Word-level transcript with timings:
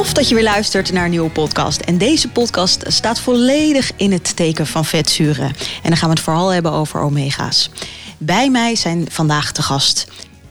Tof 0.00 0.12
dat 0.12 0.28
je 0.28 0.34
weer 0.34 0.44
luistert 0.44 0.92
naar 0.92 1.04
een 1.04 1.10
nieuwe 1.10 1.30
podcast. 1.30 1.80
En 1.80 1.98
deze 1.98 2.28
podcast 2.28 2.84
staat 2.86 3.20
volledig 3.20 3.92
in 3.96 4.12
het 4.12 4.36
teken 4.36 4.66
van 4.66 4.84
vetzuren. 4.84 5.46
En 5.82 5.88
dan 5.88 5.96
gaan 5.96 6.08
we 6.08 6.14
het 6.14 6.24
vooral 6.24 6.48
hebben 6.48 6.72
over 6.72 7.00
omega's. 7.00 7.70
Bij 8.18 8.50
mij 8.50 8.76
zijn 8.76 9.10
vandaag 9.10 9.52
te 9.52 9.62
gast 9.62 10.06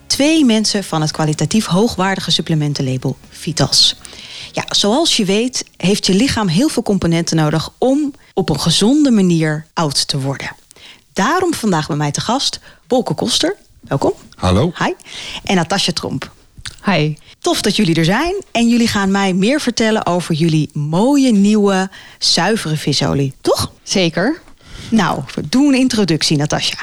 twee 0.07 0.46
mensen 0.46 0.84
van 0.84 1.02
het 1.02 1.12
kwalitatief 1.12 1.66
hoogwaardige 1.66 2.32
supplementenlabel 2.32 3.18
Vitas. 3.30 3.96
Ja, 4.52 4.66
zoals 4.70 5.18
je 5.18 5.25
weet 5.25 5.66
heeft 5.77 6.05
je 6.05 6.13
lichaam 6.13 6.47
heel 6.47 6.70
veel 6.70 6.84
componenten 6.84 7.38
nodig 7.38 7.70
om 7.77 8.13
op 8.34 8.50
een 8.50 8.59
gezonde 8.59 9.11
manier 9.11 9.66
oud 9.73 10.07
te 10.07 10.20
worden. 10.20 10.55
Daarom 11.13 11.54
vandaag 11.54 11.88
bij 11.88 11.97
mij 11.97 12.11
te 12.11 12.21
gast 12.21 12.59
Bolke 12.88 13.13
Koster. 13.13 13.55
Welkom. 13.79 14.13
Hallo. 14.36 14.71
Hi. 14.77 14.93
En 15.43 15.55
Natasja 15.55 15.91
Tromp. 15.93 16.31
Hi. 16.86 17.16
Tof 17.40 17.62
dat 17.62 17.76
jullie 17.76 17.96
er 17.96 18.06
zijn. 18.06 18.43
En 18.52 18.68
jullie 18.68 18.88
gaan 18.88 19.11
mij 19.11 19.34
meer 19.34 19.61
vertellen 19.61 20.06
over 20.06 20.36
jullie 20.36 20.70
mooie, 20.74 21.32
nieuwe, 21.32 21.89
zuivere 22.18 22.78
visolie. 22.78 23.34
Toch? 23.42 23.71
Zeker. 23.84 24.42
Nou, 24.89 25.21
doe 25.50 25.68
een 25.68 25.80
introductie, 25.80 26.38
Natasja. 26.38 26.78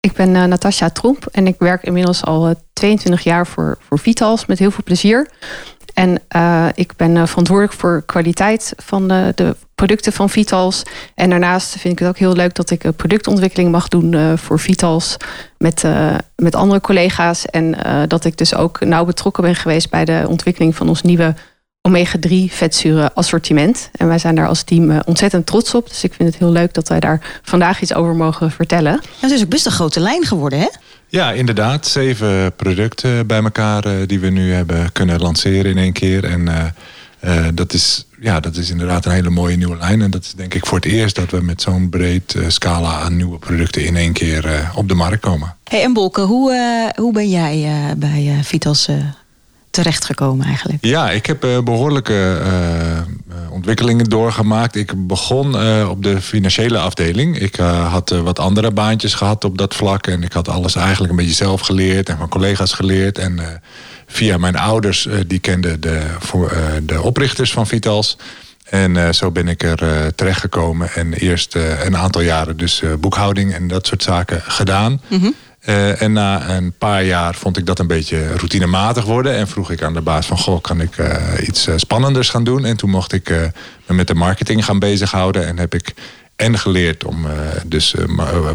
Ik 0.00 0.12
ben 0.12 0.34
uh, 0.34 0.44
Natasja 0.44 0.90
Tromp 0.90 1.26
en 1.26 1.46
ik 1.46 1.54
werk 1.58 1.82
inmiddels 1.82 2.24
al 2.24 2.48
uh, 2.48 2.54
22 2.72 3.24
jaar 3.24 3.46
voor, 3.46 3.78
voor 3.88 3.98
Vitals 3.98 4.46
met 4.46 4.58
heel 4.58 4.70
veel 4.70 4.84
plezier. 4.84 5.30
En 5.94 6.22
uh, 6.36 6.66
ik 6.74 6.96
ben 6.96 7.28
verantwoordelijk 7.28 7.78
voor 7.78 8.02
kwaliteit 8.06 8.72
van 8.76 9.08
de, 9.08 9.32
de, 9.34 9.56
producten 9.80 10.12
van 10.12 10.30
Vitals. 10.30 10.82
En 11.14 11.30
daarnaast 11.30 11.70
vind 11.70 11.92
ik 11.92 11.98
het 11.98 12.08
ook 12.08 12.18
heel 12.18 12.32
leuk 12.32 12.54
dat 12.54 12.70
ik 12.70 12.96
productontwikkeling 12.96 13.70
mag 13.70 13.88
doen 13.88 14.12
uh, 14.12 14.32
voor 14.36 14.58
Vitals 14.58 15.16
met, 15.58 15.84
met 16.36 16.54
andere 16.54 16.80
collega's. 16.80 17.46
En 17.46 17.76
dat 18.08 18.24
ik 18.24 18.36
dus 18.36 18.54
ook 18.54 18.80
nauw 18.80 19.04
betrokken 19.04 19.42
ben 19.42 19.54
geweest 19.54 19.90
bij 19.90 20.04
de 20.04 20.24
ontwikkeling 20.28 20.76
van 20.76 20.88
ons 20.88 21.02
nieuwe 21.02 21.34
omega-3 21.88 22.34
vetzuren 22.48 23.14
assortiment. 23.14 23.90
En 23.92 24.06
wij 24.06 24.18
zijn 24.18 24.34
daar 24.34 24.48
als 24.48 24.62
team 24.62 25.00
ontzettend 25.04 25.46
trots 25.46 25.74
op. 25.74 25.88
Dus 25.88 26.04
ik 26.04 26.14
vind 26.14 26.28
het 26.28 26.38
heel 26.38 26.52
leuk 26.52 26.74
dat 26.74 26.88
wij 26.88 27.00
daar 27.00 27.40
vandaag 27.42 27.80
iets 27.80 27.94
over 27.94 28.14
mogen 28.14 28.50
vertellen. 28.50 29.00
Het 29.20 29.30
is 29.30 29.42
ook 29.42 29.48
best 29.48 29.66
een 29.66 29.72
grote 29.72 30.00
lijn 30.00 30.24
geworden, 30.24 30.58
hè? 30.58 30.68
Ja, 31.10 31.32
inderdaad. 31.32 31.86
Zeven 31.86 32.54
producten 32.56 33.26
bij 33.26 33.42
elkaar 33.42 33.86
uh, 33.86 33.92
die 34.06 34.20
we 34.20 34.28
nu 34.28 34.52
hebben 34.52 34.92
kunnen 34.92 35.20
lanceren 35.20 35.70
in 35.70 35.78
één 35.78 35.92
keer. 35.92 36.24
En 36.24 36.40
uh, 36.40 36.64
uh, 37.24 37.46
dat, 37.54 37.72
is, 37.72 38.06
ja, 38.20 38.40
dat 38.40 38.56
is 38.56 38.70
inderdaad 38.70 39.04
een 39.04 39.12
hele 39.12 39.30
mooie 39.30 39.56
nieuwe 39.56 39.76
lijn. 39.76 40.02
En 40.02 40.10
dat 40.10 40.22
is 40.22 40.32
denk 40.32 40.54
ik 40.54 40.66
voor 40.66 40.78
het 40.78 40.86
eerst 40.86 41.16
dat 41.16 41.30
we 41.30 41.40
met 41.40 41.62
zo'n 41.62 41.88
breed 41.88 42.36
scala 42.48 43.00
aan 43.00 43.16
nieuwe 43.16 43.38
producten 43.38 43.84
in 43.84 43.96
één 43.96 44.12
keer 44.12 44.70
op 44.74 44.88
de 44.88 44.94
markt 44.94 45.20
komen. 45.20 45.56
Hey, 45.64 45.82
en 45.82 45.92
Bolke, 45.92 46.20
hoe, 46.20 46.52
hoe 46.96 47.12
ben 47.12 47.28
jij 47.28 47.94
bij 47.96 48.38
Vitas 48.42 48.88
terechtgekomen 49.70 50.46
eigenlijk? 50.46 50.84
Ja, 50.84 51.10
ik 51.10 51.26
heb 51.26 51.40
behoorlijke 51.64 52.42
ontwikkelingen 53.50 54.04
doorgemaakt. 54.04 54.76
Ik 54.76 55.06
begon 55.06 55.46
op 55.88 56.02
de 56.02 56.20
financiële 56.20 56.78
afdeling. 56.78 57.38
Ik 57.38 57.56
had 57.90 58.10
wat 58.10 58.38
andere 58.38 58.70
baantjes 58.70 59.14
gehad 59.14 59.44
op 59.44 59.58
dat 59.58 59.74
vlak. 59.74 60.06
En 60.06 60.22
ik 60.22 60.32
had 60.32 60.48
alles 60.48 60.74
eigenlijk 60.74 61.10
een 61.10 61.18
beetje 61.18 61.34
zelf 61.34 61.60
geleerd 61.60 62.08
en 62.08 62.16
van 62.16 62.28
collega's 62.28 62.72
geleerd. 62.72 63.18
En 63.18 63.60
via 64.10 64.36
mijn 64.36 64.56
ouders, 64.56 65.08
die 65.26 65.38
kenden 65.38 65.80
de, 65.80 66.02
voor, 66.18 66.52
de 66.82 67.02
oprichters 67.02 67.52
van 67.52 67.66
Vitals. 67.66 68.16
En 68.64 69.14
zo 69.14 69.30
ben 69.30 69.48
ik 69.48 69.62
er 69.62 70.14
terechtgekomen. 70.14 70.92
En 70.94 71.12
eerst 71.12 71.54
een 71.84 71.96
aantal 71.96 72.20
jaren 72.20 72.56
dus 72.56 72.82
boekhouding 73.00 73.54
en 73.54 73.68
dat 73.68 73.86
soort 73.86 74.02
zaken 74.02 74.42
gedaan. 74.42 75.00
Mm 75.08 75.20
-hmm. 75.20 75.34
Uh, 75.68 76.02
en 76.02 76.12
na 76.12 76.48
een 76.48 76.72
paar 76.78 77.04
jaar 77.04 77.34
vond 77.34 77.56
ik 77.56 77.66
dat 77.66 77.78
een 77.78 77.86
beetje 77.86 78.36
routinematig 78.36 79.04
worden. 79.04 79.34
En 79.34 79.48
vroeg 79.48 79.70
ik 79.70 79.82
aan 79.82 79.94
de 79.94 80.00
baas 80.00 80.26
van, 80.26 80.38
goh, 80.38 80.60
kan 80.60 80.80
ik 80.80 80.98
uh, 80.98 81.16
iets 81.46 81.68
uh, 81.68 81.74
spannenders 81.76 82.28
gaan 82.28 82.44
doen? 82.44 82.64
En 82.64 82.76
toen 82.76 82.90
mocht 82.90 83.12
ik 83.12 83.28
me 83.86 83.94
met 83.94 84.06
de 84.06 84.14
marketing 84.14 84.64
gaan 84.64 84.78
bezighouden. 84.78 85.46
En 85.46 85.58
heb 85.58 85.74
ik 85.74 85.94
en 86.40 86.58
geleerd 86.58 87.04
om 87.04 87.26
dus 87.66 87.94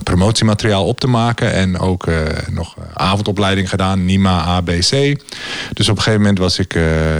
promotiemateriaal 0.03 0.85
op 0.85 0.99
te 0.99 1.07
maken. 1.07 1.53
En 1.53 1.79
ook 1.79 2.07
nog 2.49 2.75
avondopleiding 2.93 3.69
gedaan, 3.69 4.05
NIMA, 4.05 4.43
ABC. 4.43 4.91
Dus 5.73 5.89
op 5.89 5.95
een 5.95 6.03
gegeven 6.03 6.19
moment 6.19 6.37
was 6.37 6.59
ik 6.59 6.73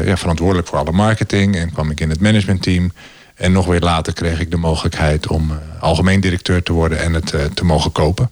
ja, 0.05 0.17
verantwoordelijk 0.17 0.67
voor 0.67 0.77
alle 0.77 0.91
marketing. 0.91 1.55
En 1.55 1.71
kwam 1.71 1.91
ik 1.91 1.99
in 1.99 2.09
het 2.09 2.21
managementteam. 2.21 2.91
En 3.35 3.51
nog 3.51 3.65
weer 3.65 3.79
later 3.79 4.13
kreeg 4.13 4.39
ik 4.39 4.51
de 4.51 4.57
mogelijkheid 4.57 5.27
om 5.27 5.59
algemeen 5.79 6.19
directeur 6.19 6.63
te 6.63 6.73
worden 6.73 6.99
en 6.99 7.13
het 7.13 7.33
te 7.53 7.65
mogen 7.65 7.91
kopen. 7.91 8.29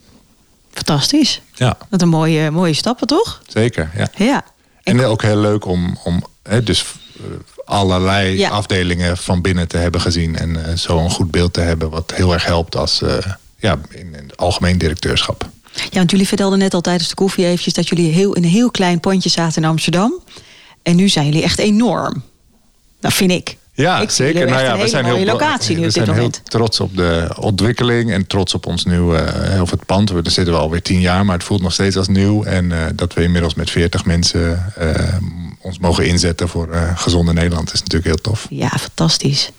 Fantastisch. 0.73 1.41
Ja. 1.53 1.77
Dat 1.89 2.01
een 2.01 2.09
mooie, 2.09 2.51
mooie 2.51 2.73
stappen, 2.73 3.07
toch? 3.07 3.41
Zeker, 3.47 3.91
ja. 3.95 4.07
ja. 4.16 4.43
En, 4.83 4.99
en 4.99 5.05
ook 5.05 5.22
heel 5.22 5.38
leuk 5.38 5.66
om, 5.66 5.97
om 6.03 6.23
hè, 6.43 6.63
dus 6.63 6.85
allerlei 7.66 8.38
ja. 8.38 8.50
afdelingen 8.50 9.18
van 9.18 9.41
binnen 9.41 9.68
te 9.68 9.78
hebben 9.78 10.01
gezien. 10.01 10.38
En 10.38 10.50
uh, 10.50 10.75
zo 10.75 10.97
een 10.97 11.09
goed 11.09 11.31
beeld 11.31 11.53
te 11.53 11.62
hebben 11.62 11.90
wat 11.90 12.13
heel 12.16 12.34
erg 12.34 12.46
helpt 12.46 12.75
als 12.75 13.01
uh, 13.01 13.13
ja, 13.57 13.79
in, 13.90 14.00
in 14.00 14.13
het 14.13 14.38
algemeen 14.38 14.78
directeurschap. 14.78 15.50
Ja, 15.73 15.97
want 15.97 16.12
jullie 16.12 16.28
vertelden 16.28 16.59
net 16.59 16.73
al 16.73 16.81
tijdens 16.81 17.09
de 17.09 17.16
koffie 17.16 17.46
eventjes 17.46 17.73
dat 17.73 17.90
jullie 17.90 18.12
heel, 18.12 18.34
in 18.34 18.44
een 18.44 18.50
heel 18.50 18.72
klein 18.72 19.00
pondje 19.00 19.29
zaten 19.29 19.62
in 19.62 19.69
Amsterdam. 19.69 20.13
En 20.81 20.96
nu 20.96 21.09
zijn 21.09 21.25
jullie 21.25 21.44
echt 21.44 21.59
enorm. 21.59 22.23
Dat 23.00 23.13
vind 23.13 23.31
ik. 23.31 23.57
Ja, 23.75 24.00
ik 24.02 24.09
zeker. 24.09 24.46
Nou 24.46 24.63
ja, 24.63 24.78
we 24.78 24.88
zijn 24.88 25.06
heel, 25.06 25.25
locatie 25.25 25.75
nu 25.75 25.81
we 25.81 25.90
zijn 25.90 26.06
dit 26.06 26.16
heel 26.16 26.29
trots 26.44 26.79
op 26.79 26.97
de 26.97 27.35
ontwikkeling 27.40 28.12
en 28.12 28.28
trots 28.28 28.53
op 28.53 28.66
ons 28.66 28.85
nieuwe, 28.85 29.25
of 29.62 29.72
het 29.72 29.85
pand. 29.85 30.09
We 30.09 30.22
zitten 30.23 30.53
we 30.53 30.59
alweer 30.59 30.81
tien 30.81 31.00
jaar, 31.00 31.25
maar 31.25 31.35
het 31.35 31.44
voelt 31.44 31.62
nog 31.62 31.73
steeds 31.73 31.96
als 31.96 32.07
nieuw. 32.07 32.44
En 32.44 32.66
uh, 32.66 32.85
dat 32.96 33.13
we 33.13 33.23
inmiddels 33.23 33.53
met 33.53 33.69
veertig 33.69 34.06
mensen 34.06 34.73
uh, 34.79 34.90
ons 35.63 35.79
mogen 35.79 36.07
inzetten 36.07 36.50
voor 36.50 36.68
uh, 36.69 36.97
gezonde 36.97 37.34
Nederland 37.34 37.74
is 37.74 37.79
natuurlijk 37.79 38.06
heel 38.06 38.22
tof. 38.22 38.47
Ja, 38.50 38.69
fantastisch. 38.69 39.51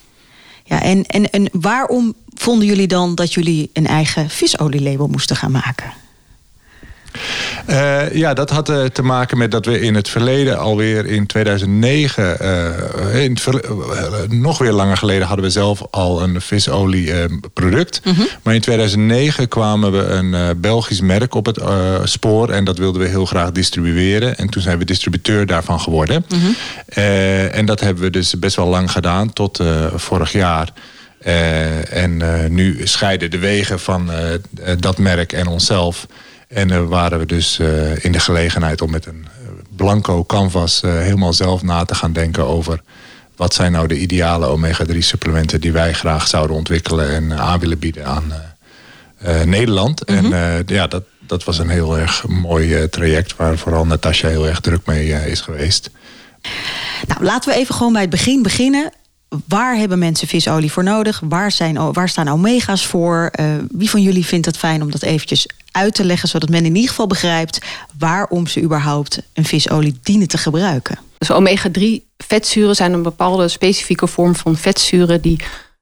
Ja, 0.65 0.83
en, 0.83 1.07
en, 1.07 1.31
en 1.31 1.49
waarom 1.53 2.15
vonden 2.35 2.67
jullie 2.67 2.87
dan 2.87 3.15
dat 3.15 3.33
jullie 3.33 3.71
een 3.73 3.87
eigen 3.87 4.31
visolielabel 4.31 5.07
moesten 5.07 5.37
gaan 5.37 5.51
maken? 5.51 5.93
Uh, 7.71 8.15
ja, 8.15 8.35
dat 8.35 8.51
had 8.51 8.71
uh, 8.71 8.85
te 8.85 9.03
maken 9.03 9.39
met 9.39 9.51
dat 9.51 9.67
we 9.67 9.81
in 9.81 9.95
het 9.95 10.09
verleden 10.09 10.59
alweer 10.59 11.07
in 11.07 11.27
2009, 11.27 12.37
uh, 12.43 13.23
in 13.23 13.37
nog 14.29 14.59
weer 14.59 14.73
langer 14.73 14.97
geleden, 14.97 15.27
hadden 15.27 15.45
we 15.45 15.51
zelf 15.51 15.83
al 15.91 16.23
een 16.23 16.41
visolie 16.41 17.13
product. 17.53 18.01
Mm 18.05 18.15
-hmm. 18.15 18.27
Maar 18.43 18.55
in 18.55 18.61
2009 18.61 19.49
kwamen 19.49 19.93
we 19.93 19.99
een 19.99 20.61
Belgisch 20.61 21.01
merk 21.01 21.35
op 21.35 21.47
het 21.47 21.61
spoor 22.05 22.51
en 22.51 22.65
dat 22.65 22.79
wilden 22.79 23.03
we 23.03 23.09
heel 23.09 23.27
graag 23.27 23.53
distribueren. 23.53 24.37
En 24.37 24.49
toen 24.51 24.63
zijn 24.63 24.79
we 24.79 24.85
distributeur 24.85 25.47
daarvan 25.47 25.81
geworden. 25.81 26.25
Mm 26.29 26.39
-hmm. 26.41 26.55
en 27.51 27.67
dat 27.67 27.81
hebben 27.81 28.03
we 28.03 28.11
dus 28.11 28.39
best 28.39 28.57
wel 28.57 28.67
lang 28.67 28.91
gedaan, 28.91 29.33
tot 29.33 29.63
vorig 29.95 30.33
jaar. 30.33 30.69
En 31.91 32.23
nu 32.55 32.81
scheiden 32.85 33.31
de 33.31 33.39
wegen 33.39 33.81
van 33.81 34.11
dat 34.79 34.99
merk 34.99 35.33
en 35.33 35.47
onszelf. 35.47 36.07
En 36.55 36.69
uh, 36.69 36.85
waren 36.85 37.19
we 37.19 37.27
dus 37.27 37.59
in 38.01 38.13
de 38.13 38.19
gelegenheid 38.19 38.81
om 38.81 38.91
met 38.91 39.07
een 39.07 39.27
blanco 39.77 40.25
canvas 40.25 40.81
helemaal 40.81 41.33
zelf 41.33 41.63
na 41.63 41.85
te 41.85 41.95
gaan 41.95 42.13
denken 42.13 42.47
over 42.47 42.83
wat 43.37 43.55
zijn 43.55 43.73
nou 43.73 43.87
de 43.87 43.99
ideale 43.99 44.47
omega-3 44.47 44.99
supplementen 44.99 45.61
die 45.61 45.73
wij 45.73 45.93
graag 45.93 46.27
zouden 46.27 46.57
ontwikkelen 46.57 47.11
en 47.11 47.39
aan 47.39 47.61
willen 47.61 47.79
bieden 47.79 48.07
aan 48.07 48.33
Nederland. 49.45 50.09
Mm 50.09 50.17
-hmm. 50.17 50.33
En 50.33 50.63
ja, 50.67 50.87
dat, 50.87 51.03
dat 51.21 51.45
was 51.45 51.59
een 51.59 51.69
heel 51.69 51.99
erg 51.99 52.27
mooi 52.27 52.89
traject 52.89 53.37
waar 53.37 53.59
vooral 53.59 53.87
Natasja 53.87 54.29
heel 54.29 54.47
erg 54.47 54.61
druk 54.61 54.87
mee 54.87 55.09
is 55.09 55.41
geweest. 55.41 55.91
Nou, 57.07 57.25
laten 57.25 57.53
we 57.53 57.59
even 57.59 57.75
gewoon 57.75 57.93
bij 57.93 58.03
het 58.03 58.11
begin 58.11 58.43
beginnen 58.43 58.93
waar 59.49 59.77
hebben 59.77 59.99
mensen 59.99 60.29
visolie 60.29 60.73
voor 60.73 60.83
nodig? 60.83 61.21
Waar, 61.29 61.53
zijn, 61.53 61.93
waar 61.93 62.09
staan 62.09 62.29
omega's 62.29 62.87
voor? 62.87 63.31
Uh, 63.41 63.47
wie 63.71 63.91
van 63.91 64.03
jullie 64.03 64.27
vindt 64.27 64.47
het 64.47 64.57
fijn 64.57 64.83
om 64.83 64.91
dat 64.91 65.03
eventjes 65.03 65.47
uit 65.71 65.95
te 65.95 66.05
leggen... 66.05 66.29
zodat 66.29 66.49
men 66.49 66.65
in 66.65 66.75
ieder 66.75 66.91
geval 66.91 67.07
begrijpt 67.07 67.59
waarom 67.99 68.47
ze 68.47 68.63
überhaupt 68.63 69.23
een 69.33 69.45
visolie 69.45 69.99
dienen 70.03 70.29
te 70.29 70.39
gebruiken? 70.39 70.99
Dus 71.19 71.33
omega-3 71.33 71.83
vetzuren 72.17 72.75
zijn 72.75 72.93
een 72.93 73.03
bepaalde 73.03 73.49
specifieke 73.49 74.07
vorm 74.07 74.35
van 74.35 74.57
vetzuren... 74.57 75.21
die 75.21 75.41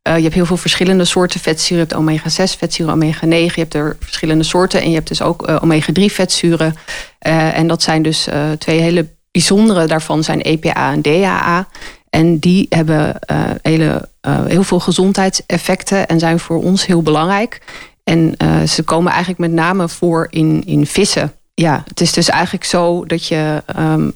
uh, 0.08 0.16
je 0.16 0.22
hebt 0.22 0.34
heel 0.34 0.46
veel 0.46 0.56
verschillende 0.56 1.04
soorten 1.04 1.40
vetzuren. 1.40 1.86
Je 1.88 1.94
hebt 1.94 2.02
omega-6 2.02 2.58
vetzuren, 2.58 2.94
omega-9. 2.94 3.28
Je 3.28 3.52
hebt 3.54 3.74
er 3.74 3.96
verschillende 4.00 4.44
soorten. 4.44 4.80
En 4.80 4.88
je 4.88 4.94
hebt 4.94 5.08
dus 5.08 5.22
ook 5.22 5.48
uh, 5.48 5.56
omega-3 5.62 6.04
vetzuren. 6.04 6.74
En 7.18 7.66
dat 7.66 7.82
zijn 7.82 8.02
dus 8.02 8.28
twee 8.58 8.80
hele 8.80 9.08
bijzondere 9.32 9.86
daarvan 9.86 10.24
zijn 10.24 10.40
EPA 10.40 10.92
en 10.92 11.02
DHA. 11.02 11.68
En 12.16 12.38
die 12.38 12.66
hebben 12.68 13.16
uh, 13.30 13.50
hele, 13.62 14.08
uh, 14.26 14.44
heel 14.44 14.62
veel 14.62 14.80
gezondheidseffecten 14.80 16.06
en 16.06 16.18
zijn 16.18 16.38
voor 16.38 16.62
ons 16.62 16.86
heel 16.86 17.02
belangrijk. 17.02 17.60
En 18.04 18.34
uh, 18.38 18.62
ze 18.62 18.82
komen 18.82 19.10
eigenlijk 19.10 19.40
met 19.40 19.52
name 19.52 19.88
voor 19.88 20.26
in, 20.30 20.62
in 20.66 20.86
vissen. 20.86 21.32
Ja, 21.54 21.82
het 21.88 22.00
is 22.00 22.12
dus 22.12 22.28
eigenlijk 22.28 22.64
zo 22.64 23.04
dat 23.04 23.26
je. 23.26 23.62
Um, 23.78 24.12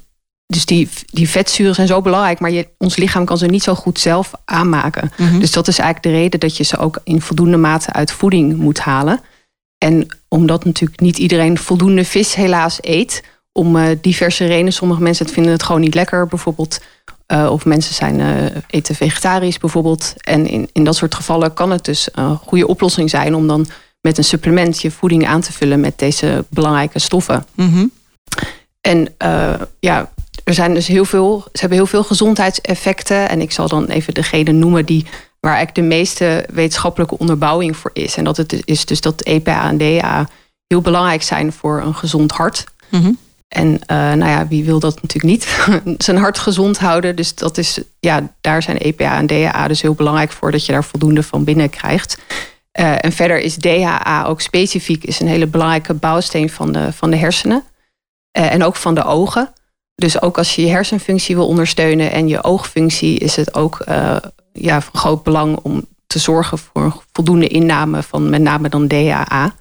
dus 0.46 0.64
die, 0.64 0.88
die 1.06 1.28
vetzuren 1.28 1.74
zijn 1.74 1.86
zo 1.86 2.00
belangrijk, 2.02 2.40
maar 2.40 2.50
je, 2.50 2.68
ons 2.78 2.96
lichaam 2.96 3.24
kan 3.24 3.38
ze 3.38 3.46
niet 3.46 3.62
zo 3.62 3.74
goed 3.74 3.98
zelf 3.98 4.32
aanmaken. 4.44 5.12
Mm 5.16 5.28
-hmm. 5.28 5.40
Dus 5.40 5.52
dat 5.52 5.68
is 5.68 5.78
eigenlijk 5.78 6.14
de 6.14 6.22
reden 6.22 6.40
dat 6.40 6.56
je 6.56 6.64
ze 6.64 6.76
ook 6.76 7.00
in 7.04 7.20
voldoende 7.20 7.56
mate 7.56 7.92
uit 7.92 8.12
voeding 8.12 8.56
moet 8.56 8.78
halen. 8.78 9.20
En 9.78 10.06
omdat 10.28 10.64
natuurlijk 10.64 11.00
niet 11.00 11.18
iedereen 11.18 11.58
voldoende 11.58 12.04
vis 12.04 12.34
helaas 12.34 12.78
eet, 12.80 13.22
om 13.52 13.96
diverse 14.00 14.46
redenen. 14.46 14.72
Sommige 14.72 15.02
mensen 15.02 15.28
vinden 15.28 15.52
het 15.52 15.62
gewoon 15.62 15.80
niet 15.80 15.94
lekker. 15.94 16.26
Bijvoorbeeld 16.26 16.80
of 17.26 17.64
mensen 17.64 17.94
zijn, 17.94 18.20
eten 18.66 18.94
vegetarisch 18.94 19.58
bijvoorbeeld. 19.58 20.14
En 20.16 20.46
in, 20.46 20.68
in 20.72 20.84
dat 20.84 20.96
soort 20.96 21.14
gevallen 21.14 21.54
kan 21.54 21.70
het 21.70 21.84
dus 21.84 22.08
een 22.12 22.36
goede 22.36 22.66
oplossing 22.66 23.10
zijn 23.10 23.34
om 23.34 23.46
dan 23.46 23.66
met 24.00 24.18
een 24.18 24.24
supplement 24.24 24.80
je 24.82 24.90
voeding 24.90 25.26
aan 25.26 25.40
te 25.40 25.52
vullen 25.52 25.80
met 25.80 25.98
deze 25.98 26.44
belangrijke 26.48 26.98
stoffen. 26.98 27.46
Mhm. 27.54 27.86
En 28.80 29.14
ja, 29.80 30.10
er 30.44 30.54
zijn 30.54 30.74
dus 30.74 30.86
heel 30.86 31.04
veel, 31.04 31.44
ze 31.52 31.60
hebben 31.60 31.78
heel 31.78 31.86
veel 31.86 32.04
gezondheidseffecten. 32.04 33.28
En 33.28 33.40
ik 33.40 33.52
zal 33.52 33.68
dan 33.68 33.86
even 33.86 34.14
degene 34.14 34.52
noemen 34.52 34.84
die 34.84 35.06
waar 35.40 35.54
eigenlijk 35.54 35.88
de 35.88 35.96
meeste 35.96 36.46
wetenschappelijke 36.52 37.18
onderbouwing 37.18 37.76
voor 37.76 37.90
is. 37.92 38.16
En 38.16 38.24
dat 38.24 38.36
het 38.36 38.62
is 38.64 38.84
dus 38.84 39.00
dat 39.00 39.22
EPA 39.22 39.68
en 39.68 39.78
DA 39.78 40.28
heel 40.66 40.80
belangrijk 40.80 41.22
zijn 41.22 41.52
voor 41.52 41.80
een 41.80 41.94
gezond 41.94 42.32
hart. 42.32 42.64
Mhm. 42.88 43.12
En 43.56 43.72
uh, 43.72 43.96
nou 43.96 44.30
ja, 44.30 44.48
wie 44.48 44.64
wil 44.64 44.80
dat 44.80 45.02
natuurlijk 45.02 45.24
niet? 45.24 45.68
Zijn 46.04 46.16
hart 46.16 46.38
gezond 46.38 46.78
houden. 46.78 47.16
Dus 47.16 47.34
dat 47.34 47.58
is, 47.58 47.80
ja, 48.00 48.32
daar 48.40 48.62
zijn 48.62 48.76
EPA 48.76 49.16
en 49.16 49.26
DHA 49.26 49.68
dus 49.68 49.82
heel 49.82 49.94
belangrijk 49.94 50.32
voor 50.32 50.50
dat 50.50 50.66
je 50.66 50.72
daar 50.72 50.84
voldoende 50.84 51.22
van 51.22 51.44
binnen 51.44 51.70
krijgt. 51.70 52.18
Uh, 52.80 53.04
en 53.04 53.12
verder 53.12 53.40
is 53.40 53.56
DHA 53.56 54.24
ook 54.24 54.40
specifiek 54.40 55.04
is 55.04 55.20
een 55.20 55.28
hele 55.28 55.46
belangrijke 55.46 55.94
bouwsteen 55.94 56.50
van 56.50 56.72
de, 56.72 56.92
van 56.92 57.10
de 57.10 57.16
hersenen. 57.16 57.64
Uh, 58.38 58.52
en 58.52 58.64
ook 58.64 58.76
van 58.76 58.94
de 58.94 59.04
ogen. 59.04 59.52
Dus 59.94 60.22
ook 60.22 60.38
als 60.38 60.54
je 60.54 60.62
je 60.62 60.70
hersenfunctie 60.70 61.34
wil 61.34 61.46
ondersteunen 61.46 62.12
en 62.12 62.28
je 62.28 62.44
oogfunctie, 62.44 63.18
is 63.18 63.36
het 63.36 63.54
ook 63.54 63.84
ja, 64.52 64.80
van 64.80 65.00
groot 65.00 65.22
belang 65.22 65.56
om 65.62 65.86
te 66.06 66.18
zorgen 66.18 66.58
voor 66.58 67.02
voldoende 67.12 67.46
inname 67.48 68.02
van 68.02 68.30
met 68.30 68.40
name 68.40 68.68
dan 68.68 68.88
DHA. 68.88 69.54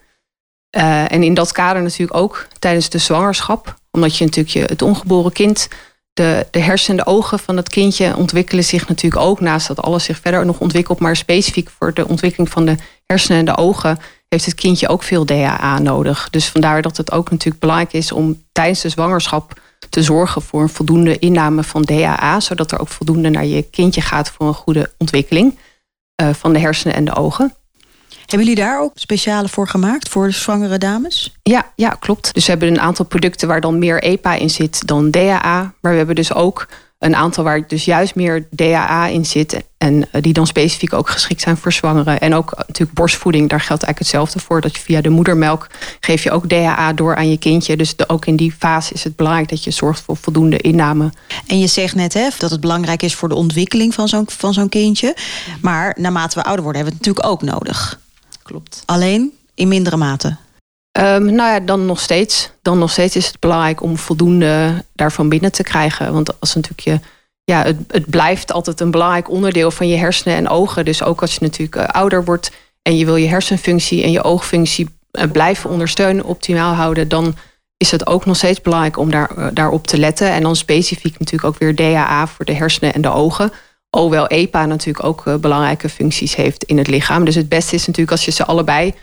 En 1.07 1.23
in 1.23 1.33
dat 1.33 1.51
kader 1.51 1.81
natuurlijk 1.81 2.17
ook 2.17 2.47
tijdens 2.59 2.89
de 2.89 2.97
zwangerschap. 2.97 3.75
Omdat 3.95 4.17
je 4.17 4.25
natuurlijk 4.25 4.53
je, 4.53 4.63
het 4.63 4.81
ongeboren 4.81 5.31
kind, 5.31 5.67
de, 6.13 6.47
de 6.51 6.59
hersenen 6.59 6.99
en 6.99 7.05
de 7.05 7.11
ogen 7.11 7.39
van 7.39 7.57
het 7.57 7.69
kindje 7.69 8.15
ontwikkelen 8.15 8.63
zich 8.63 8.87
natuurlijk 8.87 9.21
ook 9.21 9.39
naast 9.39 9.67
dat 9.67 9.81
alles 9.81 10.03
zich 10.03 10.19
verder 10.19 10.45
nog 10.45 10.59
ontwikkelt. 10.59 10.99
Maar 10.99 11.15
specifiek 11.15 11.69
voor 11.69 11.93
de 11.93 12.07
ontwikkeling 12.07 12.49
van 12.49 12.65
de 12.65 12.75
hersenen 13.05 13.39
en 13.39 13.45
de 13.45 13.57
ogen 13.57 13.97
heeft 14.29 14.45
het 14.45 14.55
kindje 14.55 14.87
ook 14.87 15.03
veel 15.03 15.25
DHA 15.25 15.79
nodig. 15.79 16.29
Dus 16.29 16.47
vandaar 16.47 16.81
dat 16.81 16.97
het 16.97 17.11
ook 17.11 17.31
natuurlijk 17.31 17.59
belangrijk 17.59 17.93
is 17.93 18.11
om 18.11 18.43
tijdens 18.51 18.81
de 18.81 18.89
zwangerschap 18.89 19.59
te 19.89 20.03
zorgen 20.03 20.41
voor 20.41 20.61
een 20.61 20.69
voldoende 20.69 21.19
inname 21.19 21.63
van 21.63 21.85
DHA, 21.85 22.39
zodat 22.39 22.71
er 22.71 22.79
ook 22.79 22.87
voldoende 22.87 23.29
naar 23.29 23.45
je 23.45 23.61
kindje 23.61 24.01
gaat 24.01 24.29
voor 24.29 24.47
een 24.47 24.53
goede 24.53 24.91
ontwikkeling 24.97 25.57
uh, 26.21 26.29
van 26.33 26.53
de 26.53 26.59
hersenen 26.59 26.95
en 26.95 27.05
de 27.05 27.15
ogen. 27.15 27.53
Hebben 28.19 28.47
jullie 28.47 28.63
daar 28.63 28.81
ook 28.81 28.91
speciale 28.95 29.49
voor 29.49 29.67
gemaakt 29.67 30.09
voor 30.09 30.27
de 30.27 30.33
zwangere 30.33 30.77
dames? 30.77 31.33
Ja, 31.43 31.71
ja, 31.75 31.89
klopt. 31.89 32.33
Dus 32.33 32.45
we 32.45 32.51
hebben 32.51 32.69
een 32.69 32.79
aantal 32.79 33.05
producten 33.05 33.47
waar 33.47 33.61
dan 33.61 33.79
meer 33.79 34.03
EPA 34.03 34.33
in 34.33 34.49
zit 34.49 34.87
dan 34.87 35.11
DHA. 35.11 35.73
Maar 35.81 35.91
we 35.91 35.97
hebben 35.97 36.15
dus 36.15 36.33
ook 36.33 36.67
een 36.99 37.15
aantal 37.15 37.43
waar 37.43 37.67
dus 37.67 37.85
juist 37.85 38.15
meer 38.15 38.47
DHA 38.55 39.07
in 39.07 39.25
zit. 39.25 39.63
En 39.77 40.07
eh, 40.11 40.21
die 40.21 40.33
dan 40.33 40.47
specifiek 40.47 40.93
ook 40.93 41.09
geschikt 41.09 41.41
zijn 41.41 41.57
voor 41.57 41.73
zwangeren. 41.73 42.19
En 42.19 42.33
ook 42.33 42.53
natuurlijk 42.57 42.93
borstvoeding, 42.93 43.49
daar 43.49 43.59
geldt 43.59 43.83
eigenlijk 43.83 43.99
hetzelfde 43.99 44.39
voor. 44.39 44.61
Dat 44.61 44.75
je 44.75 44.81
via 44.81 45.01
de 45.01 45.09
moedermelk 45.09 45.67
geef 45.99 46.23
je 46.23 46.31
ook 46.31 46.49
DHA 46.49 46.93
door 46.93 47.15
aan 47.15 47.29
je 47.29 47.37
kindje. 47.37 47.77
Dus 47.77 47.93
ook 48.07 48.25
in 48.25 48.35
die 48.35 48.55
fase 48.59 48.93
is 48.93 49.03
het 49.03 49.15
belangrijk 49.15 49.49
dat 49.49 49.63
je 49.63 49.71
zorgt 49.71 50.01
voor 50.01 50.17
voldoende 50.17 50.57
inname. 50.57 51.11
En 51.47 51.59
je 51.59 51.67
zegt 51.67 51.95
net 51.95 52.13
hè, 52.13 52.27
dat 52.37 52.51
het 52.51 52.61
belangrijk 52.61 53.03
is 53.03 53.15
voor 53.15 53.29
de 53.29 53.35
ontwikkeling 53.35 53.93
van 53.93 54.07
zo'n 54.07 54.29
van 54.29 54.53
zo'n 54.53 54.69
kindje. 54.69 55.15
Maar 55.61 55.95
naarmate 55.99 56.39
we 56.39 56.45
ouder 56.45 56.63
worden, 56.63 56.81
hebben 56.81 56.99
we 56.99 57.05
het 57.05 57.17
natuurlijk 57.17 57.47
ook 57.47 57.55
nodig. 57.55 58.03
Klopt. 58.45 58.83
Alleen 58.85 59.33
in 59.53 59.67
mindere 59.67 59.97
mate. 59.97 60.37
Um, 60.97 61.25
nou 61.25 61.53
ja, 61.53 61.59
dan 61.59 61.85
nog 61.85 61.99
steeds. 61.99 62.49
Dan 62.61 62.79
nog 62.79 62.91
steeds 62.91 63.15
is 63.15 63.27
het 63.27 63.39
belangrijk 63.39 63.81
om 63.81 63.97
voldoende 63.97 64.83
daarvan 64.93 65.29
binnen 65.29 65.51
te 65.51 65.63
krijgen. 65.63 66.13
Want 66.13 66.39
als 66.39 66.55
natuurlijk 66.55 66.81
je. 66.81 66.99
Ja, 67.43 67.63
het, 67.63 67.77
het 67.87 68.09
blijft 68.09 68.51
altijd 68.51 68.79
een 68.79 68.91
belangrijk 68.91 69.29
onderdeel 69.29 69.71
van 69.71 69.87
je 69.87 69.97
hersenen 69.97 70.37
en 70.37 70.49
ogen. 70.49 70.85
Dus 70.85 71.03
ook 71.03 71.21
als 71.21 71.33
je 71.33 71.39
natuurlijk 71.41 71.75
uh, 71.75 71.83
ouder 71.83 72.25
wordt 72.25 72.51
en 72.81 72.97
je 72.97 73.05
wil 73.05 73.15
je 73.15 73.27
hersenfunctie 73.27 74.03
en 74.03 74.11
je 74.11 74.23
oogfunctie 74.23 74.89
uh, 75.11 75.31
blijven 75.31 75.69
ondersteunen, 75.69 76.25
optimaal 76.25 76.73
houden, 76.73 77.07
dan 77.07 77.35
is 77.77 77.91
het 77.91 78.07
ook 78.07 78.25
nog 78.25 78.35
steeds 78.35 78.61
belangrijk 78.61 78.97
om 78.97 79.11
daar, 79.11 79.37
uh, 79.37 79.47
daarop 79.53 79.87
te 79.87 79.97
letten. 79.97 80.31
En 80.31 80.41
dan 80.41 80.55
specifiek 80.55 81.19
natuurlijk 81.19 81.53
ook 81.53 81.59
weer 81.59 81.75
DHA 81.75 82.27
voor 82.27 82.45
de 82.45 82.53
hersenen 82.53 82.93
en 82.93 83.01
de 83.01 83.11
ogen. 83.11 83.51
Alhoewel 83.95 84.27
EPA 84.27 84.65
natuurlijk 84.65 85.05
ook 85.05 85.41
belangrijke 85.41 85.89
functies 85.89 86.35
heeft 86.35 86.63
in 86.63 86.77
het 86.77 86.87
lichaam. 86.87 87.25
Dus 87.25 87.35
het 87.35 87.49
beste 87.49 87.75
is 87.75 87.85
natuurlijk 87.85 88.11
als 88.11 88.25
je 88.25 88.31
ze 88.31 88.45
allebei 88.45 88.93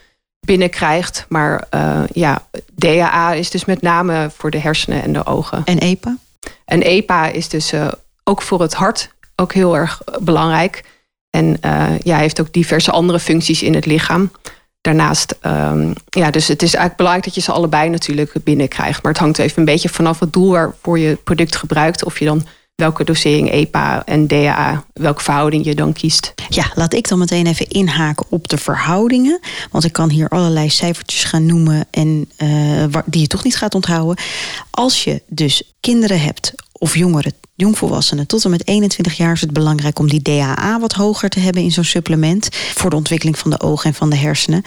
binnenkrijgt. 0.46 1.26
Maar 1.28 1.64
uh, 1.74 2.02
ja, 2.12 2.46
DHA 2.78 3.32
is 3.32 3.50
dus 3.50 3.64
met 3.64 3.82
name 3.82 4.30
voor 4.36 4.50
de 4.50 4.58
hersenen 4.58 5.02
en 5.02 5.12
de 5.12 5.26
ogen. 5.26 5.62
En 5.64 5.78
EPA? 5.78 6.16
En 6.64 6.82
EPA 6.82 7.26
is 7.26 7.48
dus 7.48 7.72
uh, 7.72 7.88
ook 8.24 8.42
voor 8.42 8.60
het 8.60 8.74
hart 8.74 9.10
ook 9.36 9.52
heel 9.52 9.76
erg 9.76 10.02
belangrijk. 10.20 10.84
En 11.30 11.56
ja, 12.02 12.16
heeft 12.16 12.40
ook 12.40 12.52
diverse 12.52 12.90
andere 12.90 13.20
functies 13.20 13.62
in 13.62 13.74
het 13.74 13.86
lichaam. 13.86 14.32
Daarnaast, 14.80 15.34
um, 15.42 15.92
ja, 16.08 16.30
dus 16.30 16.48
het 16.48 16.62
is 16.62 16.74
eigenlijk 16.74 16.96
belangrijk 16.96 17.24
dat 17.24 17.34
je 17.34 17.40
ze 17.40 17.52
allebei 17.52 17.88
natuurlijk 17.88 18.34
binnenkrijgt. 18.44 19.02
Maar 19.02 19.12
het 19.12 19.20
hangt 19.20 19.38
even 19.38 19.58
een 19.58 19.64
beetje 19.64 19.88
vanaf 19.88 20.20
het 20.20 20.32
doel 20.32 20.50
waarvoor 20.50 20.98
je 20.98 21.08
het 21.08 21.24
product 21.24 21.56
gebruikt. 21.56 22.04
Of 22.04 22.18
je 22.18 22.24
dan 22.24 22.46
welke 22.82 23.04
dosering 23.04 23.50
EPA 23.50 24.02
en 24.04 24.26
DHA, 24.26 24.84
welke 24.92 25.22
verhouding 25.22 25.64
je 25.64 25.74
dan 25.74 25.92
kiest. 25.92 26.34
Ja, 26.48 26.70
laat 26.74 26.94
ik 26.94 27.08
dan 27.08 27.18
meteen 27.18 27.46
even 27.46 27.68
inhaken 27.68 28.26
op 28.28 28.48
de 28.48 28.58
verhoudingen. 28.58 29.40
Want 29.70 29.84
ik 29.84 29.92
kan 29.92 30.10
hier 30.10 30.28
allerlei 30.28 30.70
cijfertjes 30.70 31.24
gaan 31.24 31.46
noemen 31.46 31.86
en 31.90 32.30
uh, 32.38 32.84
die 33.06 33.20
je 33.20 33.26
toch 33.26 33.44
niet 33.44 33.56
gaat 33.56 33.74
onthouden. 33.74 34.24
Als 34.70 35.04
je 35.04 35.22
dus 35.26 35.62
kinderen 35.80 36.20
hebt 36.20 36.54
of 36.72 36.96
jongeren, 36.96 37.32
jongvolwassenen 37.54 38.26
tot 38.26 38.44
en 38.44 38.50
met 38.50 38.66
21 38.66 39.16
jaar 39.16 39.32
is 39.32 39.40
het 39.40 39.52
belangrijk 39.52 39.98
om 39.98 40.08
die 40.08 40.22
DHA 40.22 40.80
wat 40.80 40.92
hoger 40.92 41.28
te 41.28 41.40
hebben 41.40 41.62
in 41.62 41.72
zo'n 41.72 41.84
supplement 41.84 42.48
voor 42.52 42.90
de 42.90 42.96
ontwikkeling 42.96 43.38
van 43.38 43.50
de 43.50 43.60
ogen 43.60 43.84
en 43.84 43.94
van 43.94 44.10
de 44.10 44.16
hersenen. 44.16 44.62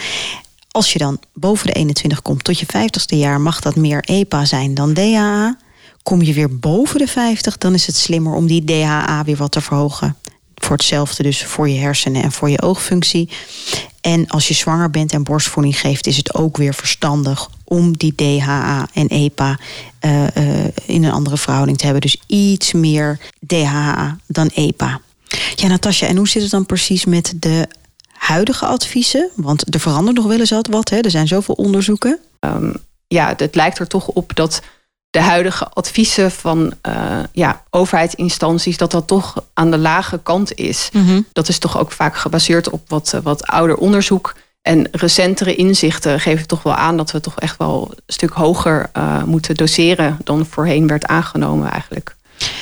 Als 0.72 0.94
je 0.94 1.00
dan 1.00 1.20
boven 1.34 1.68
de 1.68 1.74
21 1.74 2.22
komt 2.22 2.44
tot 2.44 2.60
je 2.60 2.66
50ste 2.66 3.18
jaar, 3.18 3.42
mag 3.42 3.60
dat 3.60 3.76
meer 3.76 4.04
EPA 4.04 4.46
zijn 4.46 4.74
dan 4.74 4.94
DHA. 4.94 5.58
Kom 6.06 6.22
je 6.22 6.34
weer 6.34 6.60
boven 6.60 7.00
de 7.00 7.08
50, 7.08 7.58
dan 7.58 7.74
is 7.74 7.88
het 7.88 7.96
slimmer 7.96 8.34
om 8.34 8.48
die 8.48 8.64
DHA 8.64 9.24
weer 9.24 9.36
wat 9.36 9.52
te 9.52 9.62
verhogen. 9.62 10.16
Voor 10.56 10.76
hetzelfde 10.76 11.24
dus 11.24 11.44
voor 11.44 11.70
je 11.70 11.80
hersenen 11.80 12.24
en 12.24 12.32
voor 12.32 12.50
je 12.50 12.62
oogfunctie. 12.62 13.30
En 14.02 14.28
als 14.28 14.48
je 14.48 14.54
zwanger 14.54 14.90
bent 14.90 15.12
en 15.12 15.24
borstvoeding 15.24 15.80
geeft, 15.80 16.08
is 16.08 16.18
het 16.18 16.34
ook 16.36 16.58
weer 16.58 16.74
verstandig 16.74 17.50
om 17.64 17.98
die 17.98 18.16
DHA 18.16 18.88
en 18.94 19.08
EPA 19.08 19.60
uh, 20.02 20.22
uh, 20.22 20.66
in 20.86 21.04
een 21.04 21.12
andere 21.12 21.38
verhouding 21.38 21.78
te 21.78 21.84
hebben. 21.84 22.02
Dus 22.02 22.22
iets 22.28 22.74
meer 22.74 23.20
DHA 23.48 24.18
dan 24.28 24.48
EPA. 24.48 25.02
Ja, 25.56 25.68
Natasja, 25.68 26.08
en 26.08 26.18
hoe 26.18 26.28
zit 26.28 26.42
het 26.42 26.52
dan 26.52 26.66
precies 26.66 27.06
met 27.06 27.34
de 27.36 27.68
huidige 28.08 28.66
adviezen? 28.66 29.30
Want 29.36 29.74
er 29.74 29.80
verandert 29.80 30.18
nog 30.18 30.26
wel 30.26 30.40
eens 30.40 30.54
wat, 30.70 30.90
hè? 30.90 30.98
er 30.98 31.12
zijn 31.12 31.28
zoveel 31.28 31.56
onderzoeken. 31.56 32.20
Um, 32.40 32.74
ja, 33.08 33.34
het 33.38 33.56
lijkt 33.56 33.80
er 33.80 33.88
toch 33.88 34.08
op 34.08 34.36
dat 34.36 34.62
de 35.16 35.22
huidige 35.22 35.70
adviezen 35.70 36.32
van 36.32 36.74
uh, 36.88 37.20
ja, 37.32 37.64
overheidsinstanties, 37.70 38.78
dat 38.78 38.92
dat 38.92 39.08
toch 39.08 39.44
aan 39.54 39.72
de 39.72 39.78
lage 39.78 40.20
kant 40.24 40.56
is. 40.56 40.90
Mm 40.92 41.06
-hmm. 41.06 41.26
Dat 41.34 41.48
is 41.48 41.58
toch 41.58 41.78
ook 41.78 41.92
vaak 41.92 42.18
gebaseerd 42.18 42.70
op 42.70 42.82
wat, 42.88 43.12
uh, 43.16 43.22
wat 43.22 43.48
ouder 43.48 43.78
onderzoek. 43.78 44.36
En 44.62 44.88
recentere 44.92 45.56
inzichten 45.56 46.20
geven 46.20 46.48
toch 46.48 46.64
wel 46.64 46.74
aan 46.74 46.98
dat 46.98 47.12
we 47.12 47.20
toch 47.20 47.40
echt 47.40 47.58
wel 47.58 47.92
een 47.92 48.14
stuk 48.14 48.30
hoger 48.32 48.90
uh, 48.98 49.24
moeten 49.24 49.56
doseren 49.56 50.18
dan 50.24 50.46
voorheen 50.46 50.88
werd 50.88 51.06
aangenomen 51.06 51.72
eigenlijk. 51.72 52.16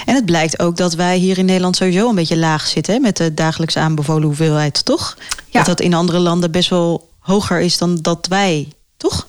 En 0.05 0.15
het 0.15 0.25
blijkt 0.25 0.59
ook 0.59 0.77
dat 0.77 0.93
wij 0.93 1.17
hier 1.17 1.37
in 1.37 1.45
Nederland 1.45 1.75
sowieso 1.75 2.09
een 2.09 2.15
beetje 2.15 2.37
laag 2.37 2.67
zitten 2.67 3.01
met 3.01 3.17
de 3.17 3.33
dagelijks 3.33 3.77
aanbevolen 3.77 4.23
hoeveelheid, 4.23 4.85
toch? 4.85 5.17
Ja. 5.49 5.57
Dat 5.57 5.65
dat 5.65 5.79
in 5.79 5.93
andere 5.93 6.19
landen 6.19 6.51
best 6.51 6.69
wel 6.69 7.09
hoger 7.19 7.59
is 7.59 7.77
dan 7.77 7.97
dat 8.01 8.27
wij, 8.29 8.67
toch? 8.97 9.27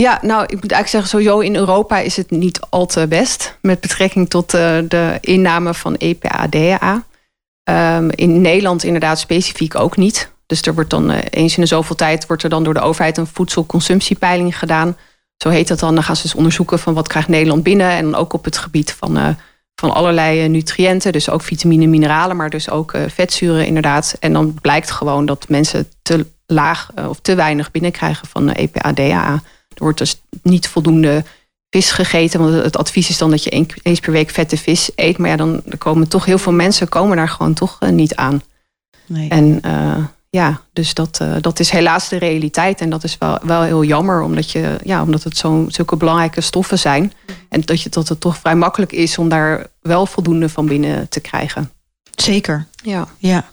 Ja, 0.00 0.18
nou, 0.22 0.42
ik 0.42 0.60
moet 0.60 0.72
eigenlijk 0.72 0.88
zeggen, 0.88 1.10
sowieso 1.10 1.38
in 1.38 1.56
Europa 1.56 1.98
is 1.98 2.16
het 2.16 2.30
niet 2.30 2.60
al 2.70 2.86
te 2.86 3.06
best 3.08 3.58
met 3.60 3.80
betrekking 3.80 4.30
tot 4.30 4.54
uh, 4.54 4.78
de 4.88 5.18
inname 5.20 5.74
van 5.74 5.94
EPA-DHA. 5.94 7.04
Um, 7.70 8.10
in 8.10 8.40
Nederland 8.40 8.84
inderdaad 8.84 9.18
specifiek 9.18 9.74
ook 9.74 9.96
niet. 9.96 10.32
Dus 10.46 10.62
er 10.62 10.74
wordt 10.74 10.90
dan 10.90 11.10
uh, 11.10 11.18
eens 11.30 11.56
in 11.56 11.62
de 11.62 11.68
zoveel 11.68 11.96
tijd 11.96 12.26
wordt 12.26 12.42
er 12.42 12.48
dan 12.48 12.64
door 12.64 12.74
de 12.74 12.80
overheid 12.80 13.16
een 13.16 13.26
voedselconsumptiepeiling 13.26 14.58
gedaan. 14.58 14.96
Zo 15.36 15.48
heet 15.48 15.68
dat 15.68 15.78
dan. 15.78 15.94
Dan 15.94 16.04
gaan 16.04 16.16
ze 16.16 16.22
dus 16.22 16.34
onderzoeken 16.34 16.78
van 16.78 16.94
wat 16.94 17.08
krijgt 17.08 17.28
Nederland 17.28 17.62
binnen. 17.62 17.90
En 17.90 18.04
dan 18.04 18.14
ook 18.14 18.32
op 18.32 18.44
het 18.44 18.58
gebied 18.58 18.92
van, 18.92 19.18
uh, 19.18 19.28
van 19.74 19.94
allerlei 19.94 20.48
nutriënten. 20.48 21.12
Dus 21.12 21.30
ook 21.30 21.42
vitamine, 21.42 21.86
mineralen, 21.86 22.36
maar 22.36 22.50
dus 22.50 22.70
ook 22.70 22.94
vetzuren 23.06 23.66
inderdaad. 23.66 24.16
En 24.20 24.32
dan 24.32 24.54
blijkt 24.60 24.90
gewoon 24.90 25.26
dat 25.26 25.48
mensen 25.48 25.88
te 26.02 26.26
laag 26.46 26.90
of 27.08 27.18
te 27.20 27.34
weinig 27.34 27.70
binnenkrijgen 27.70 28.28
van 28.28 28.50
EPA-DHA. 28.50 29.42
Er 29.78 29.84
wordt 29.84 29.98
dus 29.98 30.20
niet 30.42 30.68
voldoende 30.68 31.24
vis 31.70 31.90
gegeten. 31.90 32.40
Want 32.40 32.62
het 32.64 32.76
advies 32.76 33.08
is 33.08 33.18
dan 33.18 33.30
dat 33.30 33.44
je 33.44 33.66
eens 33.82 34.00
per 34.00 34.12
week 34.12 34.30
vette 34.30 34.56
vis 34.56 34.90
eet. 34.94 35.18
Maar 35.18 35.30
ja, 35.30 35.36
dan 35.36 35.62
komen 35.78 36.08
toch 36.08 36.24
heel 36.24 36.38
veel 36.38 36.52
mensen 36.52 36.88
komen 36.88 37.16
daar 37.16 37.28
gewoon 37.28 37.54
toch 37.54 37.78
niet 37.90 38.14
aan. 38.14 38.42
Nee. 39.06 39.28
En 39.28 39.60
uh, 39.66 40.04
Ja, 40.30 40.60
dus 40.72 40.94
dat, 40.94 41.18
uh, 41.22 41.36
dat 41.40 41.60
is 41.60 41.70
helaas 41.70 42.08
de 42.08 42.16
realiteit. 42.16 42.80
En 42.80 42.90
dat 42.90 43.04
is 43.04 43.18
wel, 43.18 43.38
wel 43.42 43.62
heel 43.62 43.84
jammer, 43.84 44.22
omdat, 44.22 44.50
je, 44.50 44.76
ja, 44.84 45.02
omdat 45.02 45.22
het 45.22 45.36
zo, 45.36 45.64
zulke 45.68 45.96
belangrijke 45.96 46.40
stoffen 46.40 46.78
zijn. 46.78 47.02
Mhm. 47.02 47.38
En 47.48 47.60
dat, 47.60 47.82
je, 47.82 47.88
dat 47.88 48.08
het 48.08 48.20
toch 48.20 48.38
vrij 48.38 48.56
makkelijk 48.56 48.92
is 48.92 49.18
om 49.18 49.28
daar 49.28 49.66
wel 49.80 50.06
voldoende 50.06 50.48
van 50.48 50.66
binnen 50.66 51.08
te 51.08 51.20
krijgen. 51.20 51.70
Zeker. 52.14 52.66
Ja. 52.82 53.08
ja. 53.18 53.48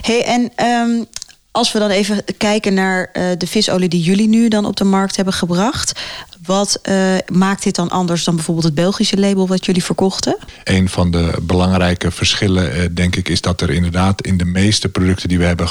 Hey, 0.00 0.24
en 0.24 0.66
um, 0.66 1.06
als 1.50 1.72
we 1.72 1.78
dan 1.78 1.90
even 1.90 2.24
kijken 2.36 2.74
naar 2.74 3.10
uh, 3.12 3.24
de 3.38 3.46
visolie 3.46 3.88
die 3.88 4.02
jullie 4.02 4.28
nu 4.28 4.48
dan 4.48 4.64
op 4.64 4.76
de 4.76 4.84
markt 4.84 5.16
hebben 5.16 5.34
gebracht. 5.34 6.00
Wat 6.44 6.80
uh, 6.88 7.14
maakt 7.32 7.62
dit 7.62 7.74
dan 7.74 7.90
anders 7.90 8.24
dan 8.24 8.34
bijvoorbeeld 8.34 8.66
het 8.66 8.74
Belgische 8.74 9.18
label 9.18 9.48
wat 9.48 9.66
jullie 9.66 9.84
verkochten? 9.84 10.36
Een 10.64 10.88
van 10.88 11.10
de 11.10 11.34
belangrijke 11.42 12.10
verschillen, 12.10 12.76
uh, 12.76 12.84
denk 12.92 13.16
ik, 13.16 13.28
is 13.28 13.40
dat 13.40 13.60
er 13.60 13.70
inderdaad 13.70 14.22
in 14.22 14.36
de 14.36 14.44
meeste 14.44 14.88
producten 14.88 15.28
die 15.28 15.38
we 15.38 15.44
hebben 15.44 15.68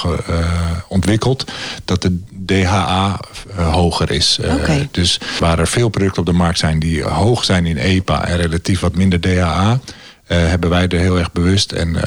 ontwikkeld, 0.88 1.51
dat 1.86 2.01
de 2.01 2.19
DHA 2.46 3.19
hoger 3.55 4.12
is. 4.12 4.39
Okay. 4.43 4.88
Dus 4.91 5.19
waar 5.39 5.60
er 5.60 5.67
veel 5.67 5.89
producten 5.89 6.19
op 6.19 6.25
de 6.25 6.31
markt 6.31 6.60
zijn 6.60 6.79
die 6.79 7.03
hoog 7.03 7.43
zijn 7.43 7.65
in 7.65 7.77
EPA 7.77 8.25
en 8.25 8.38
relatief 8.38 8.79
wat 8.79 8.96
minder 8.96 9.22
DHA, 9.22 9.79
hebben 10.25 10.69
wij 10.69 10.88
er 10.88 11.00
heel 11.00 11.17
erg 11.17 11.31
bewust 11.31 11.72
en 11.72 11.98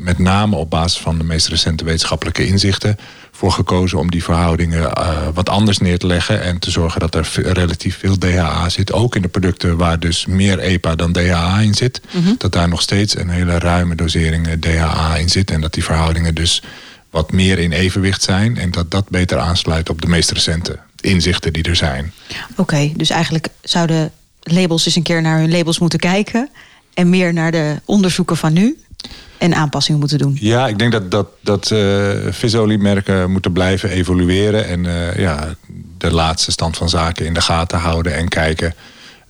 met 0.00 0.18
name 0.18 0.56
op 0.56 0.70
basis 0.70 1.00
van 1.00 1.18
de 1.18 1.24
meest 1.24 1.48
recente 1.48 1.84
wetenschappelijke 1.84 2.46
inzichten 2.46 2.96
voor 3.32 3.52
gekozen 3.52 3.98
om 3.98 4.10
die 4.10 4.24
verhoudingen 4.24 4.80
uh, 4.80 5.28
wat 5.34 5.48
anders 5.48 5.78
neer 5.78 5.98
te 5.98 6.06
leggen 6.06 6.42
en 6.42 6.58
te 6.58 6.70
zorgen 6.70 7.00
dat 7.00 7.14
er 7.14 7.30
relatief 7.34 7.98
veel 7.98 8.18
DHA 8.18 8.68
zit. 8.68 8.92
Ook 8.92 9.16
in 9.16 9.22
de 9.22 9.28
producten 9.28 9.76
waar 9.76 10.00
dus 10.00 10.26
meer 10.26 10.58
EPA 10.58 10.94
dan 10.94 11.12
DHA 11.12 11.58
in 11.58 11.74
zit. 11.74 12.00
Mm 12.10 12.22
-hmm. 12.24 12.34
Dat 12.38 12.52
daar 12.52 12.68
nog 12.68 12.82
steeds 12.82 13.16
een 13.16 13.28
hele 13.28 13.58
ruime 13.58 13.94
dosering 13.94 14.48
DHA 14.60 15.16
in 15.16 15.28
zit. 15.28 15.50
En 15.50 15.60
dat 15.60 15.74
die 15.74 15.84
verhoudingen 15.84 16.34
dus 16.34 16.62
wat 17.10 17.32
meer 17.32 17.58
in 17.58 17.72
evenwicht 17.72 18.22
zijn. 18.22 18.56
En 18.56 18.70
dat 18.70 18.90
dat 18.90 19.08
beter 19.08 19.38
aansluit 19.38 19.90
op 19.90 20.00
de 20.00 20.08
meest 20.08 20.30
recente 20.30 20.78
inzichten 21.00 21.52
die 21.52 21.62
er 21.62 21.76
zijn. 21.76 22.12
Oké, 22.50 22.60
okay, 22.60 22.92
dus 22.96 23.10
eigenlijk 23.10 23.48
zouden 23.62 24.12
labels 24.42 24.86
eens 24.86 24.96
een 24.96 25.02
keer 25.02 25.22
naar 25.22 25.38
hun 25.38 25.50
labels 25.50 25.78
moeten 25.78 25.98
kijken. 25.98 26.48
En 26.94 27.10
meer 27.10 27.32
naar 27.32 27.50
de 27.50 27.76
onderzoeken 27.84 28.36
van 28.36 28.52
nu 28.52 28.78
en 29.40 29.54
aanpassingen 29.54 30.00
moeten 30.00 30.18
doen. 30.18 30.36
Ja, 30.40 30.68
ik 30.68 30.78
denk 30.78 30.92
dat, 30.92 31.10
dat, 31.10 31.26
dat 31.40 31.70
uh, 31.70 32.08
visoliemerken 32.30 33.30
moeten 33.30 33.52
blijven 33.52 33.90
evolueren. 33.90 34.66
En 34.66 34.84
uh, 34.84 35.16
ja, 35.16 35.54
de 35.98 36.12
laatste 36.12 36.50
stand 36.50 36.76
van 36.76 36.88
zaken 36.88 37.26
in 37.26 37.34
de 37.34 37.40
gaten 37.40 37.78
houden 37.78 38.14
en 38.14 38.28
kijken. 38.28 38.74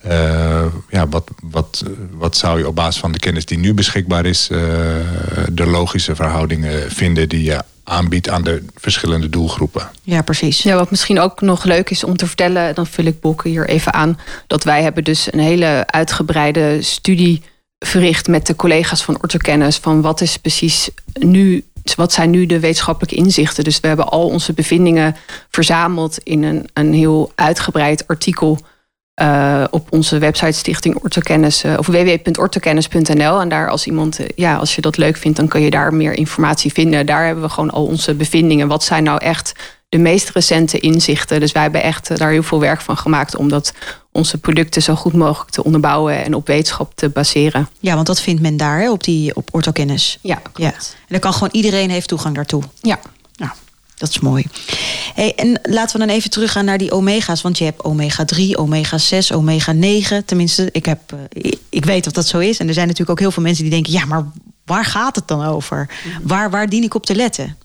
Uh, 0.05 0.65
ja, 0.89 1.07
wat, 1.07 1.31
wat, 1.43 1.83
wat 2.11 2.37
zou 2.37 2.59
je 2.59 2.67
op 2.67 2.75
basis 2.75 3.01
van 3.01 3.11
de 3.11 3.19
kennis 3.19 3.45
die 3.45 3.57
nu 3.57 3.73
beschikbaar 3.73 4.25
is, 4.25 4.47
de 5.51 5.65
logische 5.65 6.15
verhoudingen 6.15 6.91
vinden 6.91 7.29
die 7.29 7.43
je 7.43 7.63
aanbiedt 7.83 8.29
aan 8.29 8.43
de 8.43 8.65
verschillende 8.75 9.29
doelgroepen. 9.29 9.89
Ja, 10.03 10.21
precies. 10.21 10.63
Ja, 10.63 10.75
wat 10.75 10.89
misschien 10.89 11.19
ook 11.19 11.41
nog 11.41 11.63
leuk 11.63 11.89
is 11.89 12.03
om 12.03 12.17
te 12.17 12.27
vertellen, 12.27 12.75
dan 12.75 12.87
vul 12.87 13.05
ik 13.05 13.19
Bokken 13.19 13.49
hier 13.49 13.67
even 13.67 13.93
aan, 13.93 14.19
dat 14.47 14.63
wij 14.63 14.83
hebben 14.83 15.03
dus 15.03 15.33
een 15.33 15.39
hele 15.39 15.83
uitgebreide 15.85 16.81
studie 16.81 17.41
verricht 17.85 18.27
met 18.27 18.47
de 18.47 18.55
collega's 18.55 19.03
van 19.03 19.21
orthokennis 19.21 19.77
van 19.77 20.01
wat 20.01 20.21
is 20.21 20.37
precies 20.37 20.89
nu 21.13 21.65
wat 21.95 22.13
zijn 22.13 22.29
nu 22.29 22.45
de 22.45 22.59
wetenschappelijke 22.59 23.15
inzichten? 23.15 23.63
Dus 23.63 23.79
we 23.79 23.87
hebben 23.87 24.07
al 24.07 24.27
onze 24.27 24.53
bevindingen 24.53 25.15
verzameld 25.49 26.17
in 26.23 26.43
een, 26.43 26.69
een 26.73 26.93
heel 26.93 27.31
uitgebreid 27.35 28.07
artikel 28.07 28.59
uh, 29.21 29.63
op 29.69 29.87
onze 29.89 30.17
website 30.17 30.51
Stichting 30.51 30.95
Orthokennis 30.95 31.63
uh, 31.63 31.73
of 31.77 31.87
www.orthokennis.nl. 31.87 33.41
En 33.41 33.49
daar 33.49 33.69
als 33.69 33.87
iemand, 33.87 34.19
uh, 34.19 34.27
ja, 34.35 34.55
als 34.55 34.75
je 34.75 34.81
dat 34.81 34.97
leuk 34.97 35.17
vindt, 35.17 35.37
dan 35.37 35.47
kun 35.47 35.61
je 35.61 35.69
daar 35.69 35.93
meer 35.93 36.13
informatie 36.13 36.73
vinden. 36.73 37.05
Daar 37.05 37.25
hebben 37.25 37.43
we 37.43 37.49
gewoon 37.49 37.69
al 37.69 37.85
onze 37.85 38.13
bevindingen. 38.13 38.67
Wat 38.67 38.83
zijn 38.83 39.03
nou 39.03 39.19
echt 39.19 39.53
de 39.91 39.97
meest 39.97 40.29
recente 40.29 40.79
inzichten? 40.79 41.39
Dus 41.39 41.51
wij 41.51 41.61
hebben 41.61 41.83
echt 41.83 42.17
daar 42.17 42.31
heel 42.31 42.43
veel 42.43 42.59
werk 42.59 42.81
van 42.81 42.97
gemaakt 42.97 43.35
om 43.35 43.49
dat 43.49 43.73
onze 44.11 44.37
producten 44.37 44.81
zo 44.81 44.95
goed 44.95 45.13
mogelijk 45.13 45.51
te 45.51 45.63
onderbouwen 45.63 46.23
en 46.23 46.33
op 46.33 46.47
wetenschap 46.47 46.91
te 46.95 47.09
baseren. 47.09 47.69
Ja, 47.79 47.95
want 47.95 48.07
dat 48.07 48.21
vindt 48.21 48.41
men 48.41 48.57
daar 48.57 48.79
hè, 48.79 48.91
op, 48.91 49.03
die, 49.03 49.35
op 49.35 49.49
orthokennis. 49.51 50.17
Ja, 50.21 50.35
klopt. 50.35 50.57
ja. 50.59 50.71
En 50.71 51.07
dan 51.07 51.19
kan 51.19 51.33
gewoon 51.33 51.49
iedereen 51.51 51.89
heeft 51.89 52.07
toegang 52.07 52.35
daartoe. 52.35 52.63
Ja. 52.81 52.99
Nou, 53.35 53.51
dat 53.95 54.09
is 54.09 54.19
mooi. 54.19 54.45
Hey, 55.13 55.35
en 55.35 55.59
laten 55.63 55.99
we 55.99 56.05
dan 56.05 56.15
even 56.15 56.29
teruggaan 56.29 56.65
naar 56.65 56.77
die 56.77 56.91
omega's. 56.91 57.41
Want 57.41 57.57
je 57.57 57.63
hebt 57.63 57.83
omega 57.83 58.25
3, 58.25 58.57
omega 58.57 58.97
6, 58.97 59.31
omega 59.31 59.71
9. 59.71 60.25
Tenminste, 60.25 60.69
ik, 60.71 60.85
heb, 60.85 60.99
uh, 61.33 61.51
ik 61.69 61.85
weet 61.85 62.03
dat 62.03 62.13
dat 62.13 62.27
zo 62.27 62.39
is. 62.39 62.57
En 62.57 62.67
er 62.67 62.73
zijn 62.73 62.87
natuurlijk 62.87 63.11
ook 63.11 63.25
heel 63.25 63.31
veel 63.31 63.43
mensen 63.43 63.63
die 63.63 63.73
denken... 63.73 63.91
ja, 63.91 64.05
maar 64.05 64.25
waar 64.65 64.85
gaat 64.85 65.15
het 65.15 65.27
dan 65.27 65.45
over? 65.45 65.89
Waar, 66.21 66.49
waar 66.49 66.69
dien 66.69 66.83
ik 66.83 66.93
op 66.93 67.05
te 67.05 67.15
letten? 67.15 67.57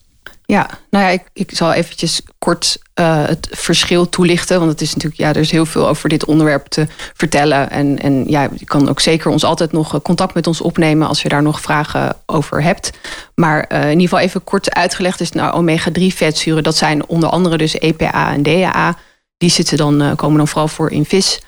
Ja, 0.47 0.69
nou 0.91 1.05
ja, 1.05 1.11
ik, 1.11 1.23
ik 1.33 1.51
zal 1.55 1.73
eventjes 1.73 2.23
kort 2.39 2.79
uh, 3.01 3.27
het 3.27 3.49
verschil 3.51 4.09
toelichten. 4.09 4.59
Want 4.59 4.71
het 4.71 4.81
is 4.81 4.95
natuurlijk, 4.95 5.21
ja, 5.21 5.29
er 5.29 5.37
is 5.37 5.51
heel 5.51 5.67
veel 5.67 5.89
over 5.89 6.09
dit 6.09 6.25
onderwerp 6.25 6.67
te 6.67 6.87
vertellen. 7.15 7.71
En, 7.71 7.99
en 7.99 8.25
ja, 8.29 8.49
je 8.57 8.65
kan 8.65 8.89
ook 8.89 9.01
zeker 9.01 9.31
ons 9.31 9.45
altijd 9.45 9.73
nog 9.73 10.03
contact 10.03 10.35
met 10.35 10.47
ons 10.47 10.61
opnemen 10.61 11.09
als 11.09 11.23
je 11.23 11.29
daar 11.29 11.43
nog 11.43 11.61
vragen 11.61 12.17
over 12.27 12.63
hebt. 12.63 12.91
Maar 13.35 13.71
uh, 13.73 13.83
in 13.83 13.91
ieder 13.91 14.03
geval 14.03 14.19
even 14.19 14.45
kort 14.45 14.75
uitgelegd 14.75 15.21
is 15.21 15.31
nou 15.31 15.53
omega-3 15.55 16.03
vetzuren. 16.07 16.63
Dat 16.63 16.77
zijn 16.77 17.07
onder 17.07 17.29
andere 17.29 17.57
dus 17.57 17.75
EPA 17.75 18.33
en 18.33 18.43
DHA. 18.43 18.97
Die 19.37 19.51
zitten 19.51 19.77
dan, 19.77 20.17
komen 20.17 20.37
dan 20.37 20.49
vooral 20.49 20.69
voor 20.69 20.91
in 20.91 21.05
vis 21.05 21.41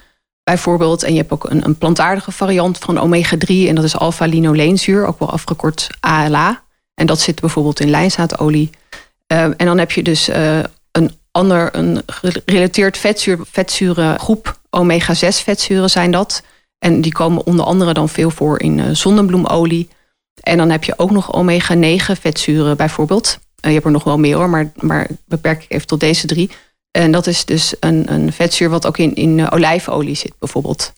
bijvoorbeeld. 0.43 1.02
En 1.02 1.12
je 1.12 1.19
hebt 1.19 1.33
ook 1.33 1.50
een, 1.50 1.64
een 1.64 1.78
plantaardige 1.78 2.33
variant 2.33 2.78
van 2.78 2.99
omega-3. 2.99 3.47
En 3.47 3.75
dat 3.75 3.85
is 3.85 3.97
alpha-linoleenzuur, 3.97 5.07
ook 5.07 5.19
wel 5.19 5.31
afgekort 5.31 5.88
ALA. 6.00 6.62
En 6.95 7.07
dat 7.07 7.21
zit 7.21 7.40
bijvoorbeeld 7.40 7.81
in 7.81 7.90
lijnzaadolie. 7.90 8.71
Uh, 9.33 9.43
en 9.43 9.67
dan 9.67 9.79
heb 9.79 9.93
je 9.93 10.03
dus 10.03 10.29
uh, 10.29 10.59
een 10.93 11.11
ander, 11.31 11.77
een 11.77 12.03
gerelateerd 12.07 12.99
vetzuur, 12.99 13.39
vetzuren 13.51 14.19
groep. 14.19 14.61
Omega-6 14.71 15.29
vetzuren 15.29 15.91
zijn 15.91 16.11
dat. 16.11 16.43
En 16.79 17.01
die 17.01 17.13
komen 17.13 17.47
onder 17.47 17.65
andere 17.65 17.93
dan 17.93 18.09
veel 18.09 18.31
voor 18.31 18.61
in 18.61 18.79
uh, 18.79 18.85
zonnebloemolie. 18.93 19.89
En 20.41 20.57
dan 20.57 20.71
heb 20.71 20.85
je 20.85 20.99
ook 20.99 21.11
nog 21.11 21.33
omega-9 21.33 22.21
vetzuren 22.21 22.77
bijvoorbeeld. 22.77 23.39
je 23.55 23.69
hebt 23.69 23.85
er 23.85 23.91
nog 23.91 24.05
wel 24.05 24.19
meer 24.19 24.37
hoor, 24.37 24.51
maar, 24.51 24.73
maar 24.75 25.09
beperk 25.27 25.63
ik 25.63 25.71
even 25.71 25.87
tot 25.87 26.01
deze 26.01 26.27
drie. 26.27 26.51
En 26.91 27.13
dat 27.13 27.27
is 27.27 27.45
dus 27.45 27.75
een, 27.81 28.13
een 28.13 28.33
vetzuur 28.33 28.69
wat 28.69 28.87
ook 28.87 28.99
in, 28.99 29.15
in 29.15 29.51
olijfolie 29.51 30.15
zit 30.15 30.33
bijvoorbeeld. 30.39 30.93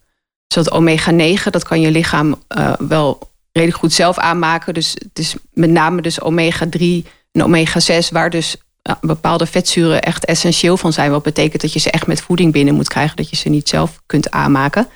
Dus 0.47 0.65
dat 0.65 0.75
omega-9, 0.75 1.51
dat 1.51 1.65
kan 1.65 1.81
je 1.81 1.91
lichaam 1.91 2.43
wel 2.79 3.19
redelijk 3.53 3.79
goed 3.79 3.93
zelf 3.93 4.19
aanmaken. 4.19 4.75
Dus 4.75 4.95
het 4.99 5.19
is 5.19 5.35
met 5.53 5.71
name 5.71 6.03
dus 6.03 6.21
omega-3 6.21 7.09
en 7.33 7.43
omega-6... 7.43 8.09
waar 8.11 8.31
dus 8.31 8.57
bepaalde 9.01 9.47
vetzuren 9.47 10.03
echt 10.03 10.25
essentieel 10.25 10.77
van 10.77 10.93
zijn. 10.93 11.11
Wat 11.11 11.23
betekent 11.23 11.63
dat 11.63 11.73
je 11.73 11.79
ze 11.79 11.91
echt 11.91 12.07
met 12.07 12.21
voeding 12.21 12.53
binnen 12.53 12.75
moet 12.75 12.89
krijgen. 12.89 13.17
Dat 13.17 13.31
je 13.31 13.37
ze 13.37 13.49
niet 13.49 13.69
zelf 13.69 14.01
kunt 14.07 14.31
aanmaken. 14.31 14.89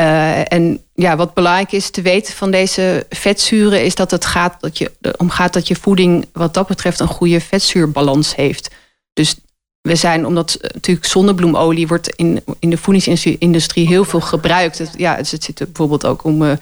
Uh, 0.00 0.52
en 0.52 0.84
ja, 0.94 1.16
wat 1.16 1.34
belangrijk 1.34 1.72
is 1.72 1.90
te 1.90 2.02
weten 2.02 2.34
van 2.34 2.50
deze 2.50 3.06
vetzuren... 3.08 3.84
is 3.84 3.94
dat 3.94 4.10
het 4.10 4.24
gaat, 4.24 4.60
dat 4.60 4.78
je, 4.78 4.92
om 5.16 5.30
gaat 5.30 5.52
dat 5.52 5.68
je 5.68 5.76
voeding 5.76 6.28
wat 6.32 6.54
dat 6.54 6.66
betreft... 6.66 7.00
een 7.00 7.06
goede 7.06 7.40
vetzuurbalans 7.40 8.34
heeft. 8.34 8.70
Dus 9.12 9.36
we 9.80 9.94
zijn, 9.96 10.26
omdat 10.26 10.58
natuurlijk 10.60 11.06
zonnebloemolie 11.06 11.86
wordt 11.86 12.08
in, 12.08 12.44
in 12.58 12.70
de 12.70 12.76
voedingsindustrie 12.76 13.86
heel 13.86 14.04
veel 14.04 14.20
gebruikt. 14.20 14.78
Het, 14.78 14.94
ja, 14.96 15.16
het 15.16 15.28
zit 15.28 15.54
bijvoorbeeld 15.54 16.06
ook 16.06 16.24
om 16.24 16.42
in 16.42 16.58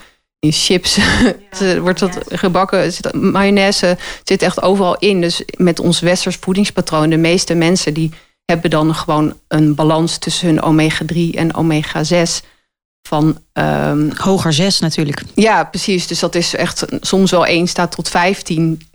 chips 0.49 0.99
ja, 1.59 1.81
wordt 1.81 1.99
dat 1.99 2.19
gebakken. 2.29 2.93
Zit, 2.93 3.15
mayonaise 3.15 3.99
zit 4.25 4.43
echt 4.43 4.63
overal 4.63 4.99
in. 4.99 5.21
Dus 5.21 5.43
met 5.57 5.81
ons 5.81 6.01
westers 6.01 6.37
voedingspatroon, 6.41 7.11
de 7.11 7.17
meeste 7.17 7.55
mensen 7.55 7.95
die 7.95 8.11
hebben 8.45 8.71
dan 8.71 8.95
gewoon 8.95 9.37
een 9.49 9.75
balans 9.75 10.19
tussen 10.19 10.47
hun 10.47 10.63
omega-3 10.63 11.17
en 11.35 11.55
omega-6 11.55 12.47
van 13.09 13.39
um, 13.53 14.13
hoger 14.17 14.53
6 14.53 14.81
natuurlijk. 14.81 15.23
Ja, 15.35 15.65
precies. 15.65 16.07
Dus 16.07 16.19
dat 16.19 16.35
is 16.35 16.55
echt 16.55 16.85
soms 17.01 17.31
wel 17.31 17.47
1 17.47 17.67
staat 17.67 17.93
tot 17.93 18.09
15. 18.09 18.89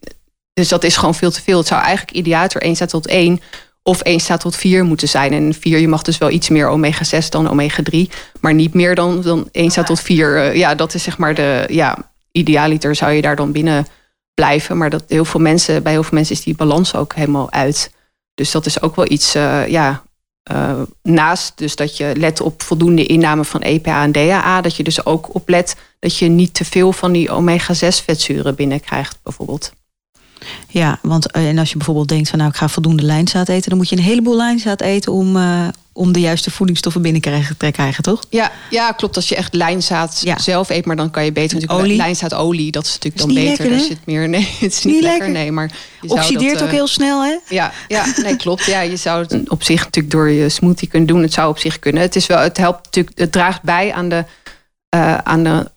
Dus 0.53 0.67
dat 0.67 0.83
is 0.83 0.97
gewoon 0.97 1.15
veel 1.15 1.31
te 1.31 1.41
veel. 1.41 1.57
Het 1.57 1.67
zou 1.67 1.81
eigenlijk 1.81 2.17
ideater 2.17 2.61
1 2.61 2.75
staat 2.75 2.89
tot 2.89 3.07
1 3.07 3.41
of 3.87 4.01
1 4.01 4.19
staat 4.19 4.39
tot 4.39 4.55
4 4.55 4.83
moeten 4.83 5.07
zijn. 5.07 5.33
En 5.33 5.53
4, 5.53 5.77
je 5.77 5.87
mag 5.87 6.01
dus 6.01 6.17
wel 6.17 6.29
iets 6.29 6.49
meer 6.49 6.67
omega-6 6.67 7.29
dan 7.29 7.49
omega-3. 7.49 7.97
Maar 8.39 8.53
niet 8.53 8.73
meer 8.73 8.95
dan, 8.95 9.21
dan 9.21 9.49
1 9.51 9.71
staat 9.71 9.85
tot 9.85 9.99
4. 9.99 10.35
Uh, 10.35 10.55
ja, 10.55 10.75
dat 10.75 10.93
is 10.93 11.03
zeg 11.03 11.17
maar 11.17 11.35
de 11.35 11.65
ja, 11.69 12.11
idealiter 12.31 12.95
zou 12.95 13.11
je 13.11 13.21
daar 13.21 13.35
dan 13.35 13.51
binnen 13.51 13.87
blijven. 14.33 14.77
Maar 14.77 14.89
dat 14.89 15.03
heel 15.07 15.25
veel 15.25 15.39
mensen, 15.39 15.83
bij 15.83 15.91
heel 15.91 16.03
veel 16.03 16.17
mensen 16.17 16.35
is 16.35 16.43
die 16.43 16.55
balans 16.55 16.95
ook 16.95 17.15
helemaal 17.15 17.51
uit. 17.51 17.91
Dus 18.33 18.51
dat 18.51 18.65
is 18.65 18.81
ook 18.81 18.95
wel 18.95 19.11
iets, 19.11 19.35
uh, 19.35 19.67
ja, 19.67 20.03
uh, 20.51 20.81
naast 21.01 21.57
dus 21.57 21.75
dat 21.75 21.97
je 21.97 22.13
let 22.17 22.41
op 22.41 22.61
voldoende 22.61 23.05
inname 23.05 23.43
van 23.43 23.61
EPA 23.61 24.03
en 24.03 24.11
DHA, 24.11 24.61
dat 24.61 24.75
je 24.75 24.83
dus 24.83 25.05
ook 25.05 25.35
oplet 25.35 25.75
dat 25.99 26.17
je 26.17 26.27
niet 26.27 26.53
te 26.53 26.65
veel 26.65 26.93
van 26.93 27.11
die 27.11 27.29
omega-6 27.29 28.03
vetzuren 28.05 28.55
binnenkrijgt, 28.55 29.19
bijvoorbeeld. 29.23 29.71
Ja, 30.67 30.99
want 31.01 31.31
en 31.31 31.57
als 31.57 31.69
je 31.69 31.77
bijvoorbeeld 31.77 32.07
denkt 32.07 32.29
van 32.29 32.37
nou 32.37 32.49
ik 32.49 32.57
ga 32.57 32.69
voldoende 32.69 33.03
lijnzaad 33.03 33.49
eten, 33.49 33.69
dan 33.69 33.77
moet 33.77 33.89
je 33.89 33.95
een 33.95 34.03
heleboel 34.03 34.35
lijnzaad 34.35 34.81
eten 34.81 35.11
om, 35.11 35.35
uh, 35.35 35.67
om 35.93 36.11
de 36.11 36.19
juiste 36.19 36.51
voedingsstoffen 36.51 37.01
binnen 37.01 37.21
te 37.57 37.71
krijgen, 37.71 38.03
toch? 38.03 38.23
Ja, 38.29 38.51
ja, 38.69 38.91
klopt. 38.91 39.15
Als 39.15 39.29
je 39.29 39.35
echt 39.35 39.53
lijnzaad 39.53 40.23
zelf 40.37 40.69
eet, 40.69 40.85
maar 40.85 40.95
dan 40.95 41.11
kan 41.11 41.25
je 41.25 41.31
beter 41.31 41.53
natuurlijk 41.53 41.83
olie. 41.83 41.97
lijnzaadolie. 41.97 42.71
Dat 42.71 42.85
is 42.85 42.93
natuurlijk 42.93 43.17
dan 43.17 43.33
beter. 43.33 43.69
Lekker, 43.69 43.89
het 43.89 44.05
meer. 44.05 44.29
Nee, 44.35 44.47
het 44.59 44.73
is, 44.73 44.83
niet, 44.83 45.01
lekker. 45.01 45.29
Nee, 45.29 45.51
maar 45.51 45.71
je 46.01 46.09
oxideert 46.09 46.53
dat, 46.53 46.63
ook 46.63 46.73
heel 46.73 46.87
snel, 46.87 47.23
hè? 47.23 47.37
Ja, 47.49 47.71
ja, 47.87 48.05
nee, 48.23 48.35
klopt. 48.35 48.65
Ja, 48.65 48.81
je 48.81 48.95
zou 48.95 49.21
het 49.21 49.49
op 49.49 49.63
zich 49.63 49.83
natuurlijk 49.83 50.13
door 50.13 50.29
je 50.29 50.49
smoothie 50.49 50.87
kunnen 50.87 51.07
doen. 51.07 51.21
Het 51.21 51.33
zou 51.33 51.49
op 51.49 51.59
zich 51.59 51.79
kunnen. 51.79 52.01
Het 52.01 52.15
is 52.15 52.27
wel, 52.27 52.37
het 52.37 52.57
helpt 52.57 52.85
natuurlijk, 52.85 53.19
het 53.19 53.31
draagt 53.31 53.61
bij 53.61 53.93
aan 53.93 54.09
de 54.09 54.25
uh, 54.95 55.17
aan 55.17 55.43
de 55.43 55.71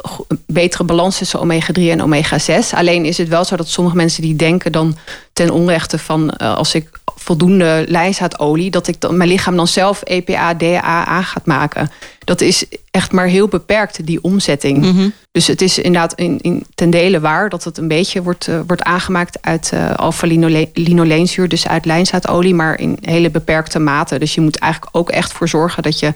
betere 0.47 0.85
balans 0.85 1.19
tussen 1.19 1.41
omega-3 1.41 1.83
en 1.83 2.03
omega-6. 2.03 2.71
Alleen 2.71 3.05
is 3.05 3.19
het 3.19 3.29
wel 3.29 3.45
zo 3.45 3.57
dat 3.57 3.69
sommige 3.69 3.97
mensen 3.97 4.23
die 4.23 4.37
denken 4.37 4.73
dan 4.73 4.97
ten 5.33 5.51
onrechte 5.51 5.99
van 5.99 6.35
uh, 6.43 6.57
als 6.57 6.75
ik 6.75 6.89
voldoende 7.17 7.85
lijnzaadolie, 7.89 8.71
dat 8.71 8.87
ik 8.87 9.01
dan, 9.01 9.17
mijn 9.17 9.29
lichaam 9.29 9.57
dan 9.57 9.69
zelf 9.69 10.03
EPA, 10.03 10.55
DHA 10.55 11.23
gaat 11.23 11.47
maken. 11.47 11.91
Dat 12.25 12.41
is 12.41 12.65
echt 12.91 13.13
maar 13.13 13.27
heel 13.27 13.49
beperkt, 13.49 14.07
die 14.07 14.23
omzetting. 14.23 14.79
Mhm. 14.79 15.09
Dus 15.31 15.47
het 15.47 15.63
is 15.63 15.79
inderdaad 15.79 16.15
in, 16.15 16.39
in, 16.41 16.67
ten 16.75 16.91
dele 16.91 17.21
waar 17.21 17.49
dat 17.49 17.65
het 17.65 17.79
een 17.79 17.89
beetje 17.89 18.23
wordt, 18.23 18.49
uh, 18.49 18.61
wordt 18.67 18.83
aangemaakt 18.83 19.39
uit 19.43 19.71
uh, 19.75 19.95
alpha-linoleenzuur, 19.95 21.49
dus 21.49 21.69
uit 21.69 21.85
lijnzaadolie, 21.85 22.55
maar 22.55 22.81
in 22.81 22.99
hele 23.01 23.31
beperkte 23.31 23.79
mate. 23.79 24.19
Dus 24.19 24.35
je 24.35 24.41
moet 24.41 24.59
eigenlijk 24.59 24.97
ook 24.97 25.11
echt 25.11 25.33
voor 25.33 25.49
zorgen 25.49 25.83
dat 25.83 25.99
je 25.99 26.13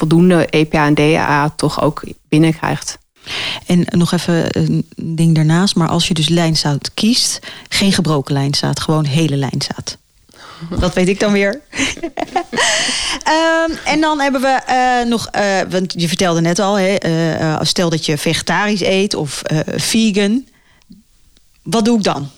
voldoende 0.00 0.46
EPA 0.46 0.86
en 0.86 0.94
DHA 0.94 1.52
toch 1.56 1.82
ook 1.82 2.02
binnenkrijgt. 2.28 2.98
En 3.66 3.86
nog 3.90 4.12
even 4.12 4.58
een 4.58 4.86
ding 4.96 5.34
daarnaast, 5.34 5.74
maar 5.74 5.88
als 5.88 6.08
je 6.08 6.14
dus 6.14 6.28
lijnzaad 6.28 6.90
kiest, 6.94 7.38
geen 7.68 7.92
gebroken 7.92 8.34
lijnzaad, 8.34 8.80
gewoon 8.80 9.04
hele 9.04 9.36
lijnzaad. 9.36 9.96
Dat 10.78 10.94
weet 10.94 11.08
ik 11.08 11.20
dan 11.20 11.32
weer. 11.32 11.60
um, 13.28 13.76
en 13.92 14.00
dan 14.00 14.20
hebben 14.20 14.40
we 14.40 14.60
uh, 14.68 15.10
nog, 15.10 15.28
uh, 15.34 15.60
want 15.70 15.94
je 15.96 16.08
vertelde 16.08 16.40
net 16.40 16.58
al, 16.58 16.78
hè, 16.78 16.96
uh, 17.06 17.58
stel 17.62 17.90
dat 17.90 18.06
je 18.06 18.18
vegetarisch 18.18 18.82
eet 18.82 19.14
of 19.14 19.42
vegan. 19.76 20.44
Wat 21.62 21.84
doe 21.84 21.96
ik 21.96 22.04
dan? 22.04 22.30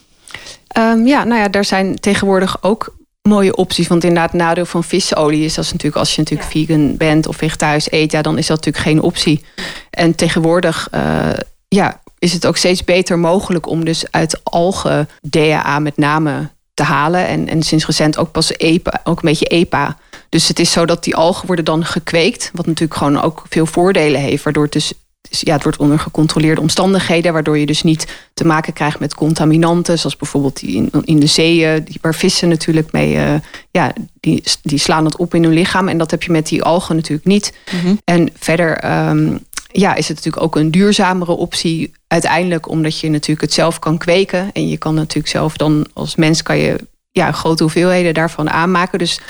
Um, 0.78 1.06
ja, 1.06 1.24
nou 1.24 1.40
ja, 1.40 1.48
daar 1.48 1.64
zijn 1.64 2.00
tegenwoordig 2.00 2.62
ook 2.62 2.94
mooie 3.22 3.56
opties. 3.56 3.88
Want 3.88 4.04
inderdaad, 4.04 4.32
nadeel 4.32 4.66
van 4.66 4.84
visolie 4.84 5.44
is 5.44 5.54
dat 5.54 5.64
natuurlijk 5.64 5.96
als 5.96 6.14
je 6.14 6.20
natuurlijk 6.20 6.50
vegan 6.50 6.96
bent 6.96 7.26
of 7.26 7.36
vegetarisch 7.36 7.92
eet, 7.92 8.12
ja, 8.12 8.22
dan 8.22 8.38
is 8.38 8.46
dat 8.46 8.56
natuurlijk 8.56 8.84
geen 8.84 9.02
optie. 9.02 9.44
En 9.90 10.14
tegenwoordig 10.14 10.88
uh, 10.94 11.30
ja, 11.68 12.00
is 12.18 12.32
het 12.32 12.46
ook 12.46 12.56
steeds 12.56 12.84
beter 12.84 13.18
mogelijk 13.18 13.66
om 13.66 13.84
dus 13.84 14.04
uit 14.10 14.40
algen 14.42 15.08
DHA 15.30 15.78
met 15.78 15.96
name 15.96 16.50
te 16.74 16.82
halen. 16.82 17.26
En, 17.26 17.48
en 17.48 17.62
sinds 17.62 17.86
recent 17.86 18.18
ook 18.18 18.32
pas 18.32 18.52
EPA, 18.56 19.00
ook 19.04 19.16
een 19.16 19.28
beetje 19.28 19.46
EPA. 19.46 19.98
Dus 20.28 20.48
het 20.48 20.58
is 20.58 20.72
zo 20.72 20.84
dat 20.84 21.04
die 21.04 21.16
algen 21.16 21.46
worden 21.46 21.64
dan 21.64 21.84
gekweekt. 21.84 22.50
Wat 22.52 22.66
natuurlijk 22.66 22.98
gewoon 22.98 23.20
ook 23.20 23.44
veel 23.48 23.66
voordelen 23.66 24.20
heeft. 24.20 24.44
Waardoor 24.44 24.62
het 24.62 24.72
dus 24.72 24.92
ja, 25.40 25.52
het 25.52 25.62
wordt 25.62 25.78
onder 25.78 25.98
gecontroleerde 25.98 26.60
omstandigheden, 26.60 27.32
waardoor 27.32 27.58
je 27.58 27.66
dus 27.66 27.82
niet 27.82 28.06
te 28.34 28.44
maken 28.44 28.72
krijgt 28.72 28.98
met 28.98 29.14
contaminanten, 29.14 29.98
zoals 29.98 30.16
bijvoorbeeld 30.16 30.60
die 30.60 30.76
in, 30.76 30.90
in 31.04 31.20
de 31.20 31.26
zeeën, 31.26 31.84
die, 31.84 31.98
waar 32.00 32.14
vissen 32.14 32.48
natuurlijk 32.48 32.92
mee, 32.92 33.14
uh, 33.14 33.34
ja, 33.70 33.92
die, 34.20 34.42
die 34.62 34.78
slaan 34.78 35.04
het 35.04 35.16
op 35.16 35.34
in 35.34 35.44
hun 35.44 35.52
lichaam. 35.52 35.88
En 35.88 35.98
dat 35.98 36.10
heb 36.10 36.22
je 36.22 36.32
met 36.32 36.46
die 36.46 36.62
algen 36.62 36.96
natuurlijk 36.96 37.26
niet. 37.26 37.52
Mhm. 37.72 37.94
En 38.04 38.28
verder 38.38 39.00
um, 39.08 39.38
ja, 39.72 39.94
is 39.94 40.08
het 40.08 40.16
natuurlijk 40.16 40.44
ook 40.44 40.56
een 40.56 40.70
duurzamere 40.70 41.32
optie 41.32 41.92
uiteindelijk, 42.06 42.68
omdat 42.68 42.98
je 42.98 43.10
natuurlijk 43.10 43.40
het 43.40 43.52
zelf 43.52 43.78
kan 43.78 43.98
kweken. 43.98 44.50
En 44.52 44.68
je 44.68 44.76
kan 44.76 44.94
natuurlijk 44.94 45.32
zelf 45.32 45.56
dan 45.56 45.86
als 45.92 46.16
mens 46.16 46.42
kan 46.42 46.58
je 46.58 46.76
ja, 47.10 47.32
grote 47.32 47.62
hoeveelheden 47.62 48.14
daarvan 48.14 48.50
aanmaken. 48.50 48.98
Dus 48.98 49.20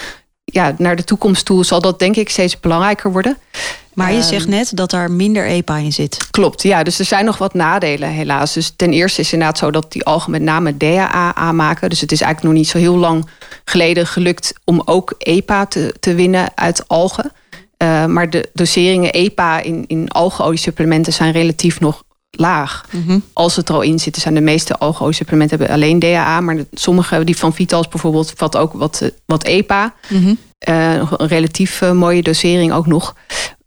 ja, 0.44 0.74
naar 0.78 0.96
de 0.96 1.04
toekomst 1.04 1.44
toe 1.44 1.64
zal 1.64 1.80
dat 1.80 1.98
denk 1.98 2.16
ik 2.16 2.28
steeds 2.28 2.60
belangrijker 2.60 3.12
worden. 3.12 3.38
Maar 3.94 4.12
je 4.12 4.22
zegt 4.22 4.44
ehm, 4.44 4.54
net 4.54 4.76
dat 4.76 4.92
er 4.92 5.10
minder 5.10 5.46
EPA 5.46 5.76
in 5.76 5.92
zit. 5.92 6.16
Klopt, 6.30 6.62
ja. 6.62 6.82
Dus 6.82 6.98
er 6.98 7.04
zijn 7.04 7.24
nog 7.24 7.38
wat 7.38 7.54
nadelen 7.54 8.08
helaas. 8.08 8.52
Dus 8.52 8.72
ten 8.76 8.92
eerste 8.92 9.20
is 9.20 9.26
het 9.26 9.34
inderdaad 9.34 9.58
zo 9.58 9.70
dat 9.70 9.92
die 9.92 10.04
algen 10.04 10.30
met 10.30 10.42
name 10.42 10.76
DHA 10.76 11.34
aanmaken. 11.34 11.88
Dus 11.88 12.00
het 12.00 12.12
is 12.12 12.20
eigenlijk 12.20 12.54
nog 12.54 12.62
niet 12.62 12.70
zo 12.70 12.78
heel 12.78 12.96
lang 12.96 13.28
geleden 13.64 14.06
gelukt 14.06 14.52
om 14.64 14.82
ook 14.84 15.14
EPA 15.18 15.66
te, 15.66 15.94
te 16.00 16.14
winnen 16.14 16.50
uit 16.54 16.88
algen. 16.88 17.32
Uh, 17.78 18.06
maar 18.06 18.30
de 18.30 18.48
doseringen 18.52 19.12
EPA 19.12 19.60
in, 19.60 19.84
in 19.86 20.10
algeoliesupplementen 20.10 21.12
zijn 21.12 21.32
relatief 21.32 21.80
nog 21.80 22.02
laag. 22.36 22.84
Mhm. 22.90 23.18
Als 23.32 23.56
het 23.56 23.68
er 23.68 23.74
al 23.74 23.80
in 23.80 23.98
zit, 23.98 24.16
zijn 24.16 24.34
de 24.34 24.40
meeste 24.40 24.78
algeoliesupplementen 24.78 25.58
hebben 25.58 25.76
alleen 25.76 25.98
DHA. 25.98 26.40
Maar 26.40 26.56
sommige, 26.72 27.24
die 27.24 27.36
van 27.36 27.54
Vitals 27.54 27.88
bijvoorbeeld, 27.88 28.32
vat 28.36 28.56
ook 28.56 28.72
wat, 28.72 29.00
eh, 29.00 29.08
wat 29.26 29.44
EPA. 29.44 29.94
Mm 30.08 30.22
-hmm. 30.22 30.38
uh, 30.68 30.94
een 30.94 31.26
relatief 31.26 31.92
mooie 31.92 32.22
dosering 32.22 32.72
ook 32.72 32.86
nog. 32.86 33.14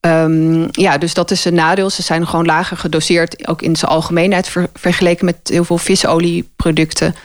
Um, 0.05 0.67
ja, 0.71 0.97
dus 0.97 1.13
dat 1.13 1.31
is 1.31 1.45
een 1.45 1.53
nadeel. 1.53 1.89
Ze 1.89 2.01
zijn 2.01 2.27
gewoon 2.27 2.45
lager 2.45 2.77
gedoseerd, 2.77 3.47
ook 3.47 3.61
in 3.61 3.75
zijn 3.75 3.91
algemeenheid 3.91 4.53
vergeleken 4.73 5.25
met 5.25 5.37
heel 5.43 5.63
veel 5.63 5.77
visolieproducten. 5.77 7.15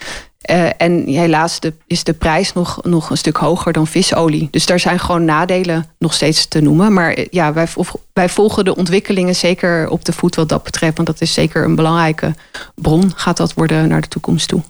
Uh, 0.50 0.68
en 0.76 1.06
helaas 1.06 1.60
de, 1.60 1.72
is 1.86 2.04
de 2.04 2.12
prijs 2.12 2.52
nog, 2.52 2.82
nog 2.82 3.10
een 3.10 3.16
stuk 3.16 3.36
hoger 3.36 3.72
dan 3.72 3.86
visolie. 3.86 4.48
Dus 4.50 4.66
daar 4.66 4.80
zijn 4.80 5.00
gewoon 5.00 5.24
nadelen 5.24 5.90
nog 5.98 6.14
steeds 6.14 6.46
te 6.46 6.60
noemen. 6.60 6.92
Maar 6.92 7.12
eh, 7.12 7.26
ja, 7.30 7.52
wij, 7.52 7.66
wij 8.12 8.28
volgen 8.28 8.64
de 8.64 8.76
ontwikkelingen 8.76 9.36
zeker 9.36 9.88
op 9.88 10.04
de 10.04 10.12
voet 10.12 10.34
wat 10.34 10.48
dat 10.48 10.62
betreft. 10.62 10.96
Want 10.96 11.08
dat 11.08 11.20
is 11.20 11.32
zeker 11.32 11.64
een 11.64 11.74
belangrijke 11.74 12.34
bron, 12.74 13.12
gaat 13.16 13.36
dat 13.36 13.54
worden 13.54 13.88
naar 13.88 14.00
de 14.00 14.08
toekomst 14.08 14.48
toe. 14.48 14.62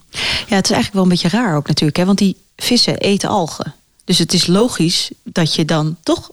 Ja, 0.46 0.56
het 0.56 0.64
is 0.64 0.70
eigenlijk 0.70 0.92
wel 0.92 1.02
een 1.02 1.08
beetje 1.08 1.28
raar 1.28 1.56
ook 1.56 1.66
natuurlijk. 1.66 1.98
Hè? 1.98 2.04
Want 2.04 2.18
die 2.18 2.36
vissen 2.56 2.98
eten 2.98 3.28
algen. 3.28 3.74
Dus 4.04 4.18
het 4.18 4.32
is 4.32 4.46
logisch 4.46 5.10
dat 5.22 5.54
je 5.54 5.64
dan 5.64 5.96
toch 6.02 6.30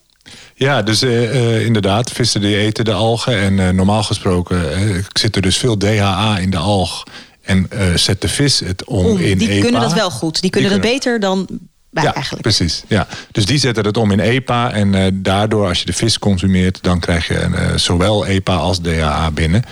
ja, 0.55 0.81
dus 0.81 1.03
uh, 1.03 1.65
inderdaad, 1.65 2.11
vissen 2.11 2.41
die 2.41 2.57
eten 2.57 2.85
de 2.85 2.93
algen. 2.93 3.37
En 3.37 3.57
uh, 3.57 3.69
normaal 3.69 4.03
gesproken 4.03 5.05
zit 5.13 5.35
er 5.35 5.41
dus 5.41 5.57
veel 5.57 5.77
DHA 5.77 6.37
in 6.37 6.49
de 6.49 6.57
alg. 6.57 7.03
En 7.47 7.69
zet 7.95 8.21
de 8.21 8.27
vis 8.27 8.59
het 8.59 8.85
om, 8.85 9.17
in 9.17 9.37
die 9.37 9.47
EPA. 9.47 9.53
Die 9.53 9.61
kunnen 9.61 9.81
dat 9.81 9.93
wel 9.93 10.11
goed. 10.11 10.41
Die 10.41 10.49
kunnen 10.49 10.71
dat 10.71 10.81
beter 10.81 11.19
dan 11.19 11.47
wij 11.89 12.03
ja, 12.03 12.13
eigenlijk. 12.13 12.43
Precies, 12.43 12.83
ja. 12.87 13.07
Dus 13.31 13.45
die 13.45 13.57
zetten 13.57 13.85
het 13.85 13.97
om 13.97 14.11
in 14.11 14.19
EPA. 14.19 14.71
En 14.71 15.21
daardoor, 15.23 15.67
als 15.67 15.79
je 15.79 15.85
de 15.85 15.93
vis 15.93 16.19
consumeert, 16.19 16.79
dan 16.81 16.99
krijg 16.99 17.27
je 17.27 17.73
zowel 17.75 18.25
EPA 18.25 18.55
als 18.55 18.81
DHA 18.81 19.31
binnen. 19.31 19.63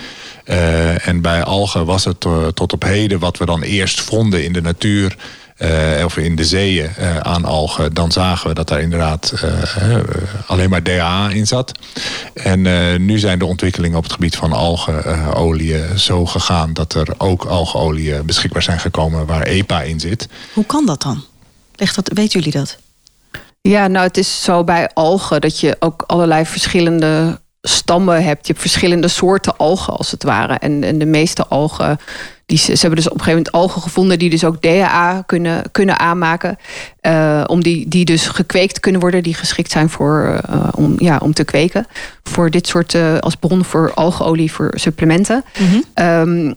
en 1.03 1.21
bij 1.21 1.43
algen 1.43 1.85
was 1.85 2.05
het 2.05 2.19
tot 2.53 2.73
op 2.73 2.83
heden 2.83 3.19
wat 3.19 3.37
we 3.37 3.45
dan 3.45 3.61
eerst 3.61 4.01
vonden 4.01 4.43
in 4.43 4.53
de 4.53 4.61
natuur 4.61 5.15
uh, 5.57 6.05
of 6.05 6.17
in 6.17 6.35
de 6.35 6.45
zeeën 6.45 6.91
uh, 6.99 7.17
aan 7.17 7.45
algen, 7.45 7.93
dan 7.93 8.11
zagen 8.11 8.47
we 8.47 8.53
dat 8.53 8.67
daar 8.67 8.81
inderdaad 8.81 9.33
uh, 9.43 9.99
alleen 10.47 10.69
maar 10.69 10.83
DHA 10.83 11.29
in 11.29 11.47
zat. 11.47 11.71
En 12.33 12.61
nu 13.05 13.19
zijn 13.19 13.39
de 13.39 13.45
ontwikkelingen 13.45 13.97
op 13.97 14.03
het 14.03 14.13
gebied 14.13 14.35
van 14.35 14.53
algeolie 14.53 15.99
zo 15.99 16.25
gegaan 16.25 16.73
dat 16.73 16.93
er 16.93 17.07
ook 17.17 17.45
algeolie 17.45 18.23
beschikbaar 18.23 18.63
zijn 18.63 18.79
gekomen 18.79 19.25
waar 19.25 19.41
EPA 19.41 19.81
in 19.81 19.99
zit. 19.99 20.27
Hoe 20.53 20.65
kan 20.65 20.85
dat 20.85 21.01
dan? 21.01 21.23
Leg 21.75 21.93
dat, 21.93 22.11
weten 22.13 22.39
jullie 22.39 22.59
dat? 22.59 22.77
Ja, 23.61 23.87
nou 23.87 24.07
het 24.07 24.17
is 24.17 24.43
zo 24.43 24.63
bij 24.63 24.89
algen 24.93 25.41
dat 25.41 25.59
je 25.59 25.75
ook 25.79 26.03
allerlei 26.07 26.45
verschillende 26.45 27.39
stammen 27.61 28.23
hebt. 28.23 28.47
Je 28.47 28.51
hebt 28.51 28.65
verschillende 28.65 29.07
soorten 29.07 29.57
algen 29.57 29.97
als 29.97 30.11
het 30.11 30.23
ware. 30.23 30.53
En, 30.53 30.83
en 30.83 30.97
de 30.97 31.05
meeste 31.05 31.47
algen 31.47 31.99
die, 32.45 32.57
ze, 32.57 32.71
hebben 32.71 32.95
dus 32.95 33.09
op 33.09 33.17
een 33.17 33.23
gegeven 33.23 33.43
moment 33.43 33.51
algen 33.51 33.81
gevonden 33.81 34.19
die 34.19 34.29
dus 34.29 34.43
ook 34.43 34.61
DHA 34.61 35.23
kunnen, 35.25 35.63
kunnen 35.71 35.99
aanmaken. 35.99 36.57
Uh, 37.01 37.43
om 37.47 37.63
die, 37.63 37.87
die 37.87 38.05
dus 38.05 38.27
gekweekt 38.27 38.79
kunnen 38.79 39.01
worden, 39.01 39.23
die 39.23 39.33
geschikt 39.33 39.71
zijn 39.71 39.89
voor, 39.89 40.41
uh, 40.49 40.67
om, 40.75 40.95
ja, 40.97 41.17
om 41.17 41.33
te 41.33 41.43
kweken. 41.43 41.87
Voor 42.23 42.49
dit 42.49 42.67
soort, 42.67 42.93
uh, 42.93 43.17
als 43.17 43.35
bron 43.35 43.63
voor 43.63 43.93
algeolie, 43.93 44.51
voor 44.51 44.71
supplementen. 44.75 45.43
Mm 45.59 45.67
-hmm. 45.67 46.05
um, 46.05 46.55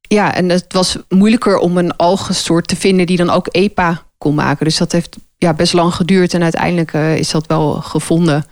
ja, 0.00 0.34
en 0.34 0.48
het 0.48 0.72
was 0.72 0.96
moeilijker 1.08 1.58
om 1.58 1.76
een 1.76 1.96
algensoort 1.96 2.68
te 2.68 2.76
vinden 2.76 3.06
die 3.06 3.16
dan 3.16 3.30
ook 3.30 3.48
EPA 3.50 4.02
kon 4.18 4.34
maken. 4.34 4.64
Dus 4.64 4.76
dat 4.76 4.92
heeft 4.92 5.16
ja, 5.36 5.54
best 5.54 5.72
lang 5.72 5.94
geduurd 5.94 6.34
en 6.34 6.42
uiteindelijk 6.42 6.92
is 6.92 7.30
dat 7.30 7.46
wel 7.46 7.72
gevonden. 7.72 8.44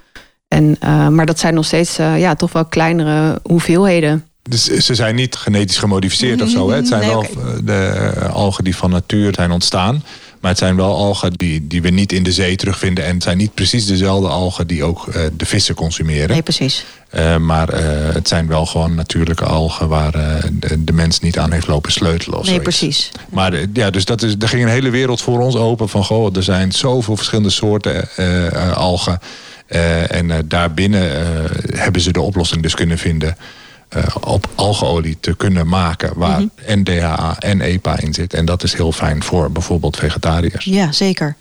En, 0.49 0.77
maar 1.15 1.27
dat 1.27 1.39
zijn 1.39 1.55
nog 1.55 1.65
steeds 1.65 1.97
ja, 1.97 2.35
toch 2.35 2.53
wel 2.53 2.65
kleinere 2.65 3.41
hoeveelheden. 3.43 4.25
Dus 4.49 4.65
ze 4.65 4.95
zijn 4.95 5.15
niet 5.15 5.37
genetisch 5.37 5.79
gemodificeerd 5.79 6.43
of 6.43 6.49
zo. 6.49 6.71
Hè? 6.71 6.77
Het 6.77 6.89
zijn 6.89 7.01
nee, 7.01 7.11
wel 7.11 7.19
okay. 7.19 7.65
de 7.65 8.29
algen 8.33 8.65
die 8.65 8.77
van 8.77 8.91
natuur 8.91 9.35
zijn 9.35 9.51
ontstaan. 9.51 10.03
Maar 10.41 10.51
het 10.51 10.65
zijn 10.65 10.77
wel 10.77 10.97
algen 10.97 11.33
die, 11.33 11.67
die 11.67 11.83
we 11.83 11.91
niet 11.91 12.13
in 12.13 12.23
de 12.23 12.33
zee 12.33 12.57
terugvinden. 12.57 13.05
En 13.05 13.15
het 13.15 13.23
zijn 13.23 13.37
niet 13.37 13.55
precies 13.55 13.87
dezelfde 13.87 14.29
algen 14.29 14.67
die 14.67 14.85
ook 14.85 15.07
uh, 15.07 15.15
de 15.33 15.47
vissen 15.47 15.75
consumeren. 15.75 16.29
Nee, 16.29 16.43
precies. 16.43 16.85
Uh, 17.15 17.37
maar 17.37 17.75
uh, 17.75 17.81
het 18.15 18.29
zijn 18.29 18.47
wel 18.47 18.67
gewoon 18.67 18.95
natuurlijke 18.95 19.45
algen 19.45 19.89
waar 19.89 20.13
de, 20.51 20.85
de, 20.85 20.93
mens 20.93 21.21
niet 21.21 21.39
aan 21.39 21.53
heeft 21.53 21.67
lopen 21.67 21.93
sleutelen. 21.93 22.39
Of 22.39 22.45
nee, 22.45 22.55
zoiets. 22.55 22.79
precies. 22.79 23.11
Maar 23.29 23.55
ja, 23.73 23.91
dus 23.91 24.05
dat 24.05 24.23
is, 24.23 24.35
er 24.39 24.49
ging 24.49 24.63
een 24.63 24.69
hele 24.69 24.91
wereld 24.91 25.21
voor 25.21 25.41
ons 25.41 25.57
open. 25.57 25.89
Van 25.89 26.05
goh, 26.05 26.37
er 26.37 26.43
zijn 26.43 26.73
zoveel 26.73 27.17
verschillende 27.17 27.51
soorten 27.51 28.09
algen. 28.75 29.19
en 30.09 30.45
daarbinnen 30.45 31.11
hebben 31.77 32.01
ze 32.01 32.13
de 32.13 32.21
oplossing 32.21 32.63
dus 32.63 32.75
kunnen 32.75 32.99
vinden. 32.99 33.37
Uh, 33.97 34.05
op 34.21 34.49
algeolie 34.55 35.17
te 35.21 35.37
kunnen 35.37 35.69
maken 35.69 36.13
waar 36.15 36.41
Mhm. 36.41 36.49
en 36.67 36.85
DHA 36.85 37.37
en 37.39 37.61
EPA 37.61 37.99
in 37.99 38.15
zit. 38.15 38.35
En 38.35 38.45
dat 38.45 38.63
is 38.63 38.75
heel 38.75 38.93
fijn 38.93 39.23
voor 39.23 39.51
bijvoorbeeld 39.53 39.97
vegetariërs. 39.97 40.65
Ja, 40.65 40.93
zeker. 40.93 41.37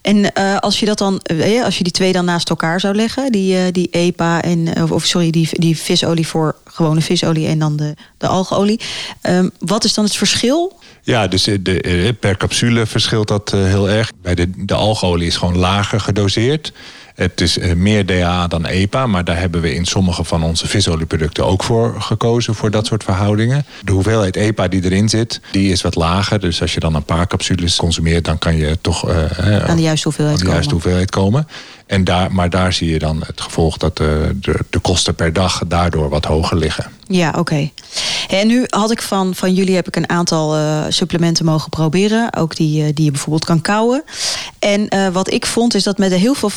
En 0.00 0.16
uh, 0.38 0.56
als 0.56 0.80
je 0.80 0.86
dat 0.86 0.98
dan, 0.98 1.20
uh, 1.32 1.64
als 1.64 1.78
je 1.78 1.84
die 1.84 1.92
twee 1.92 2.12
dan 2.12 2.24
naast 2.24 2.48
elkaar 2.50 2.80
zou 2.80 2.94
leggen, 2.94 3.32
die, 3.32 3.54
uh, 3.54 3.62
die 3.72 3.88
EPA 3.90 4.42
en 4.42 4.90
of 4.92 5.04
sorry, 5.04 5.30
die, 5.30 5.48
die 5.52 5.76
visolie 5.78 6.26
voor 6.26 6.56
gewone 6.64 7.00
visolie 7.00 7.46
en 7.46 7.58
dan 7.58 7.76
de, 7.76 7.94
de 8.18 8.26
algeolie. 8.26 8.80
Um, 9.22 9.50
wat 9.58 9.84
is 9.84 9.94
dan 9.94 10.04
het 10.04 10.16
verschil? 10.16 10.78
Ja, 11.02 11.26
dus 11.28 11.42
de, 11.44 12.16
per 12.20 12.36
capsule 12.36 12.86
verschilt 12.86 13.28
dat 13.28 13.50
heel 13.50 13.90
erg. 13.90 14.10
Bij 14.22 14.34
de, 14.34 14.50
de 14.64 14.74
algeolie 14.74 15.26
is 15.26 15.36
gewoon 15.36 15.58
lager 15.58 16.00
gedoseerd. 16.00 16.72
Het 17.20 17.40
is 17.40 17.58
eh, 17.58 17.74
meer 17.74 18.06
DHA 18.06 18.46
dan 18.46 18.66
EPA, 18.66 19.06
maar 19.06 19.24
daar 19.24 19.38
hebben 19.38 19.60
we 19.60 19.74
in 19.74 19.84
sommige 19.84 20.24
van 20.24 20.42
onze 20.42 20.68
visolieproducten 20.68 21.46
ook 21.46 21.62
voor 21.62 21.94
gekozen, 21.98 22.54
voor 22.54 22.70
dat 22.70 22.86
soort 22.86 23.04
verhoudingen. 23.04 23.64
De 23.84 23.92
hoeveelheid 23.92 24.36
EPA 24.36 24.68
die 24.68 24.84
erin 24.84 25.08
zit, 25.08 25.40
die 25.52 25.72
is 25.72 25.82
wat 25.82 25.94
lager. 25.94 26.40
Dus 26.40 26.60
als 26.60 26.74
je 26.74 26.80
dan 26.80 26.94
een 26.94 27.04
paar 27.04 27.26
capsules 27.26 27.76
consumeert, 27.76 28.24
dan 28.24 28.38
kan 28.38 28.56
je 28.56 28.78
toch 28.80 29.08
uh, 29.08 29.68
aan 29.68 29.76
de 29.76 29.82
juiste 29.82 30.08
hoeveelheid, 30.08 30.38
de 30.38 30.44
juiste 30.44 30.64
komen. 30.64 30.72
hoeveelheid 30.72 31.10
komen. 31.10 31.46
En 31.90 32.04
daar, 32.04 32.32
maar 32.32 32.50
daar 32.50 32.72
zie 32.72 32.90
je 32.90 32.98
dan 32.98 33.22
het 33.26 33.40
gevolg 33.40 33.76
dat 33.76 33.96
de, 33.96 34.36
de, 34.40 34.58
de 34.70 34.78
kosten 34.78 35.14
per 35.14 35.32
dag 35.32 35.62
daardoor 35.66 36.08
wat 36.08 36.24
hoger 36.24 36.56
liggen. 36.56 36.90
Ja, 37.06 37.28
oké. 37.28 37.38
Okay. 37.38 37.72
En 38.28 38.46
nu 38.46 38.64
had 38.68 38.90
ik 38.90 39.02
van, 39.02 39.34
van 39.34 39.54
jullie 39.54 39.74
heb 39.74 39.86
ik 39.86 39.96
een 39.96 40.08
aantal 40.08 40.56
uh, 40.56 40.84
supplementen 40.88 41.44
mogen 41.44 41.70
proberen. 41.70 42.36
Ook 42.36 42.56
die, 42.56 42.82
uh, 42.82 42.88
die 42.94 43.04
je 43.04 43.10
bijvoorbeeld 43.10 43.44
kan 43.44 43.60
kouwen. 43.60 44.04
En 44.58 44.94
uh, 44.94 45.08
wat 45.08 45.32
ik 45.32 45.46
vond 45.46 45.74
is 45.74 45.82
dat 45.82 45.98
met 45.98 46.12
heel 46.12 46.34
veel 46.34 46.50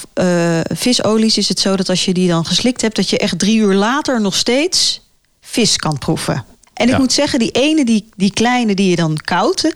visolies 0.63 1.37
is 1.37 1.49
het 1.49 1.59
zo 1.59 1.75
dat 1.75 1.89
als 1.89 2.05
je 2.05 2.13
die 2.13 2.27
dan 2.27 2.45
geslikt 2.45 2.81
hebt, 2.81 2.95
dat 2.95 3.09
je 3.09 3.17
echt 3.17 3.39
drie 3.39 3.57
uur 3.57 3.73
later 3.73 4.21
nog 4.21 4.35
steeds 4.35 5.01
vis 5.41 5.75
kan 5.75 5.97
proeven. 5.97 6.45
En 6.73 6.89
ik 6.89 6.97
moet 6.97 7.13
zeggen, 7.13 7.39
die 7.39 7.51
ene, 7.51 7.85
die, 7.85 8.09
die 8.15 8.33
kleine 8.33 8.75
die 8.75 8.89
je 8.89 8.95
dan 8.95 9.17
koudt. 9.17 9.73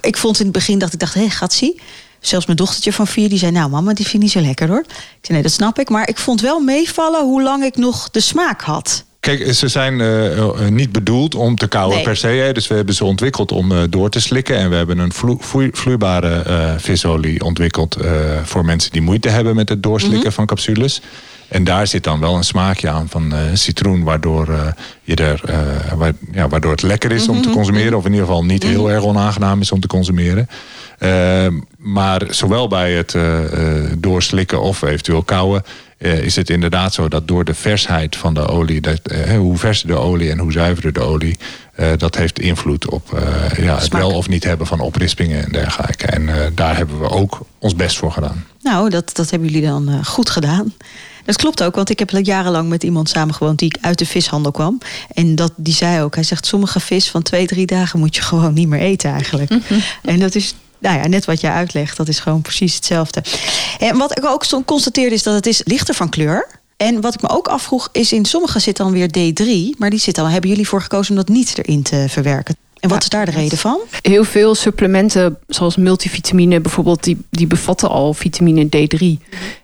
Ik 0.00 0.16
vond 0.16 0.38
in 0.38 0.44
het 0.44 0.54
begin 0.54 0.78
dat 0.78 0.92
ik 0.92 0.98
dacht, 0.98 1.14
hé, 1.14 1.20
hey, 1.20 1.30
gaat 1.30 1.52
zie. 1.52 1.80
Zelfs 2.20 2.46
mijn 2.46 2.58
dochtertje 2.58 2.92
van 2.92 3.06
vier, 3.06 3.28
die 3.28 3.38
zei... 3.38 3.52
nou 3.52 3.70
mama, 3.70 3.92
die 3.92 4.04
vind 4.04 4.14
ik 4.14 4.20
niet 4.20 4.30
zo 4.30 4.40
lekker 4.40 4.68
hoor. 4.68 4.84
Ik 4.86 4.86
zei, 5.20 5.32
nee, 5.32 5.42
dat 5.42 5.52
snap 5.52 5.78
ik. 5.78 5.88
Maar 5.88 6.08
ik 6.08 6.18
vond 6.18 6.40
wel 6.40 6.60
meevallen 6.60 7.24
hoe 7.24 7.42
lang 7.42 7.64
ik 7.64 7.76
nog 7.76 8.10
de 8.10 8.20
smaak 8.20 8.60
had. 8.60 9.04
Kijk, 9.20 9.54
ze 9.54 9.68
zijn 9.68 10.00
uh, 10.00 10.68
niet 10.68 10.92
bedoeld 10.92 11.34
om 11.34 11.56
te 11.56 11.68
kauwen 11.68 11.94
nee. 11.94 12.04
per 12.04 12.16
se. 12.16 12.26
Hè. 12.26 12.52
Dus 12.52 12.66
we 12.66 12.74
hebben 12.74 12.94
ze 12.94 13.04
ontwikkeld 13.04 13.52
om 13.52 13.72
uh, 13.72 13.82
door 13.90 14.10
te 14.10 14.20
slikken. 14.20 14.56
En 14.56 14.70
we 14.70 14.76
hebben 14.76 14.98
een 14.98 15.12
vlo 15.12 15.36
vloe 15.40 15.70
vloeibare 15.72 16.44
uh, 16.46 16.72
visolie 16.78 17.42
ontwikkeld... 17.42 17.96
voor 18.44 18.64
mensen 18.64 18.92
die 18.92 19.02
moeite 19.02 19.28
hebben 19.28 19.54
met 19.54 19.68
het 19.68 19.82
doorslikken 19.82 20.18
mm 20.18 20.24
-hmm. 20.24 20.32
van 20.32 20.46
capsules. 20.46 21.00
En 21.48 21.64
daar 21.64 21.86
zit 21.86 22.04
dan 22.04 22.20
wel 22.20 22.36
een 22.36 22.44
smaakje 22.44 22.88
aan 22.88 23.08
van 23.08 23.34
citroen... 23.52 24.02
waardoor, 24.02 24.74
je 25.02 25.14
er, 25.16 25.40
wa 25.96 26.12
ja, 26.32 26.48
waardoor 26.48 26.70
het 26.70 26.82
lekker 26.82 27.12
is 27.12 27.20
mm 27.20 27.26
-hmm. 27.26 27.36
om 27.36 27.42
te 27.42 27.50
consumeren. 27.50 27.98
Of 27.98 28.04
in 28.04 28.10
ieder 28.10 28.26
geval 28.26 28.44
niet 28.44 28.62
mm 28.62 28.70
-hmm. 28.70 28.78
heel 28.78 28.90
erg 28.90 29.04
onaangenaam 29.04 29.60
is 29.60 29.72
om 29.72 29.80
te 29.80 29.86
consumeren. 29.86 30.48
Uh, 30.98 31.46
maar 31.76 32.22
zowel 32.28 32.68
bij 32.68 32.92
het 32.92 33.16
doorslikken 33.98 34.60
of 34.60 34.82
eventueel 34.82 35.22
kauwen... 35.22 35.62
Is 35.98 36.36
het 36.36 36.50
inderdaad 36.50 36.94
zo 36.94 37.08
dat 37.08 37.28
door 37.28 37.44
de 37.44 37.54
versheid 37.54 38.16
van 38.16 38.34
de 38.34 38.46
olie... 38.46 38.80
Dat, 38.80 39.00
hoe 39.38 39.56
verser 39.56 39.86
de 39.86 39.96
olie 39.96 40.30
en 40.30 40.38
hoe 40.38 40.52
zuiverder 40.52 40.92
de 40.92 41.00
olie... 41.00 41.38
dat 41.96 42.16
heeft 42.16 42.38
invloed 42.38 42.88
op 42.90 43.22
ja, 43.56 43.78
het 43.78 43.92
wel 43.92 44.10
of 44.10 44.28
niet 44.28 44.44
hebben 44.44 44.66
van 44.66 44.80
oprispingen 44.80 45.44
en 45.44 45.52
dergelijke. 45.52 46.06
En 46.06 46.52
daar 46.54 46.76
hebben 46.76 47.00
we 47.00 47.10
ook 47.10 47.40
ons 47.58 47.74
best 47.74 47.96
voor 47.96 48.12
gedaan. 48.12 48.44
Nou, 48.62 48.90
dat, 48.90 49.10
dat 49.14 49.30
hebben 49.30 49.48
jullie 49.48 49.66
dan 49.66 50.04
goed 50.04 50.30
gedaan. 50.30 50.74
Dat 51.26 51.36
klopt 51.36 51.62
ook, 51.62 51.74
want 51.74 51.90
ik 51.90 51.98
heb 51.98 52.10
jarenlang 52.10 52.68
met 52.68 52.82
iemand 52.82 53.08
samengewoond 53.08 53.58
die 53.58 53.72
uit 53.80 53.98
de 53.98 54.06
vishandel 54.06 54.52
kwam. 54.52 54.78
En 55.14 55.34
dat, 55.34 55.52
die 55.56 55.74
zei 55.74 56.02
ook, 56.02 56.14
hij 56.14 56.24
zegt 56.24 56.46
sommige 56.46 56.80
vis 56.80 57.10
van 57.10 57.22
twee, 57.22 57.46
drie 57.46 57.66
dagen 57.66 57.98
moet 57.98 58.16
je 58.16 58.22
gewoon 58.22 58.54
niet 58.54 58.68
meer 58.68 58.80
eten 58.80 59.10
eigenlijk. 59.10 59.50
Mm 59.50 59.62
-hmm. 59.66 59.82
En 60.02 60.18
dat 60.18 60.34
is 60.34 60.54
nou 60.78 60.98
ja, 60.98 61.06
net 61.06 61.24
wat 61.24 61.40
jij 61.40 61.50
uitlegt, 61.50 61.96
dat 61.96 62.08
is 62.08 62.18
gewoon 62.18 62.42
precies 62.42 62.74
hetzelfde. 62.74 63.22
En 63.78 63.96
wat 63.96 64.18
ik 64.18 64.24
ook 64.24 64.64
constateerde 64.64 65.14
is 65.14 65.22
dat 65.22 65.34
het 65.34 65.46
is 65.46 65.60
lichter 65.64 65.94
van 65.94 66.08
kleur. 66.08 66.46
En 66.76 67.00
wat 67.00 67.14
ik 67.14 67.22
me 67.22 67.28
ook 67.28 67.48
afvroeg 67.48 67.88
is, 67.92 68.12
in 68.12 68.24
sommige 68.24 68.58
zit 68.58 68.76
dan 68.76 68.92
weer 68.92 69.08
D3, 69.08 69.78
maar 69.78 69.90
die 69.90 69.98
zit 69.98 70.14
dan. 70.14 70.28
Hebben 70.28 70.50
jullie 70.50 70.68
voor 70.68 70.82
gekozen 70.82 71.10
om 71.10 71.16
dat 71.16 71.28
niet 71.28 71.58
erin 71.58 71.82
te 71.82 72.04
verwerken? 72.08 72.56
En 72.80 72.88
wat 72.88 73.02
is 73.02 73.08
daar 73.08 73.24
de 73.24 73.30
reden 73.30 73.58
van? 73.58 73.80
Heel 74.00 74.24
veel 74.24 74.54
supplementen, 74.54 75.38
zoals 75.46 75.76
multivitamine 75.76 76.60
bijvoorbeeld, 76.60 77.04
die, 77.04 77.18
die 77.30 77.46
bevatten 77.46 77.88
al 77.88 78.14
vitamine 78.14 78.66
D3. 78.66 79.04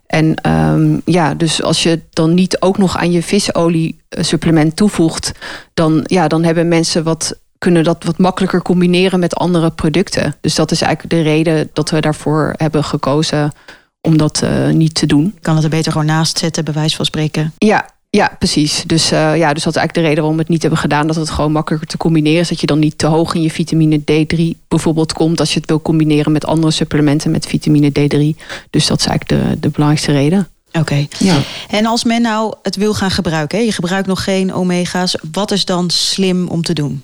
En 0.07 0.51
um, 0.51 1.03
ja, 1.05 1.35
dus 1.35 1.63
als 1.63 1.83
je 1.83 2.01
dan 2.11 2.35
niet 2.35 2.61
ook 2.61 2.79
nog 2.79 2.97
aan 2.97 3.11
je 3.11 3.23
visolie 3.23 4.01
supplement 4.11 4.77
toevoegt, 4.77 5.33
dan, 5.75 6.01
ja, 6.05 6.29
dan 6.29 6.45
hebben 6.45 6.69
mensen 6.69 7.03
wat 7.03 7.41
kunnen 7.59 7.85
dat 7.85 8.05
wat 8.05 8.19
makkelijker 8.19 8.63
combineren 8.63 9.21
met 9.21 9.35
andere 9.35 9.71
producten. 9.71 10.35
Dus 10.41 10.55
dat 10.55 10.71
is 10.71 10.81
eigenlijk 10.81 11.15
de 11.15 11.23
reden 11.23 11.71
dat 11.73 11.91
we 11.91 12.01
daarvoor 12.01 12.55
hebben 12.57 12.85
gekozen 12.85 13.53
om 14.01 14.17
dat 14.17 14.41
uh, 14.45 14.69
niet 14.69 14.95
te 14.95 15.07
doen. 15.07 15.39
Kan 15.41 15.55
het 15.55 15.65
er 15.65 15.71
beter 15.71 15.93
gewoon 15.93 16.07
naast 16.07 16.39
zetten, 16.39 16.65
bij 16.65 16.75
wijze 16.75 16.97
van 16.97 17.05
spreken? 17.05 17.53
Ja, 17.59 17.89
ja, 18.17 18.37
precies. 18.39 18.83
Dus, 18.87 19.13
uh, 19.13 19.37
ja, 19.37 19.53
dus 19.53 19.63
dat 19.63 19.75
is 19.75 19.81
eigenlijk 19.81 19.95
de 19.95 20.01
reden 20.01 20.17
waarom 20.17 20.35
we 20.35 20.41
het 20.41 20.51
niet 20.51 20.61
hebben 20.63 20.81
gedaan. 20.81 21.07
Dat 21.07 21.17
het 21.17 21.31
gewoon 21.31 21.53
makkelijker 21.53 21.89
te 21.89 21.97
combineren 21.97 22.41
is. 22.41 22.49
Dat 22.49 22.61
je 22.61 22.67
dan 22.67 22.79
niet 22.79 22.99
te 22.99 23.07
hoog 23.07 23.35
in 23.35 23.43
je 23.43 23.51
vitamine 23.51 24.01
D3 24.01 24.59
bijvoorbeeld 24.69 25.13
komt. 25.13 25.41
Als 25.41 25.53
je 25.53 25.61
het 25.61 25.69
wil 25.69 25.83
combineren 25.83 26.33
met 26.33 26.47
andere 26.47 26.73
supplementen 26.73 27.31
met 27.31 27.47
vitamine 27.47 27.91
D3. 27.91 28.43
Dus 28.71 28.87
dat 28.87 29.01
is 29.01 29.07
eigenlijk 29.07 29.29
de, 29.29 29.61
de 29.61 29.69
belangrijkste 29.69 30.13
reden. 30.13 30.49
Oké. 30.69 30.79
Okay. 30.79 31.09
Ja. 31.19 31.39
En 31.69 31.87
als 31.87 32.05
men 32.05 32.23
nou 32.23 32.55
het 32.63 32.77
wil 32.77 32.95
gaan 32.95 33.11
gebruiken, 33.11 33.59
hè? 33.59 33.65
je 33.65 33.73
gebruikt 33.73 34.07
nog 34.07 34.25
geen 34.25 34.55
omega's. 34.55 35.17
Wat 35.33 35.51
is 35.51 35.65
dan 35.65 35.91
slim 35.91 36.49
om 36.49 36.63
te 36.63 36.73
doen? 36.73 37.03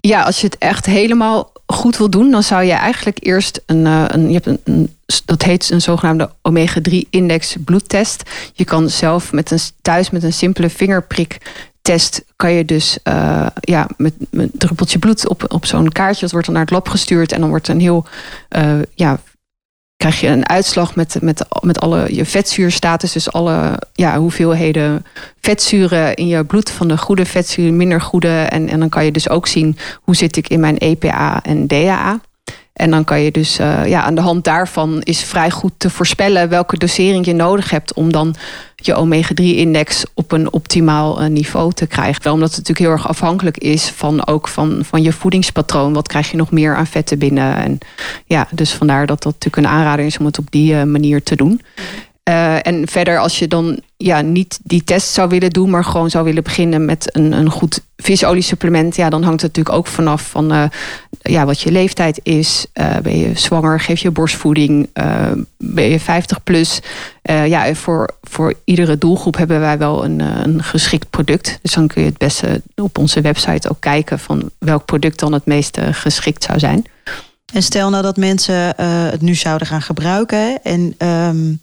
Ja, 0.00 0.22
als 0.22 0.40
je 0.40 0.46
het 0.46 0.58
echt 0.58 0.86
helemaal 0.86 1.52
goed 1.66 1.96
wil 1.96 2.10
doen, 2.10 2.30
dan 2.30 2.42
zou 2.42 2.64
je 2.64 2.72
eigenlijk 2.72 3.18
eerst 3.20 3.62
een, 3.66 3.84
een 3.84 4.28
je 4.28 4.34
hebt 4.34 4.46
een, 4.46 4.60
een 4.64 4.95
dat 5.24 5.42
heet 5.42 5.70
een 5.70 5.80
zogenaamde 5.80 6.30
omega-3-index 6.42 7.56
bloedtest. 7.64 8.30
Je 8.52 8.64
kan 8.64 8.90
zelf 8.90 9.32
met 9.32 9.50
een, 9.50 9.58
thuis 9.82 10.10
met 10.10 10.22
een 10.22 10.32
simpele 10.32 10.70
vingerpriktest 10.70 12.24
kan 12.36 12.52
je 12.52 12.64
dus 12.64 12.98
uh, 13.08 13.46
ja, 13.60 13.88
met, 13.96 14.12
een 14.30 14.50
druppeltje 14.52 14.98
bloed 14.98 15.28
op, 15.28 15.52
op 15.52 15.66
zo'n 15.66 15.92
kaartje. 15.92 16.20
Dat 16.20 16.30
wordt 16.30 16.46
dan 16.46 16.54
naar 16.54 16.64
het 16.64 16.74
lab 16.74 16.88
gestuurd 16.88 17.32
en 17.32 17.40
dan 17.40 17.48
wordt 17.48 17.68
een 17.68 17.80
heel 17.80 18.06
uh, 18.56 18.78
ja, 18.94 19.20
krijg 19.96 20.20
je 20.20 20.26
een 20.26 20.48
uitslag 20.48 20.94
met, 20.94 21.18
met, 21.22 21.46
met 21.60 21.80
alle 21.80 22.14
je 22.14 22.24
vetzuurstatus. 22.24 23.12
Dus 23.12 23.32
alle 23.32 23.82
ja, 23.92 24.18
hoeveelheden 24.18 25.06
vetzuren 25.40 26.14
in 26.14 26.26
je 26.26 26.44
bloed 26.44 26.70
van 26.70 26.88
de 26.88 26.98
goede 26.98 27.24
vetzuren, 27.24 27.76
minder 27.76 28.00
goede. 28.00 28.28
En, 28.28 28.68
en 28.68 28.80
dan 28.80 28.88
kan 28.88 29.04
je 29.04 29.12
dus 29.12 29.28
ook 29.28 29.46
zien 29.46 29.78
hoe 30.00 30.16
zit 30.16 30.36
ik 30.36 30.48
in 30.48 30.60
mijn 30.60 30.76
EPA 30.76 31.42
en 31.42 31.66
DHA. 31.66 32.20
En 32.76 32.90
dan 32.90 33.04
kan 33.04 33.20
je 33.20 33.30
dus 33.30 33.60
uh, 33.60 33.86
ja, 33.86 34.02
aan 34.02 34.14
de 34.14 34.20
hand 34.20 34.44
daarvan 34.44 35.00
is 35.02 35.24
vrij 35.24 35.50
goed 35.50 35.72
te 35.76 35.90
voorspellen 35.90 36.48
welke 36.48 36.78
dosering 36.78 37.26
je 37.26 37.32
nodig 37.32 37.70
hebt 37.70 37.94
om 37.94 38.12
dan 38.12 38.34
je 38.76 38.94
omega-3-index 38.94 40.04
op 40.14 40.32
een 40.32 40.52
optimaal 40.52 41.22
uh, 41.22 41.28
niveau 41.28 41.72
te 41.72 41.86
krijgen. 41.86 42.32
Omdat 42.32 42.48
het 42.48 42.58
natuurlijk 42.58 42.86
heel 42.86 42.96
erg 42.96 43.08
afhankelijk 43.08 43.58
is 43.58 43.88
van 43.88 44.26
ook 44.26 44.48
van, 44.48 44.80
van 44.84 45.02
je 45.02 45.12
voedingspatroon. 45.12 45.92
Wat 45.92 46.08
krijg 46.08 46.30
je 46.30 46.36
nog 46.36 46.50
meer 46.50 46.76
aan 46.76 46.86
vetten 46.86 47.18
binnen? 47.18 47.56
En 47.56 47.78
ja, 48.26 48.48
dus 48.50 48.72
vandaar 48.72 49.06
dat 49.06 49.22
dat 49.22 49.32
natuurlijk 49.32 49.66
een 49.66 49.78
aanrader 49.78 50.04
is 50.04 50.18
om 50.18 50.26
het 50.26 50.38
op 50.38 50.50
die 50.50 50.72
uh, 50.72 50.82
manier 50.82 51.22
te 51.22 51.36
doen. 51.36 51.60
Uh, 52.28 52.66
en 52.66 52.88
verder, 52.88 53.18
als 53.18 53.38
je 53.38 53.48
dan 53.48 53.80
ja, 53.96 54.20
niet 54.20 54.58
die 54.62 54.84
test 54.84 55.12
zou 55.12 55.28
willen 55.28 55.50
doen, 55.50 55.70
maar 55.70 55.84
gewoon 55.84 56.10
zou 56.10 56.24
willen 56.24 56.42
beginnen 56.42 56.84
met 56.84 57.16
een, 57.16 57.32
een 57.32 57.50
goed 57.50 57.80
visoliesupplement, 57.96 58.96
ja, 58.96 59.10
dan 59.10 59.22
hangt 59.22 59.42
het 59.42 59.56
natuurlijk 59.56 59.76
ook 59.76 59.86
vanaf 59.86 60.22
van 60.22 60.52
uh, 60.52 60.64
ja, 61.20 61.44
wat 61.44 61.60
je 61.60 61.72
leeftijd 61.72 62.20
is. 62.22 62.66
Uh, 62.74 62.96
ben 63.02 63.18
je 63.18 63.30
zwanger? 63.34 63.80
Geef 63.80 64.00
je 64.00 64.10
borstvoeding? 64.10 64.88
ben 65.56 65.84
je 65.84 66.00
50 66.00 66.42
plus? 66.42 66.80
ja, 67.22 67.74
voor, 67.74 68.14
voor 68.22 68.54
iedere 68.64 68.98
doelgroep 68.98 69.36
hebben 69.36 69.60
wij 69.60 69.78
wel 69.78 70.04
een, 70.04 70.20
een 70.20 70.62
geschikt 70.62 71.10
product. 71.10 71.58
Dus 71.62 71.72
dan 71.72 71.86
kun 71.86 72.02
je 72.02 72.08
het 72.08 72.18
beste 72.18 72.62
op 72.74 72.98
onze 72.98 73.20
website 73.20 73.70
ook 73.70 73.80
kijken 73.80 74.18
van 74.18 74.50
welk 74.58 74.84
product 74.84 75.18
dan 75.18 75.32
het 75.32 75.46
meest 75.46 75.78
geschikt 75.90 76.44
zou 76.44 76.58
zijn. 76.58 76.84
En 77.52 77.62
stel 77.62 77.90
nou 77.90 78.02
dat 78.02 78.16
mensen 78.16 78.74
het 79.10 79.20
nu 79.20 79.34
zouden 79.34 79.66
gaan 79.66 79.82
gebruiken. 79.82 80.62
En 80.62 80.94
um, 81.08 81.60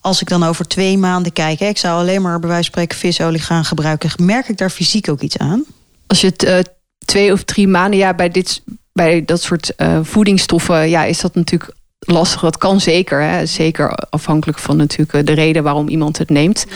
als 0.00 0.20
ik 0.20 0.28
dan 0.28 0.42
over 0.42 0.66
twee 0.66 0.98
maanden 0.98 1.32
kijk, 1.32 1.58
hè, 1.58 1.66
ik 1.66 1.78
zou 1.78 2.00
alleen 2.00 2.22
maar 2.22 2.40
bij 2.40 2.48
wijze 2.48 2.70
van 2.70 2.72
spreken 2.72 2.98
visolie 2.98 3.40
gaan 3.40 3.64
gebruiken. 3.64 4.10
Merk 4.16 4.48
ik 4.48 4.58
daar 4.58 4.70
fysiek 4.70 5.08
ook 5.08 5.20
iets 5.20 5.38
aan? 5.38 5.64
Als 6.06 6.20
je 6.20 6.26
het 6.26 6.44
uh, 6.44 6.58
twee 7.04 7.32
of 7.32 7.42
drie 7.44 7.68
maanden, 7.68 7.98
ja, 7.98 8.14
bij, 8.14 8.28
dit, 8.28 8.62
bij 8.92 9.24
dat 9.24 9.42
soort 9.42 9.72
uh, 9.76 9.98
voedingsstoffen, 10.02 10.88
ja, 10.88 11.04
is 11.04 11.20
dat 11.20 11.34
natuurlijk 11.34 11.72
lastig. 11.98 12.40
Dat 12.40 12.58
kan 12.58 12.80
zeker. 12.80 13.22
Hè? 13.22 13.46
Zeker 13.46 13.90
afhankelijk 14.10 14.58
van 14.58 14.76
natuurlijk 14.76 15.26
de 15.26 15.32
reden 15.32 15.62
waarom 15.62 15.88
iemand 15.88 16.18
het 16.18 16.30
neemt. 16.30 16.66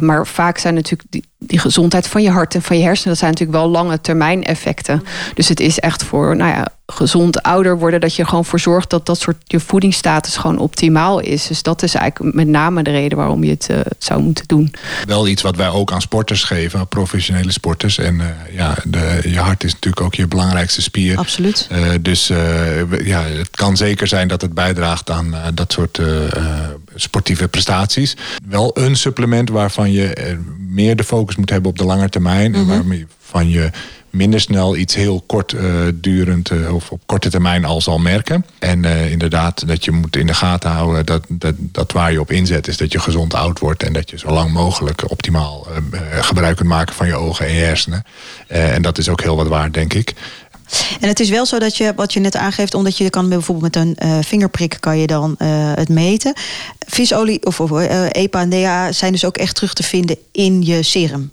Maar 0.00 0.26
vaak 0.26 0.58
zijn 0.58 0.74
natuurlijk 0.74 1.10
die, 1.10 1.24
die, 1.38 1.58
gezondheid 1.58 2.06
van 2.06 2.22
je 2.22 2.30
hart 2.30 2.54
en 2.54 2.62
van 2.62 2.78
je 2.78 2.84
hersenen, 2.84 3.08
dat 3.08 3.18
zijn 3.18 3.30
natuurlijk 3.30 3.58
wel 3.58 3.68
lange 3.68 4.00
termijn 4.00 4.44
effecten. 4.44 5.02
Dus 5.34 5.48
het 5.48 5.60
is 5.60 5.78
echt 5.78 6.04
voor 6.04 6.36
nou 6.36 6.50
ja, 6.50 6.68
gezond 6.90 7.42
ouder 7.42 7.78
worden, 7.78 8.00
dat 8.00 8.14
je 8.14 8.24
gewoon 8.24 8.44
voor 8.44 8.60
zorgt 8.60 8.90
dat 8.90 9.06
dat 9.06 9.20
soort 9.20 9.36
je 9.44 9.60
voedingsstatus 9.60 10.36
gewoon 10.36 10.58
optimaal 10.58 11.20
is. 11.20 11.46
Dus 11.46 11.62
dat 11.62 11.82
is 11.82 11.94
eigenlijk 11.94 12.34
met 12.34 12.46
name 12.46 12.82
de 12.82 12.90
reden 12.90 13.18
waarom 13.18 13.44
je 13.44 13.50
het 13.50 13.68
uh, 13.70 13.76
zou 13.98 14.22
moeten 14.22 14.44
doen. 14.46 14.74
Wel 15.06 15.28
iets 15.28 15.42
wat 15.42 15.56
wij 15.56 15.68
ook 15.68 15.92
aan 15.92 16.00
sporters 16.00 16.44
geven, 16.44 16.88
professionele 16.88 17.52
sporters. 17.52 17.98
En 17.98 18.14
uh, 18.14 18.26
ja, 18.52 18.74
de, 18.84 19.20
je 19.22 19.38
hart 19.38 19.64
is 19.64 19.72
natuurlijk 19.72 20.02
ook 20.02 20.14
je 20.14 20.26
belangrijkste 20.26 20.82
spier. 20.82 21.16
Absoluut. 21.16 21.68
Uh, 21.72 21.88
dus 22.00 22.26
ja, 23.02 23.22
het 23.22 23.56
kan 23.56 23.76
zeker 23.76 24.06
zijn 24.06 24.28
dat 24.28 24.40
het 24.40 24.54
bijdraagt 24.54 25.10
aan 25.10 25.34
dat 25.54 25.72
soort 25.72 26.00
sportieve 26.94 27.48
prestaties. 27.48 28.16
Wel 28.48 28.78
een 28.78 28.96
supplement 28.96 29.48
waarvan 29.48 29.92
je 29.92 30.38
meer 30.68 30.96
de 30.96 31.04
focus 31.04 31.36
moet 31.36 31.50
hebben 31.50 31.70
op 31.70 31.78
de 31.78 31.84
lange 31.84 32.08
termijn. 32.08 32.50
Mm 32.50 32.68
-hmm. 32.68 32.92
En 32.92 33.08
waarvan 33.30 33.48
je 33.48 33.70
minder 34.10 34.40
snel 34.40 34.76
iets 34.76 34.94
heel 34.94 35.22
kortdurend 35.26 36.50
uh, 36.50 36.74
of 36.74 36.90
op 36.90 37.00
korte 37.06 37.30
termijn 37.30 37.64
al 37.64 37.80
zal 37.80 37.98
merken. 37.98 38.46
En 38.58 38.82
uh, 38.82 39.10
inderdaad, 39.10 39.68
dat 39.68 39.84
je 39.84 39.90
moet 39.90 40.16
in 40.16 40.26
de 40.26 40.34
gaten 40.34 40.70
houden 40.70 41.06
dat, 41.06 41.24
dat, 41.28 41.54
dat 41.58 41.92
waar 41.92 42.12
je 42.12 42.20
op 42.20 42.30
inzet 42.30 42.68
is 42.68 42.76
dat 42.76 42.92
je 42.92 43.00
gezond 43.00 43.34
oud 43.34 43.58
wordt 43.58 43.82
en 43.82 43.92
dat 43.92 44.10
je 44.10 44.18
zo 44.18 44.30
lang 44.30 44.52
mogelijk 44.52 45.10
optimaal 45.10 45.66
gebruik 46.20 46.56
kunt 46.56 46.68
maken 46.68 46.94
van 46.94 47.06
je 47.06 47.14
ogen 47.14 47.46
en 47.46 47.52
je 47.52 47.60
hersenen. 47.60 48.04
en 48.46 48.82
dat 48.82 48.98
is 48.98 49.08
ook 49.08 49.22
heel 49.22 49.36
wat 49.36 49.48
waard, 49.48 49.74
denk 49.74 49.92
ik. 49.92 50.14
En 51.00 51.08
het 51.08 51.20
is 51.20 51.28
wel 51.28 51.46
zo 51.46 51.58
dat 51.58 51.76
je, 51.76 51.92
wat 51.96 52.12
je 52.12 52.20
net 52.20 52.36
aangeeft, 52.36 52.74
omdat 52.74 52.96
je 52.96 53.10
kan 53.10 53.28
bijvoorbeeld 53.28 53.74
met 53.74 53.76
een 53.76 54.24
vingerprik 54.24 54.76
kan 54.80 54.98
je 54.98 55.06
dan 55.06 55.34
het 55.74 55.88
meten. 55.88 56.32
Visolie 56.86 57.46
of, 57.46 57.60
EPA 58.10 58.40
en 58.40 58.50
DHA 58.50 58.92
zijn 58.92 59.12
dus 59.12 59.24
ook 59.24 59.36
echt 59.36 59.54
terug 59.54 59.74
te 59.74 59.82
vinden 59.82 60.16
in 60.32 60.62
je 60.62 60.82
serum. 60.82 61.32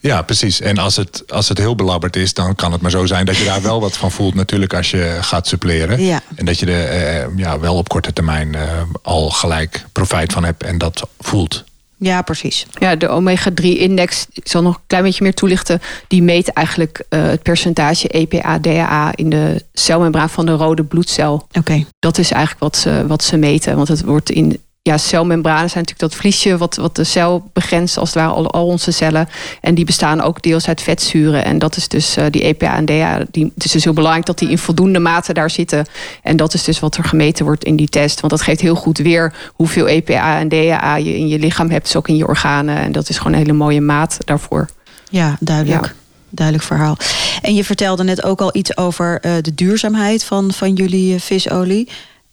Ja, 0.00 0.22
precies. 0.22 0.60
En 0.60 0.78
als 0.78 0.96
het, 0.96 1.22
als 1.32 1.48
het 1.48 1.58
heel 1.58 1.74
belabberd 1.74 2.16
is, 2.16 2.34
dan 2.34 2.54
kan 2.54 2.72
het 2.72 2.80
maar 2.80 2.90
zo 2.90 3.06
zijn 3.06 3.26
dat 3.26 3.36
je 3.36 3.44
daar 3.44 3.62
wel 3.62 3.80
wat 3.80 3.96
van 3.96 4.10
voelt, 4.10 4.34
natuurlijk, 4.34 4.74
als 4.74 4.90
je 4.90 5.18
gaat 5.20 5.46
suppleren. 5.46 6.02
Ja. 6.02 6.20
En 6.34 6.44
dat 6.44 6.58
je 6.58 6.66
er 6.66 7.28
uh, 7.28 7.38
ja, 7.38 7.58
wel 7.58 7.76
op 7.76 7.88
korte 7.88 8.12
termijn 8.12 8.54
uh, 8.54 8.62
al 9.02 9.30
gelijk 9.30 9.84
profijt 9.92 10.32
van 10.32 10.44
hebt 10.44 10.62
en 10.62 10.78
dat 10.78 11.08
voelt. 11.18 11.64
Ja, 11.96 12.22
precies. 12.22 12.66
Ja, 12.78 12.96
de 12.96 13.08
omega-3-index, 13.08 14.26
ik 14.32 14.48
zal 14.48 14.62
nog 14.62 14.74
een 14.74 14.82
klein 14.86 15.04
beetje 15.04 15.22
meer 15.22 15.34
toelichten. 15.34 15.80
Die 16.08 16.22
meet 16.22 16.48
eigenlijk 16.48 17.04
uh, 17.10 17.22
het 17.22 17.42
percentage 17.42 18.08
EPA, 18.08 18.60
DHA 18.60 19.12
in 19.14 19.30
de 19.30 19.64
celmembraan 19.72 20.30
van 20.30 20.46
de 20.46 20.52
rode 20.52 20.84
bloedcel. 20.84 21.32
Oké. 21.32 21.58
Okay. 21.58 21.86
Dat 21.98 22.18
is 22.18 22.30
eigenlijk 22.30 22.62
wat 22.62 22.76
ze, 22.76 23.04
wat 23.06 23.24
ze 23.24 23.36
meten. 23.36 23.76
Want 23.76 23.88
het 23.88 24.04
wordt 24.04 24.30
in 24.30 24.60
ja, 24.82 24.98
celmembranen 24.98 25.70
zijn 25.70 25.84
natuurlijk 25.84 26.12
dat 26.12 26.20
vliesje 26.20 26.56
wat, 26.56 26.76
wat 26.76 26.96
de 26.96 27.04
cel 27.04 27.50
begrenst, 27.52 27.98
als 27.98 28.08
het 28.08 28.18
ware, 28.18 28.32
al, 28.32 28.50
al 28.50 28.66
onze 28.66 28.90
cellen. 28.90 29.28
En 29.60 29.74
die 29.74 29.84
bestaan 29.84 30.20
ook 30.20 30.42
deels 30.42 30.68
uit 30.68 30.80
vetzuren. 30.80 31.44
En 31.44 31.58
dat 31.58 31.76
is 31.76 31.88
dus 31.88 32.16
uh, 32.16 32.24
die 32.30 32.42
EPA 32.42 32.76
en 32.76 32.84
DHA. 32.84 33.24
Die, 33.30 33.52
het 33.54 33.64
is 33.64 33.70
dus 33.70 33.84
heel 33.84 33.92
belangrijk 33.92 34.26
dat 34.26 34.38
die 34.38 34.50
in 34.50 34.58
voldoende 34.58 34.98
mate 34.98 35.32
daar 35.32 35.50
zitten. 35.50 35.86
En 36.22 36.36
dat 36.36 36.54
is 36.54 36.64
dus 36.64 36.80
wat 36.80 36.96
er 36.96 37.04
gemeten 37.04 37.44
wordt 37.44 37.64
in 37.64 37.76
die 37.76 37.88
test. 37.88 38.20
Want 38.20 38.32
dat 38.32 38.42
geeft 38.42 38.60
heel 38.60 38.74
goed 38.74 38.98
weer 38.98 39.34
hoeveel 39.54 39.86
EPA 39.86 40.38
en 40.38 40.48
DHA 40.48 40.96
je 40.96 41.16
in 41.16 41.28
je 41.28 41.38
lichaam 41.38 41.70
hebt, 41.70 41.84
dus 41.84 41.96
ook 41.96 42.08
in 42.08 42.16
je 42.16 42.26
organen. 42.26 42.76
En 42.76 42.92
dat 42.92 43.08
is 43.08 43.18
gewoon 43.18 43.32
een 43.32 43.38
hele 43.38 43.52
mooie 43.52 43.80
maat 43.80 44.16
daarvoor. 44.24 44.68
Ja, 45.10 45.36
duidelijk. 45.40 45.84
Ja. 45.84 45.92
Duidelijk 46.32 46.66
verhaal. 46.66 46.96
En 47.42 47.54
je 47.54 47.64
vertelde 47.64 48.04
net 48.04 48.22
ook 48.22 48.40
al 48.40 48.56
iets 48.56 48.76
over 48.76 49.18
uh, 49.26 49.32
de 49.40 49.54
duurzaamheid 49.54 50.24
van, 50.24 50.52
van 50.52 50.72
jullie 50.72 51.14
uh, 51.14 51.20
visolie. 51.20 51.88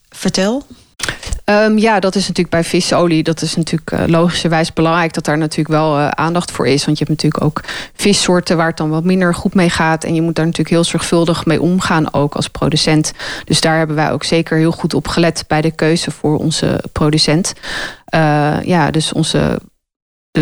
Vertel. 0.09 0.65
Um, 1.49 1.77
ja, 1.77 1.99
dat 1.99 2.15
is 2.15 2.21
natuurlijk 2.21 2.49
bij 2.49 2.63
visolie. 2.63 3.23
Dat 3.23 3.41
is 3.41 3.55
natuurlijk 3.55 3.91
uh, 3.91 4.03
logischerwijs 4.07 4.73
belangrijk 4.73 5.13
dat 5.13 5.25
daar 5.25 5.37
natuurlijk 5.37 5.69
wel 5.69 5.97
uh, 5.97 6.07
aandacht 6.07 6.51
voor 6.51 6.67
is. 6.67 6.85
Want 6.85 6.97
je 6.97 7.05
hebt 7.05 7.21
natuurlijk 7.21 7.43
ook 7.43 7.63
vissoorten 7.93 8.57
waar 8.57 8.67
het 8.67 8.77
dan 8.77 8.89
wat 8.89 9.03
minder 9.03 9.35
goed 9.35 9.53
mee 9.53 9.69
gaat. 9.69 10.03
En 10.03 10.15
je 10.15 10.21
moet 10.21 10.35
daar 10.35 10.45
natuurlijk 10.45 10.75
heel 10.75 10.83
zorgvuldig 10.83 11.45
mee 11.45 11.61
omgaan, 11.61 12.13
ook 12.13 12.35
als 12.35 12.47
producent. 12.47 13.13
Dus 13.43 13.61
daar 13.61 13.77
hebben 13.77 13.95
wij 13.95 14.11
ook 14.11 14.23
zeker 14.23 14.57
heel 14.57 14.71
goed 14.71 14.93
op 14.93 15.07
gelet 15.07 15.43
bij 15.47 15.61
de 15.61 15.71
keuze 15.71 16.11
voor 16.11 16.37
onze 16.37 16.83
producent. 16.91 17.53
Uh, 18.15 18.57
ja, 18.63 18.91
dus 18.91 19.13
onze 19.13 19.59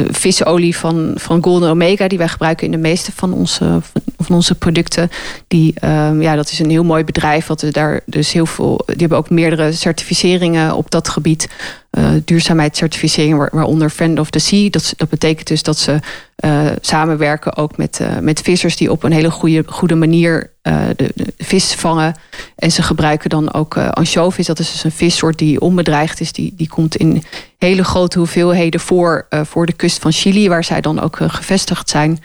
visolie 0.10 0.78
van, 0.78 1.12
van 1.16 1.44
Golden 1.44 1.70
Omega, 1.70 2.08
die 2.08 2.18
wij 2.18 2.28
gebruiken 2.28 2.66
in 2.66 2.72
de 2.72 2.78
meeste 2.78 3.12
van 3.16 3.34
onze, 3.34 3.82
van 4.18 4.36
onze 4.36 4.56
producten. 4.56 5.10
Die, 5.48 5.74
um, 5.86 6.22
ja, 6.22 6.36
dat 6.36 6.52
is 6.52 6.60
een 6.60 6.70
heel 6.70 6.84
mooi 6.84 7.04
bedrijf. 7.04 7.48
Wat 7.48 7.66
daar 7.72 8.02
dus 8.06 8.32
heel 8.32 8.46
veel. 8.46 8.82
Die 8.86 8.96
hebben 8.98 9.18
ook 9.18 9.30
meerdere 9.30 9.72
certificeringen 9.72 10.76
op 10.76 10.92
dat 10.92 11.10
gebied. 11.10 11.50
Uh, 11.98 12.10
duurzaamheidscertificering, 12.26 13.38
waar, 13.38 13.50
waaronder 13.52 13.90
Friend 13.90 14.20
of 14.20 14.30
the 14.30 14.40
Sea. 14.40 14.70
Dat, 14.70 14.96
betekent 15.10 15.48
dus 15.48 15.64
dat 15.64 15.78
ze 15.78 16.00
uh, 16.46 16.66
samenwerken 16.82 17.56
ook 17.58 17.78
met, 17.78 18.00
uh, 18.02 18.20
met 18.20 18.42
vissers 18.42 18.76
die 18.76 18.92
op 18.92 19.04
een 19.04 19.12
hele 19.12 19.32
goede, 19.32 19.64
goede 19.66 19.96
manier 19.96 20.54
de, 20.96 21.12
de, 21.16 21.34
vis 21.38 21.74
vangen. 21.74 22.16
En 22.56 22.72
ze 22.72 22.84
gebruiken 22.84 23.30
dan 23.30 23.54
ook 23.54 23.78
anchovies. 23.78 24.46
Dat 24.46 24.60
is 24.60 24.72
dus 24.72 24.84
een 24.84 24.92
vissoort 24.92 25.38
die 25.38 25.60
onbedreigd 25.60 26.20
is. 26.20 26.32
Die, 26.32 26.54
die 26.58 26.68
komt 26.68 26.96
in 26.96 27.24
hele 27.58 27.84
grote 27.84 28.18
hoeveelheden 28.18 28.80
voor, 28.80 29.28
voor 29.30 29.66
de 29.66 29.74
kust 29.74 30.02
van 30.02 30.12
Chili, 30.12 30.50
waar 30.50 30.64
zij 30.64 30.82
dan 30.82 31.02
ook 31.02 31.18
gevestigd 31.28 31.90
zijn. 31.90 32.20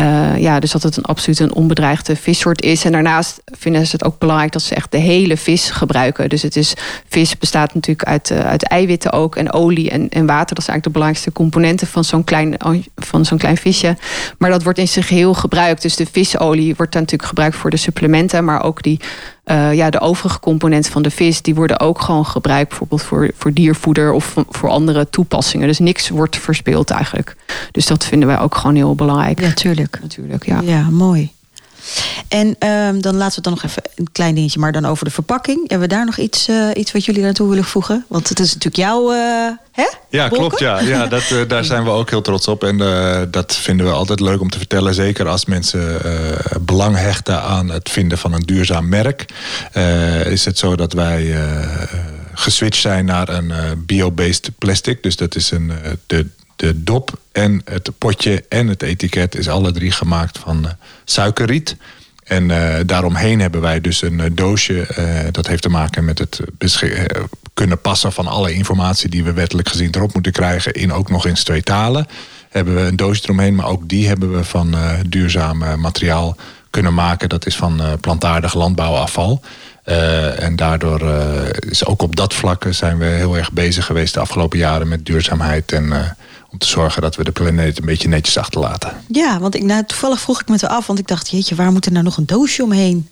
Uh, 0.00 0.38
ja, 0.38 0.60
dus 0.60 0.70
dat 0.70 0.82
het 0.82 0.96
een 0.96 1.04
absoluut 1.04 1.38
een 1.38 1.54
onbedreigde 1.54 2.16
vissoort 2.16 2.62
is. 2.62 2.84
En 2.84 2.92
daarnaast 2.92 3.42
vinden 3.44 3.86
ze 3.86 3.92
het 3.92 4.04
ook 4.04 4.18
belangrijk 4.18 4.52
dat 4.52 4.62
ze 4.62 4.74
echt 4.74 4.92
de 4.92 4.98
hele 4.98 5.36
vis 5.36 5.70
gebruiken. 5.70 6.28
Dus 6.28 6.42
het 6.42 6.56
is, 6.56 6.74
vis 7.08 7.38
bestaat 7.38 7.74
natuurlijk 7.74 8.08
uit, 8.08 8.30
uh, 8.30 8.38
uit 8.38 8.62
eiwitten 8.62 9.12
ook 9.12 9.36
en 9.36 9.52
olie 9.52 9.90
en, 9.90 10.08
en 10.08 10.26
water. 10.26 10.54
Dat 10.54 10.64
zijn 10.64 10.76
eigenlijk 10.76 10.82
de 10.82 10.90
belangrijkste 10.90 11.32
componenten 11.32 11.86
van 11.86 12.04
zo'n 12.04 12.24
klein, 12.24 12.56
van 12.96 13.24
zo'n 13.24 13.38
klein 13.38 13.56
visje. 13.56 13.96
Maar 14.38 14.50
dat 14.50 14.62
wordt 14.62 14.78
in 14.78 14.88
zijn 14.88 15.04
geheel 15.04 15.34
gebruikt. 15.34 15.82
Dus 15.82 15.96
de 15.96 16.06
visolie 16.12 16.74
wordt 16.76 16.92
dan 16.92 17.00
natuurlijk 17.00 17.28
gebruikt 17.28 17.56
voor 17.56 17.70
de 17.70 17.76
supplementen, 17.76 18.44
maar 18.44 18.62
ook 18.62 18.82
die 18.82 19.00
uh, 19.50 19.74
ja, 19.74 19.90
de 19.90 20.00
overige 20.00 20.40
componenten 20.40 20.92
van 20.92 21.02
de 21.02 21.10
vis, 21.10 21.42
die 21.42 21.54
worden 21.54 21.80
ook 21.80 22.00
gewoon 22.00 22.26
gebruikt, 22.26 22.68
bijvoorbeeld 22.68 23.02
voor, 23.02 23.30
voor 23.36 23.52
diervoeder 23.52 24.12
of 24.12 24.34
voor 24.48 24.68
andere 24.68 25.10
toepassingen. 25.10 25.66
Dus 25.66 25.78
niks 25.78 26.08
wordt 26.08 26.36
verspeeld 26.36 26.90
eigenlijk. 26.90 27.36
Dus 27.70 27.86
dat 27.86 28.04
vinden 28.04 28.28
wij 28.28 28.38
ook 28.38 28.54
gewoon 28.54 28.76
heel 28.76 28.94
belangrijk. 28.94 29.40
Ja, 29.40 29.52
tuurlijk. 29.52 29.98
Natuurlijk, 30.02 30.46
ja. 30.46 30.60
Ja, 30.60 30.90
mooi. 30.90 31.32
En 32.28 32.46
um, 32.46 33.00
dan 33.00 33.16
laten 33.16 33.28
we 33.28 33.34
het 33.34 33.44
dan 33.44 33.52
nog 33.52 33.62
even 33.62 33.82
een 33.94 34.12
klein 34.12 34.34
dingetje, 34.34 34.60
maar 34.60 34.72
dan 34.72 34.86
over 34.86 35.04
de 35.04 35.10
verpakking. 35.10 35.58
Hebben 35.58 35.88
we 35.88 35.94
daar 35.94 36.04
nog 36.04 36.18
iets, 36.18 36.48
uh, 36.48 36.70
iets 36.74 36.92
wat 36.92 37.04
jullie 37.04 37.22
naartoe 37.22 37.48
willen 37.48 37.64
voegen? 37.64 38.04
Want 38.08 38.28
het 38.28 38.40
is 38.40 38.54
natuurlijk 38.54 38.76
jouw. 38.76 39.12
Uh, 39.12 39.50
hè? 39.72 39.86
Ja, 40.10 40.28
Bolken? 40.28 40.38
klopt. 40.38 40.58
Ja, 40.58 40.80
ja 40.80 41.06
dat, 41.16 41.30
uh, 41.32 41.48
daar 41.48 41.64
zijn 41.64 41.84
we 41.84 41.90
ook 41.90 42.10
heel 42.10 42.22
trots 42.22 42.48
op. 42.48 42.64
En 42.64 42.78
dat 43.30 43.56
vinden 43.56 43.86
we 43.86 43.92
altijd 43.92 44.20
leuk 44.20 44.40
om 44.40 44.50
te 44.50 44.58
vertellen. 44.58 44.94
Zeker 44.94 45.28
als 45.28 45.44
mensen 45.44 46.00
belang 46.60 46.96
hechten 46.96 47.42
aan 47.42 47.70
het 47.70 47.90
vinden 47.90 48.18
van 48.18 48.32
een 48.32 48.42
duurzaam 48.42 48.88
merk. 48.88 49.24
is 50.24 50.44
het 50.44 50.58
zo 50.58 50.76
dat 50.76 50.92
wij 50.92 51.34
geswitcht 52.34 52.80
zijn 52.80 53.04
naar 53.04 53.28
een 53.28 53.52
bio-based 53.86 54.50
plastic. 54.58 55.02
Dus 55.02 55.16
dat 55.16 55.34
is 55.34 55.50
een, 55.50 55.72
de, 56.06 56.26
de 56.56 56.82
dop 56.82 57.18
en 57.32 57.62
het 57.64 57.90
potje 57.98 58.44
en 58.48 58.66
het 58.66 58.82
etiket 58.82 59.34
is 59.34 59.48
alle 59.48 59.72
drie 59.72 59.90
gemaakt 59.90 60.38
van 60.38 60.64
uh, 60.64 60.70
suikerriet. 61.04 61.76
En 62.24 62.48
uh, 62.48 62.74
daaromheen 62.86 63.40
hebben 63.40 63.60
wij 63.60 63.80
dus 63.80 64.02
een 64.02 64.18
uh, 64.18 64.24
doosje. 64.32 64.86
dat 65.30 65.46
heeft 65.46 65.62
te 65.62 65.68
maken 65.68 66.04
met 66.04 66.18
het 66.18 66.40
kunnen 67.54 67.80
passen 67.80 68.12
van 68.12 68.26
alle 68.26 68.52
informatie 68.52 69.08
die 69.08 69.24
we 69.24 69.32
wettelijk 69.32 69.68
gezien 69.68 69.94
erop 69.94 70.14
moeten 70.14 70.32
krijgen. 70.32 70.72
In 70.72 70.92
ook 70.92 71.10
nog 71.10 71.26
in 71.26 71.34
twee 71.34 71.62
talen. 71.62 72.06
Hebben 72.48 72.74
we 72.74 72.80
een 72.80 72.96
doosje 72.96 73.22
eromheen, 73.24 73.54
maar 73.54 73.66
ook 73.66 73.88
die 73.88 74.08
hebben 74.08 74.32
we 74.32 74.44
van 74.44 74.74
duurzaam 75.06 75.80
materiaal 75.80 76.36
kunnen 76.70 76.94
maken. 76.94 77.28
Dat 77.28 77.46
is 77.46 77.56
van 77.56 77.80
plantaardig 78.00 78.54
landbouwafval. 78.54 79.40
En 80.38 80.56
daardoor 80.56 81.02
is 81.68 81.84
ook 81.84 82.02
op 82.02 82.16
dat 82.16 82.34
vlak 82.34 82.64
zijn 82.70 82.98
we 82.98 83.04
heel 83.04 83.36
erg 83.36 83.52
bezig 83.52 83.86
geweest 83.86 84.14
de 84.14 84.20
afgelopen 84.20 84.58
jaren 84.58 84.88
met 84.88 85.06
duurzaamheid. 85.06 85.72
En 85.72 86.16
om 86.50 86.58
te 86.58 86.66
zorgen 86.66 87.02
dat 87.02 87.16
we 87.16 87.24
de 87.24 87.32
planeet 87.32 87.78
een 87.78 87.84
beetje 87.84 88.08
netjes 88.08 88.38
achterlaten. 88.38 89.02
Ja, 89.08 89.38
want 89.38 89.54
ik, 89.54 89.62
nou, 89.62 89.84
toevallig 89.84 90.20
vroeg 90.20 90.40
ik 90.40 90.48
me 90.48 90.58
te 90.58 90.68
af, 90.68 90.86
want 90.86 90.98
ik 90.98 91.06
dacht, 91.06 91.30
jeetje, 91.30 91.54
waar 91.54 91.72
moet 91.72 91.86
er 91.86 91.92
nou 91.92 92.04
nog 92.04 92.16
een 92.16 92.26
doosje 92.26 92.62
omheen? 92.62 93.08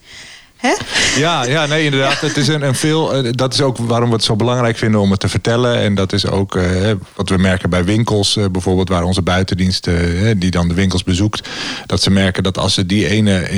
Hè? 0.56 0.74
Ja, 1.20 1.44
ja, 1.44 1.66
nee, 1.66 1.84
inderdaad. 1.84 2.20
Het 2.28 2.36
is 2.36 2.48
een, 2.48 2.62
een 2.62 2.74
veel, 2.74 3.32
dat 3.32 3.52
is 3.52 3.60
ook 3.60 3.76
waarom 3.76 4.08
we 4.08 4.14
het 4.14 4.24
zo 4.24 4.36
belangrijk 4.36 4.76
vinden 4.76 5.00
om 5.00 5.10
het 5.10 5.20
te 5.20 5.28
vertellen. 5.28 5.78
En 5.78 5.94
dat 5.94 6.12
is 6.12 6.26
ook 6.26 6.54
uh, 6.54 6.90
wat 7.14 7.28
we 7.28 7.36
merken 7.36 7.70
bij 7.70 7.84
winkels, 7.84 8.36
uh, 8.36 8.44
bijvoorbeeld, 8.52 8.88
waar 8.88 9.02
onze 9.02 9.22
buitendienst, 9.22 9.86
uh, 9.86 10.30
die 10.36 10.50
dan 10.50 10.68
de 10.68 10.74
winkels 10.74 11.04
bezoekt, 11.04 11.48
dat 11.86 12.02
ze 12.02 12.10
merken 12.10 12.42
dat 12.42 12.58
als 12.58 12.74
ze 12.74 12.86
die 12.86 13.08
ene 13.08 13.48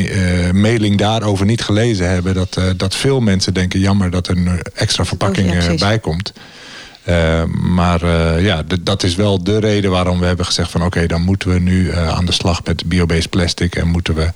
mailing 0.53 0.99
daarover 0.99 1.47
niet 1.47 1.62
gelezen 1.62 2.09
hebben, 2.11 2.35
dat, 2.35 2.59
dat 2.77 2.95
veel 2.95 3.21
mensen 3.21 3.55
denken: 3.55 3.81
jammer 3.81 4.11
dat 4.11 4.29
er 4.29 4.37
een 4.37 4.62
extra 4.75 5.05
verpakking 5.05 5.51
oh, 5.51 5.62
ja, 5.62 5.75
bij 5.75 5.99
komt. 5.99 6.33
Uh, 7.09 7.45
maar 7.45 8.03
uh, 8.03 8.45
ja, 8.45 8.62
dat 8.81 9.03
is 9.03 9.14
wel 9.14 9.45
de 9.45 9.59
reden 9.59 9.90
waarom 9.90 10.19
we 10.19 10.27
hebben 10.27 10.47
gezegd 10.47 10.71
van 10.71 10.81
oké, 10.81 10.97
okay, 10.97 11.07
dan 11.07 11.23
moeten 11.23 11.49
we 11.49 11.59
nu 11.59 11.85
uh, 11.85 12.09
aan 12.09 12.27
de 12.27 12.33
slag 12.33 12.64
met 12.64 12.87
biobased 12.87 13.31
plastic 13.31 13.75
en 13.75 13.88
moeten 13.88 14.14
we 14.14 14.31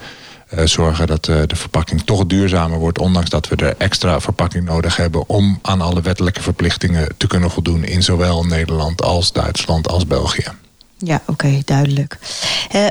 zorgen 0.64 1.06
dat 1.06 1.24
de 1.24 1.46
verpakking 1.56 2.02
toch 2.02 2.26
duurzamer 2.26 2.78
wordt, 2.78 2.98
ondanks 2.98 3.30
dat 3.30 3.48
we 3.48 3.56
er 3.56 3.74
extra 3.78 4.20
verpakking 4.20 4.64
nodig 4.64 4.96
hebben 4.96 5.28
om 5.28 5.58
aan 5.62 5.80
alle 5.80 6.00
wettelijke 6.02 6.42
verplichtingen 6.42 7.08
te 7.16 7.26
kunnen 7.26 7.50
voldoen 7.50 7.84
in 7.84 8.02
zowel 8.02 8.44
Nederland 8.44 9.02
als 9.02 9.32
Duitsland 9.32 9.88
als 9.88 10.06
België. 10.06 10.46
Ja, 10.98 11.14
oké, 11.14 11.30
okay, 11.30 11.62
duidelijk. 11.64 12.18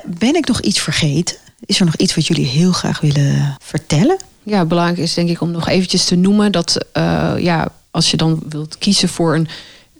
ben 0.05 0.35
ik 0.35 0.47
nog 0.47 0.61
iets 0.61 0.79
vergeten? 0.79 1.35
Is 1.65 1.79
er 1.79 1.85
nog 1.85 1.95
iets 1.95 2.15
wat 2.15 2.27
jullie 2.27 2.47
heel 2.47 2.71
graag 2.71 3.01
willen 3.01 3.55
vertellen? 3.61 4.17
Ja, 4.43 4.65
belangrijk 4.65 4.99
is 4.99 5.13
denk 5.13 5.29
ik 5.29 5.41
om 5.41 5.51
nog 5.51 5.67
eventjes 5.67 6.05
te 6.05 6.15
noemen 6.15 6.51
dat 6.51 6.85
uh, 6.97 7.33
ja, 7.37 7.71
als 7.91 8.11
je 8.11 8.17
dan 8.17 8.41
wilt 8.49 8.77
kiezen 8.77 9.09
voor 9.09 9.35
een, 9.35 9.47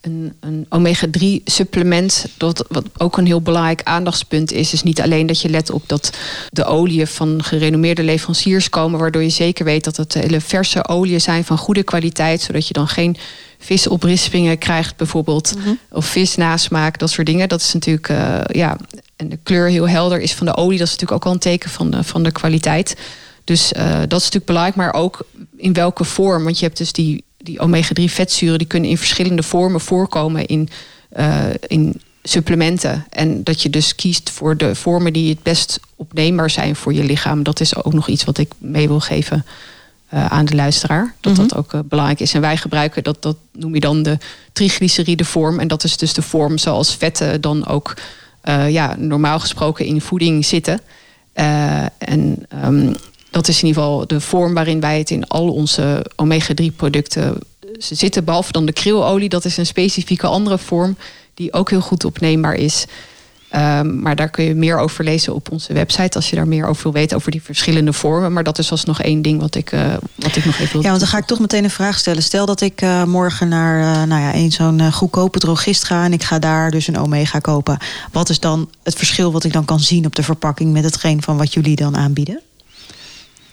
een, 0.01 0.33
een 0.39 0.65
omega-3 0.69 1.43
supplement, 1.43 2.25
dat 2.37 2.65
wat 2.69 2.85
ook 2.97 3.17
een 3.17 3.25
heel 3.25 3.41
belangrijk 3.41 3.83
aandachtspunt 3.83 4.51
is, 4.51 4.73
is 4.73 4.83
niet 4.83 5.01
alleen 5.01 5.27
dat 5.27 5.41
je 5.41 5.49
let 5.49 5.71
op 5.71 5.83
dat 5.85 6.17
de 6.49 6.65
oliën 6.65 7.07
van 7.07 7.43
gerenommeerde 7.43 8.03
leveranciers 8.03 8.69
komen, 8.69 8.99
waardoor 8.99 9.23
je 9.23 9.29
zeker 9.29 9.65
weet 9.65 9.83
dat 9.83 9.97
het 9.97 10.13
hele 10.13 10.41
verse 10.41 10.87
oliën 10.87 11.21
zijn 11.21 11.45
van 11.45 11.57
goede 11.57 11.83
kwaliteit, 11.83 12.41
zodat 12.41 12.67
je 12.67 12.73
dan 12.73 12.87
geen 12.87 13.17
visoprispingen 13.59 14.57
krijgt 14.57 14.95
bijvoorbeeld. 14.95 15.55
Mhm. 15.57 15.69
Of 15.89 16.05
visnasmaak, 16.05 16.99
dat 16.99 17.09
soort 17.09 17.27
dingen. 17.27 17.49
Dat 17.49 17.61
is 17.61 17.73
natuurlijk, 17.73 18.09
uh, 18.09 18.39
ja, 18.47 18.77
en 19.15 19.29
de 19.29 19.39
kleur 19.43 19.67
heel 19.67 19.89
helder 19.89 20.19
is 20.19 20.33
van 20.33 20.45
de 20.45 20.55
olie. 20.55 20.77
Dat 20.77 20.87
is 20.87 20.93
natuurlijk 20.93 21.21
ook 21.21 21.25
al 21.25 21.31
een 21.31 21.39
teken 21.39 21.69
van 21.69 21.91
de, 21.91 22.03
van 22.03 22.23
de 22.23 22.31
kwaliteit. 22.31 22.95
Dus 23.43 23.73
uh, 23.73 23.83
dat 23.83 23.99
is 23.99 24.09
natuurlijk 24.09 24.45
belangrijk, 24.45 24.75
maar 24.75 24.93
ook 24.93 25.25
in 25.57 25.73
welke 25.73 26.03
vorm. 26.03 26.43
Want 26.43 26.59
je 26.59 26.65
hebt 26.65 26.77
dus 26.77 26.91
die, 26.91 27.23
die 27.43 27.59
omega-3 27.59 28.03
vetzuren, 28.03 28.57
die 28.57 28.67
kunnen 28.67 28.89
in 28.89 28.97
verschillende 28.97 29.43
vormen 29.43 29.81
voorkomen 29.81 30.45
in, 30.45 30.69
uh, 31.17 31.45
in 31.67 32.01
supplementen. 32.23 33.05
En 33.09 33.43
dat 33.43 33.61
je 33.61 33.69
dus 33.69 33.95
kiest 33.95 34.29
voor 34.29 34.57
de 34.57 34.75
vormen 34.75 35.13
die 35.13 35.29
het 35.29 35.43
best 35.43 35.79
opneembaar 35.95 36.49
zijn 36.49 36.75
voor 36.75 36.93
je 36.93 37.03
lichaam. 37.03 37.43
Dat 37.43 37.59
is 37.59 37.75
ook 37.75 37.93
nog 37.93 38.07
iets 38.07 38.23
wat 38.23 38.37
ik 38.37 38.51
mee 38.57 38.87
wil 38.87 38.99
geven 38.99 39.45
uh, 40.13 40.25
aan 40.25 40.45
de 40.45 40.55
luisteraar. 40.55 41.13
Dat 41.19 41.35
dat 41.35 41.49
mhm. 41.49 41.57
ook 41.57 41.73
uh, 41.73 41.79
belangrijk 41.85 42.19
is. 42.19 42.33
En 42.33 42.41
wij 42.41 42.57
gebruiken 42.57 43.03
dat, 43.03 43.21
dat 43.21 43.37
noem 43.51 43.73
je 43.73 43.79
dan 43.79 44.03
de 44.03 44.17
triglyceride 44.53 45.25
vorm. 45.25 45.59
En 45.59 45.67
dat 45.67 45.83
is 45.83 45.97
dus 45.97 46.13
de 46.13 46.21
vorm 46.21 46.57
zoals 46.57 46.95
vetten 46.95 47.41
dan 47.41 47.67
ook 47.67 47.93
ja, 48.67 48.95
normaal 48.97 49.39
gesproken 49.39 49.85
in 49.85 50.01
voeding 50.01 50.45
zitten. 50.45 50.81
en 51.33 52.45
um, 52.65 52.95
dat 53.31 53.47
is 53.47 53.61
in 53.61 53.67
ieder 53.67 53.83
geval 53.83 54.07
de 54.07 54.21
vorm 54.21 54.53
waarin 54.53 54.79
wij 54.79 54.97
het 54.97 55.09
in 55.09 55.27
al 55.27 55.49
onze 55.49 56.05
omega-3 56.15 56.75
producten 56.75 57.37
zitten. 57.77 58.23
Behalve 58.23 58.51
dan 58.51 58.65
de 58.65 58.73
krilolie, 58.73 59.29
dat 59.29 59.45
is 59.45 59.57
een 59.57 59.65
specifieke 59.65 60.27
andere 60.27 60.57
vorm 60.57 60.97
die 61.33 61.53
ook 61.53 61.69
heel 61.69 61.81
goed 61.81 62.05
opneembaar 62.05 62.55
is. 62.55 62.85
Um, 63.55 64.01
maar 64.01 64.15
daar 64.15 64.29
kun 64.29 64.43
je 64.43 64.55
meer 64.55 64.77
over 64.77 65.03
lezen 65.03 65.33
op 65.33 65.51
onze 65.51 65.73
website 65.73 66.15
als 66.15 66.29
je 66.29 66.35
daar 66.35 66.47
meer 66.47 66.67
over 66.67 66.83
wil 66.83 66.91
weten 66.91 67.17
over 67.17 67.31
die 67.31 67.41
verschillende 67.41 67.93
vormen. 67.93 68.33
Maar 68.33 68.43
dat 68.43 68.57
is 68.57 68.71
alsnog 68.71 69.01
één 69.01 69.21
ding 69.21 69.39
wat 69.39 69.55
ik, 69.55 69.71
uh, 69.71 69.93
wat 70.15 70.35
ik 70.35 70.45
nog 70.45 70.59
even 70.59 70.71
wil. 70.71 70.81
Ja, 70.81 70.87
want 70.87 70.99
dan 70.99 71.09
ga 71.09 71.17
ik 71.17 71.25
toch 71.25 71.39
meteen 71.39 71.63
een 71.63 71.69
vraag 71.69 71.97
stellen. 71.97 72.23
Stel 72.23 72.45
dat 72.45 72.61
ik 72.61 72.81
uh, 72.81 73.03
morgen 73.03 73.47
naar 73.47 73.79
uh, 73.79 74.03
nou 74.03 74.21
ja, 74.21 74.35
een 74.35 74.51
zo'n 74.51 74.91
goedkope 74.91 75.39
drogist 75.39 75.83
ga 75.83 76.03
en 76.03 76.13
ik 76.13 76.23
ga 76.23 76.39
daar 76.39 76.71
dus 76.71 76.87
een 76.87 76.97
omega 76.97 77.39
kopen. 77.39 77.77
Wat 78.11 78.29
is 78.29 78.39
dan 78.39 78.69
het 78.83 78.95
verschil 78.95 79.31
wat 79.31 79.43
ik 79.43 79.53
dan 79.53 79.65
kan 79.65 79.79
zien 79.79 80.05
op 80.05 80.15
de 80.15 80.23
verpakking 80.23 80.71
met 80.71 80.83
hetgeen 80.83 81.21
van 81.21 81.37
wat 81.37 81.53
jullie 81.53 81.75
dan 81.75 81.97
aanbieden? 81.97 82.41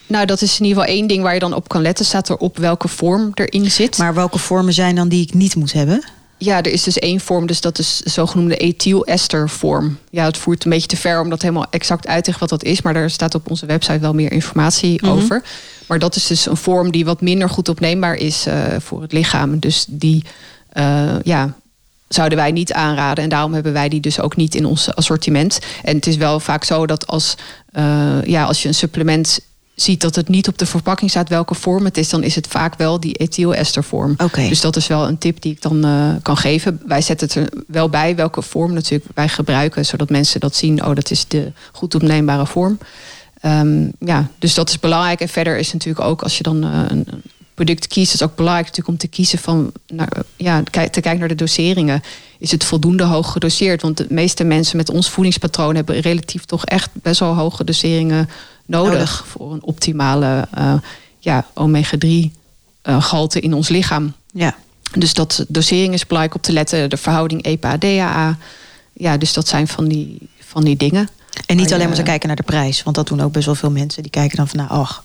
Nou, 0.07 0.27
dat 0.27 0.43
is 0.43 0.61
in 0.61 0.67
ieder 0.67 0.83
geval 0.83 0.97
één 0.97 1.07
ding 1.07 1.23
waar 1.23 1.35
je 1.35 1.41
dan 1.41 1.55
op 1.55 1.69
kan 1.69 1.83
letten. 1.83 2.05
Staat 2.05 2.29
er 2.29 2.37
op 2.37 2.59
welke 2.59 2.89
vorm 2.89 3.31
erin 3.35 3.71
zit. 3.71 3.99
Maar 3.99 4.15
welke 4.15 4.39
vormen 4.39 4.73
zijn 4.73 4.95
dan 4.95 5.09
die 5.09 5.23
ik 5.23 5.35
niet 5.35 5.57
moet 5.57 5.73
hebben? 5.73 6.05
Ja, 6.39 6.57
er 6.57 6.73
is 6.73 6.83
dus 6.83 6.99
één 6.99 7.21
vorm, 7.21 7.47
dus 7.47 7.61
dat 7.61 7.79
is 7.79 8.01
de 8.05 8.11
zogenoemde 8.11 8.57
ethyl-ester-vorm. 8.57 9.99
Ja, 10.11 10.25
het 10.25 10.37
voert 10.37 10.65
een 10.65 10.71
beetje 10.71 10.87
te 10.87 10.97
ver 10.97 11.21
om 11.21 11.31
dat 11.31 11.43
helemaal 11.43 11.67
exact 11.71 12.07
uit 12.07 12.25
te 12.25 12.31
leggen 12.31 12.49
wat 12.49 12.61
dat 12.61 12.71
is, 12.71 12.83
maar 12.83 12.95
daar 12.95 13.11
staat 13.11 13.35
op 13.35 13.51
onze 13.51 13.67
website 13.67 13.99
wel 13.99 14.15
meer 14.15 14.33
informatie 14.33 15.03
mhm. 15.03 15.13
over. 15.13 15.43
Maar 15.87 15.99
dat 15.99 16.17
is 16.17 16.27
dus 16.27 16.47
een 16.47 16.57
vorm 16.57 16.91
die 16.91 17.05
wat 17.05 17.21
minder 17.21 17.49
goed 17.49 17.69
opneembaar 17.69 18.15
is 18.15 18.47
uh, 18.47 18.55
voor 18.79 19.03
het 19.03 19.13
lichaam. 19.13 19.59
Dus 19.59 19.87
die, 19.89 20.25
uh, 20.73 21.13
ja, 21.23 21.55
zouden 22.09 22.39
wij 22.39 22.53
niet 22.53 22.73
aanraden. 22.73 23.25
En 23.25 23.31
daarom 23.31 23.55
hebben 23.55 23.73
wij 23.73 23.89
die 23.89 24.01
dus 24.01 24.21
ook 24.21 24.37
niet 24.37 24.55
in 24.55 24.65
ons 24.65 24.95
assortiment. 24.95 25.59
En 25.83 25.97
het 25.97 26.07
is 26.07 26.17
wel 26.17 26.41
vaak 26.41 26.65
zo 26.65 26.87
dat 26.87 27.07
als, 27.07 27.35
uh, 27.73 28.25
ja, 28.25 28.45
als 28.45 28.63
je 28.63 28.69
een 28.69 28.75
supplement 28.75 29.41
ziet 29.77 30.01
dat 30.01 30.15
het 30.15 30.29
niet 30.29 30.49
op 30.49 30.59
de 30.59 30.67
verpakking 30.67 31.11
staat 31.11 31.29
welke 31.29 31.55
vorm 31.55 31.85
het 31.85 31.99
is, 31.99 32.09
dan 32.09 32.23
is 32.23 32.35
het 32.35 32.47
vaak 32.47 32.77
wel 32.77 33.01
die 33.01 33.15
ethienestervorm. 33.15 34.15
Okay. 34.19 34.49
Dus 34.49 34.61
dat 34.61 34.77
is 34.77 34.87
wel 34.87 35.09
een 35.09 35.19
tip 35.19 35.41
die 35.41 35.53
ik 35.53 35.63
dan 35.63 35.87
uh, 35.87 36.15
kan 36.23 36.37
geven. 36.37 36.81
Wij 36.87 37.01
zetten 37.01 37.27
het 37.27 37.37
er 37.37 37.63
wel 37.67 37.89
bij 37.89 38.17
welke 38.17 38.43
vorm 38.43 38.73
natuurlijk 38.73 39.11
wij 39.15 39.29
gebruiken, 39.29 39.87
zodat 39.87 40.11
mensen 40.11 40.41
dat 40.41 40.55
zien. 40.55 40.85
Oh, 40.85 40.95
dat 40.95 41.11
is 41.11 41.29
de 41.29 41.53
goed 41.73 41.95
opneembare 41.95 42.47
vorm. 42.47 42.79
Um, 43.43 43.93
ja, 43.99 44.29
dus 44.39 44.55
dat 44.55 44.69
is 44.69 44.81
belangrijk. 44.81 45.21
En 45.21 45.29
verder 45.29 45.59
is 45.59 45.73
natuurlijk 45.73 46.05
ook 46.07 46.23
als 46.23 46.37
je 46.37 46.43
dan 46.43 46.65
uh, 46.65 46.83
een 46.89 47.07
product 47.57 47.87
kiest, 47.87 48.15
is 48.15 48.23
ook 48.23 48.37
belangrijk 48.37 48.67
natuurlijk 48.67 48.95
om 48.95 49.09
te 49.09 49.17
kiezen 49.17 49.39
van, 49.39 49.73
naar, 49.87 50.09
ja, 50.37 50.63
te 50.63 51.01
kijken 51.01 51.19
naar 51.19 51.29
de 51.29 51.35
doseringen. 51.35 52.03
Is 52.39 52.51
het 52.51 52.65
voldoende 52.65 53.05
hoog 53.05 53.33
gedoseerd? 53.33 53.83
Want 53.83 53.97
de 53.97 54.07
meeste 54.09 54.45
mensen 54.45 54.77
met 54.77 54.91
ons 54.91 55.11
voedingspatroon 55.11 55.75
hebben 55.75 56.01
relatief 56.01 56.45
toch 56.45 56.65
echt 56.65 56.91
best 56.93 57.21
wel 57.21 57.35
hoge 57.35 57.65
doseringen 57.65 58.29
nodig, 58.67 59.25
voor 59.27 59.53
een 59.53 59.63
optimale 59.63 60.49
uh, 60.59 60.75
ja, 61.19 61.47
omega-3 61.55 62.09
uh, 62.09 62.31
gehalte 63.03 63.41
in 63.41 63.55
ons 63.55 63.69
lichaam. 63.69 64.13
Ja. 64.33 64.57
Dus 64.93 65.15
dat 65.15 65.45
dosering 65.49 65.95
is 65.95 66.07
belangrijk 66.07 66.37
op 66.37 66.43
te 66.43 66.53
letten. 66.53 66.91
De 66.91 66.97
verhouding 66.97 67.43
EPA-DHA. 67.43 68.39
Ja, 68.93 69.17
dus 69.17 69.33
dat 69.33 69.49
zijn 69.49 69.69
van 69.69 69.89
die, 69.89 70.29
van 70.39 70.65
die 70.65 70.77
dingen. 70.77 71.09
En 71.47 71.57
niet 71.57 71.73
alleen 71.73 71.87
maar 71.87 71.97
te 71.97 72.03
kijken 72.03 72.27
naar 72.27 72.37
de 72.37 72.43
prijs. 72.43 72.83
Want 72.83 72.97
dat 72.97 73.07
doen 73.09 73.21
ook 73.21 73.33
best 73.33 73.47
wel 73.47 73.55
veel 73.55 73.71
mensen. 73.71 74.03
Die 74.03 74.11
kijken 74.11 74.37
dan 74.37 74.49
van, 74.49 74.59
nou, 74.59 74.71
ach, 74.71 75.05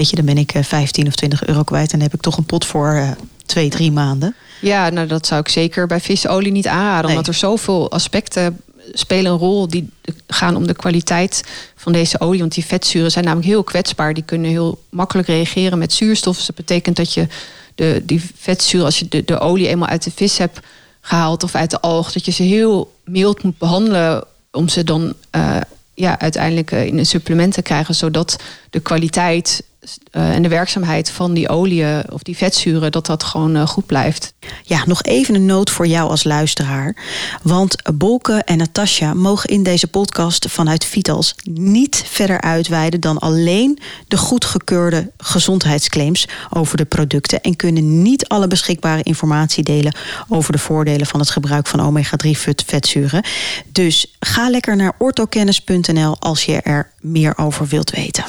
weet 0.00 0.10
je, 0.10 0.16
dan 0.16 0.24
ben 0.24 0.38
ik 0.38 0.52
15 0.60 1.06
of 1.06 1.14
20 1.14 1.46
euro 1.46 1.62
kwijt. 1.62 1.92
En 1.92 1.98
dan 1.98 2.08
heb 2.08 2.14
ik 2.14 2.20
toch 2.20 2.36
een 2.36 2.44
pot 2.44 2.66
voor 2.66 2.92
uh, 2.94 3.10
twee, 3.46 3.68
drie 3.68 3.92
maanden. 3.92 4.34
Ja, 4.60 4.88
nou 4.88 5.06
dat 5.06 5.26
zou 5.26 5.40
ik 5.40 5.48
zeker 5.48 5.86
bij 5.86 6.00
visolie 6.00 6.52
niet 6.52 6.66
aanraden. 6.66 7.06
Nee. 7.06 7.10
Omdat 7.10 7.26
er 7.26 7.34
zoveel 7.34 7.90
aspecten 7.90 8.60
spelen 8.92 9.32
een 9.32 9.38
rol 9.38 9.68
die 9.68 9.90
gaan 10.26 10.56
om 10.56 10.66
de 10.66 10.74
kwaliteit 10.74 11.44
van 11.76 11.92
deze 11.92 12.20
olie. 12.20 12.40
Want 12.40 12.54
die 12.54 12.64
vetzuren 12.64 13.10
zijn 13.10 13.24
namelijk 13.24 13.48
heel 13.48 13.62
kwetsbaar. 13.62 14.14
Die 14.14 14.22
kunnen 14.22 14.50
heel 14.50 14.82
makkelijk 14.88 15.28
reageren 15.28 15.78
met 15.78 15.92
zuurstof. 15.92 16.36
Dus 16.36 16.46
dat 16.46 16.56
betekent 16.56 16.96
dat 16.96 17.14
je 17.14 17.26
de, 17.74 18.02
die 18.06 18.22
vetzuren, 18.36 18.86
als 18.86 18.98
je 18.98 19.08
de, 19.08 19.24
de 19.24 19.38
olie 19.38 19.68
eenmaal 19.68 19.88
uit 19.88 20.04
de 20.04 20.12
vis 20.14 20.38
hebt 20.38 20.60
gehaald 21.00 21.42
of 21.42 21.54
uit 21.54 21.70
de 21.70 21.80
alg, 21.80 22.12
dat 22.12 22.24
je 22.24 22.32
ze 22.32 22.42
heel 22.42 22.92
mild 23.04 23.42
moet 23.42 23.58
behandelen 23.58 24.24
om 24.52 24.68
ze 24.68 24.84
dan 24.84 25.14
uh, 25.36 25.56
ja, 25.94 26.18
uiteindelijk 26.18 26.70
in 26.70 26.98
een 26.98 27.06
supplement 27.06 27.52
te 27.52 27.62
krijgen, 27.62 27.94
zodat 27.94 28.36
de 28.70 28.80
kwaliteit 28.80 29.62
uh, 30.12 30.34
en 30.34 30.42
de 30.42 30.48
werkzaamheid 30.48 31.10
van 31.10 31.34
die 31.34 31.48
olie 31.48 32.12
of 32.12 32.22
die 32.22 32.36
vetzuren, 32.36 32.92
dat 32.92 33.06
dat 33.06 33.22
gewoon 33.22 33.56
uh, 33.56 33.66
goed 33.66 33.86
blijft. 33.86 34.34
Ja, 34.62 34.82
nog 34.86 35.02
even 35.02 35.34
een 35.34 35.46
noot 35.46 35.70
voor 35.70 35.86
jou 35.86 36.10
als 36.10 36.24
luisteraar. 36.24 36.96
Want 37.42 37.76
Bolke 37.94 38.32
en 38.32 38.58
Natasja 38.58 39.14
mogen 39.14 39.48
in 39.48 39.62
deze 39.62 39.86
podcast 39.86 40.50
vanuit 40.50 40.84
Vitals 40.84 41.34
niet 41.42 42.04
verder 42.06 42.40
uitweiden 42.40 43.00
dan 43.00 43.18
alleen 43.18 43.78
de 44.08 44.16
goedgekeurde 44.16 45.10
gezondheidsclaims 45.16 46.28
over 46.50 46.76
de 46.76 46.84
producten 46.84 47.40
en 47.40 47.56
kunnen 47.56 48.02
niet 48.02 48.28
alle 48.28 48.46
beschikbare 48.46 49.02
informatie 49.02 49.64
delen 49.64 49.94
over 50.28 50.52
de 50.52 50.58
voordelen 50.58 51.06
van 51.06 51.20
het 51.20 51.30
gebruik 51.30 51.66
van 51.66 51.80
omega-3 51.80 52.30
vetzuren. 52.66 53.24
Dus 53.72 54.14
ga 54.20 54.50
lekker 54.50 54.76
naar 54.76 54.92
ortokennis.nl 54.98 56.16
als 56.18 56.44
je 56.44 56.60
er 56.60 56.90
meer 57.00 57.38
over 57.38 57.66
wilt 57.66 57.90
weten. 57.90 58.24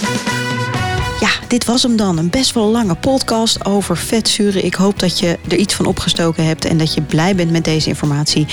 Ja, 1.22 1.30
dit 1.48 1.66
was 1.66 1.84
hem 1.84 1.96
dan. 1.96 2.18
Een 2.18 2.30
best 2.30 2.54
wel 2.54 2.72
lange 2.72 2.96
podcast 2.96 3.66
over 3.66 3.98
vetzuren. 3.98 4.66
Ik 4.66 4.74
hoop 4.74 5.00
dat 5.00 5.20
je 5.20 5.38
er 5.50 5.58
iets 5.58 5.74
van 5.74 5.86
opgestoken 5.86 6.46
hebt 6.46 6.66
en 6.66 6.78
dat 6.78 6.94
je 6.94 7.02
blij 7.02 7.36
bent 7.36 7.52
met 7.52 7.64
deze 7.64 7.88
informatie. 7.88 8.48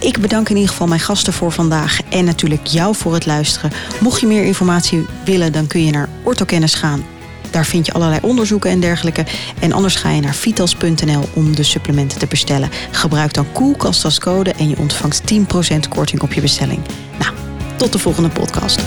Ik 0.00 0.18
bedank 0.20 0.48
in 0.48 0.54
ieder 0.54 0.70
geval 0.70 0.86
mijn 0.86 1.00
gasten 1.00 1.32
voor 1.32 1.52
vandaag 1.52 1.98
en 2.08 2.24
natuurlijk 2.24 2.66
jou 2.66 2.94
voor 2.94 3.14
het 3.14 3.26
luisteren. 3.26 3.72
Mocht 4.00 4.20
je 4.20 4.26
meer 4.26 4.44
informatie 4.44 5.06
willen, 5.24 5.52
dan 5.52 5.66
kun 5.66 5.84
je 5.84 5.90
naar 5.90 6.08
Ortokennis 6.22 6.74
gaan. 6.74 7.04
Daar 7.50 7.64
vind 7.64 7.86
je 7.86 7.92
allerlei 7.92 8.20
onderzoeken 8.22 8.70
en 8.70 8.80
dergelijke. 8.80 9.26
En 9.58 9.72
anders 9.72 9.94
ga 9.94 10.10
je 10.10 10.20
naar 10.20 10.34
vitals.nl 10.34 11.28
om 11.34 11.56
de 11.56 11.62
supplementen 11.62 12.18
te 12.18 12.26
bestellen. 12.26 12.70
Gebruik 12.90 13.34
dan 13.34 13.52
Koelkast 13.52 14.04
als 14.04 14.18
code 14.18 14.52
en 14.52 14.68
je 14.68 14.78
ontvangt 14.78 15.22
10% 15.32 15.88
korting 15.88 16.22
op 16.22 16.32
je 16.32 16.40
bestelling. 16.40 16.80
Nou, 17.18 17.34
tot 17.76 17.92
de 17.92 17.98
volgende 17.98 18.28
podcast. 18.28 18.80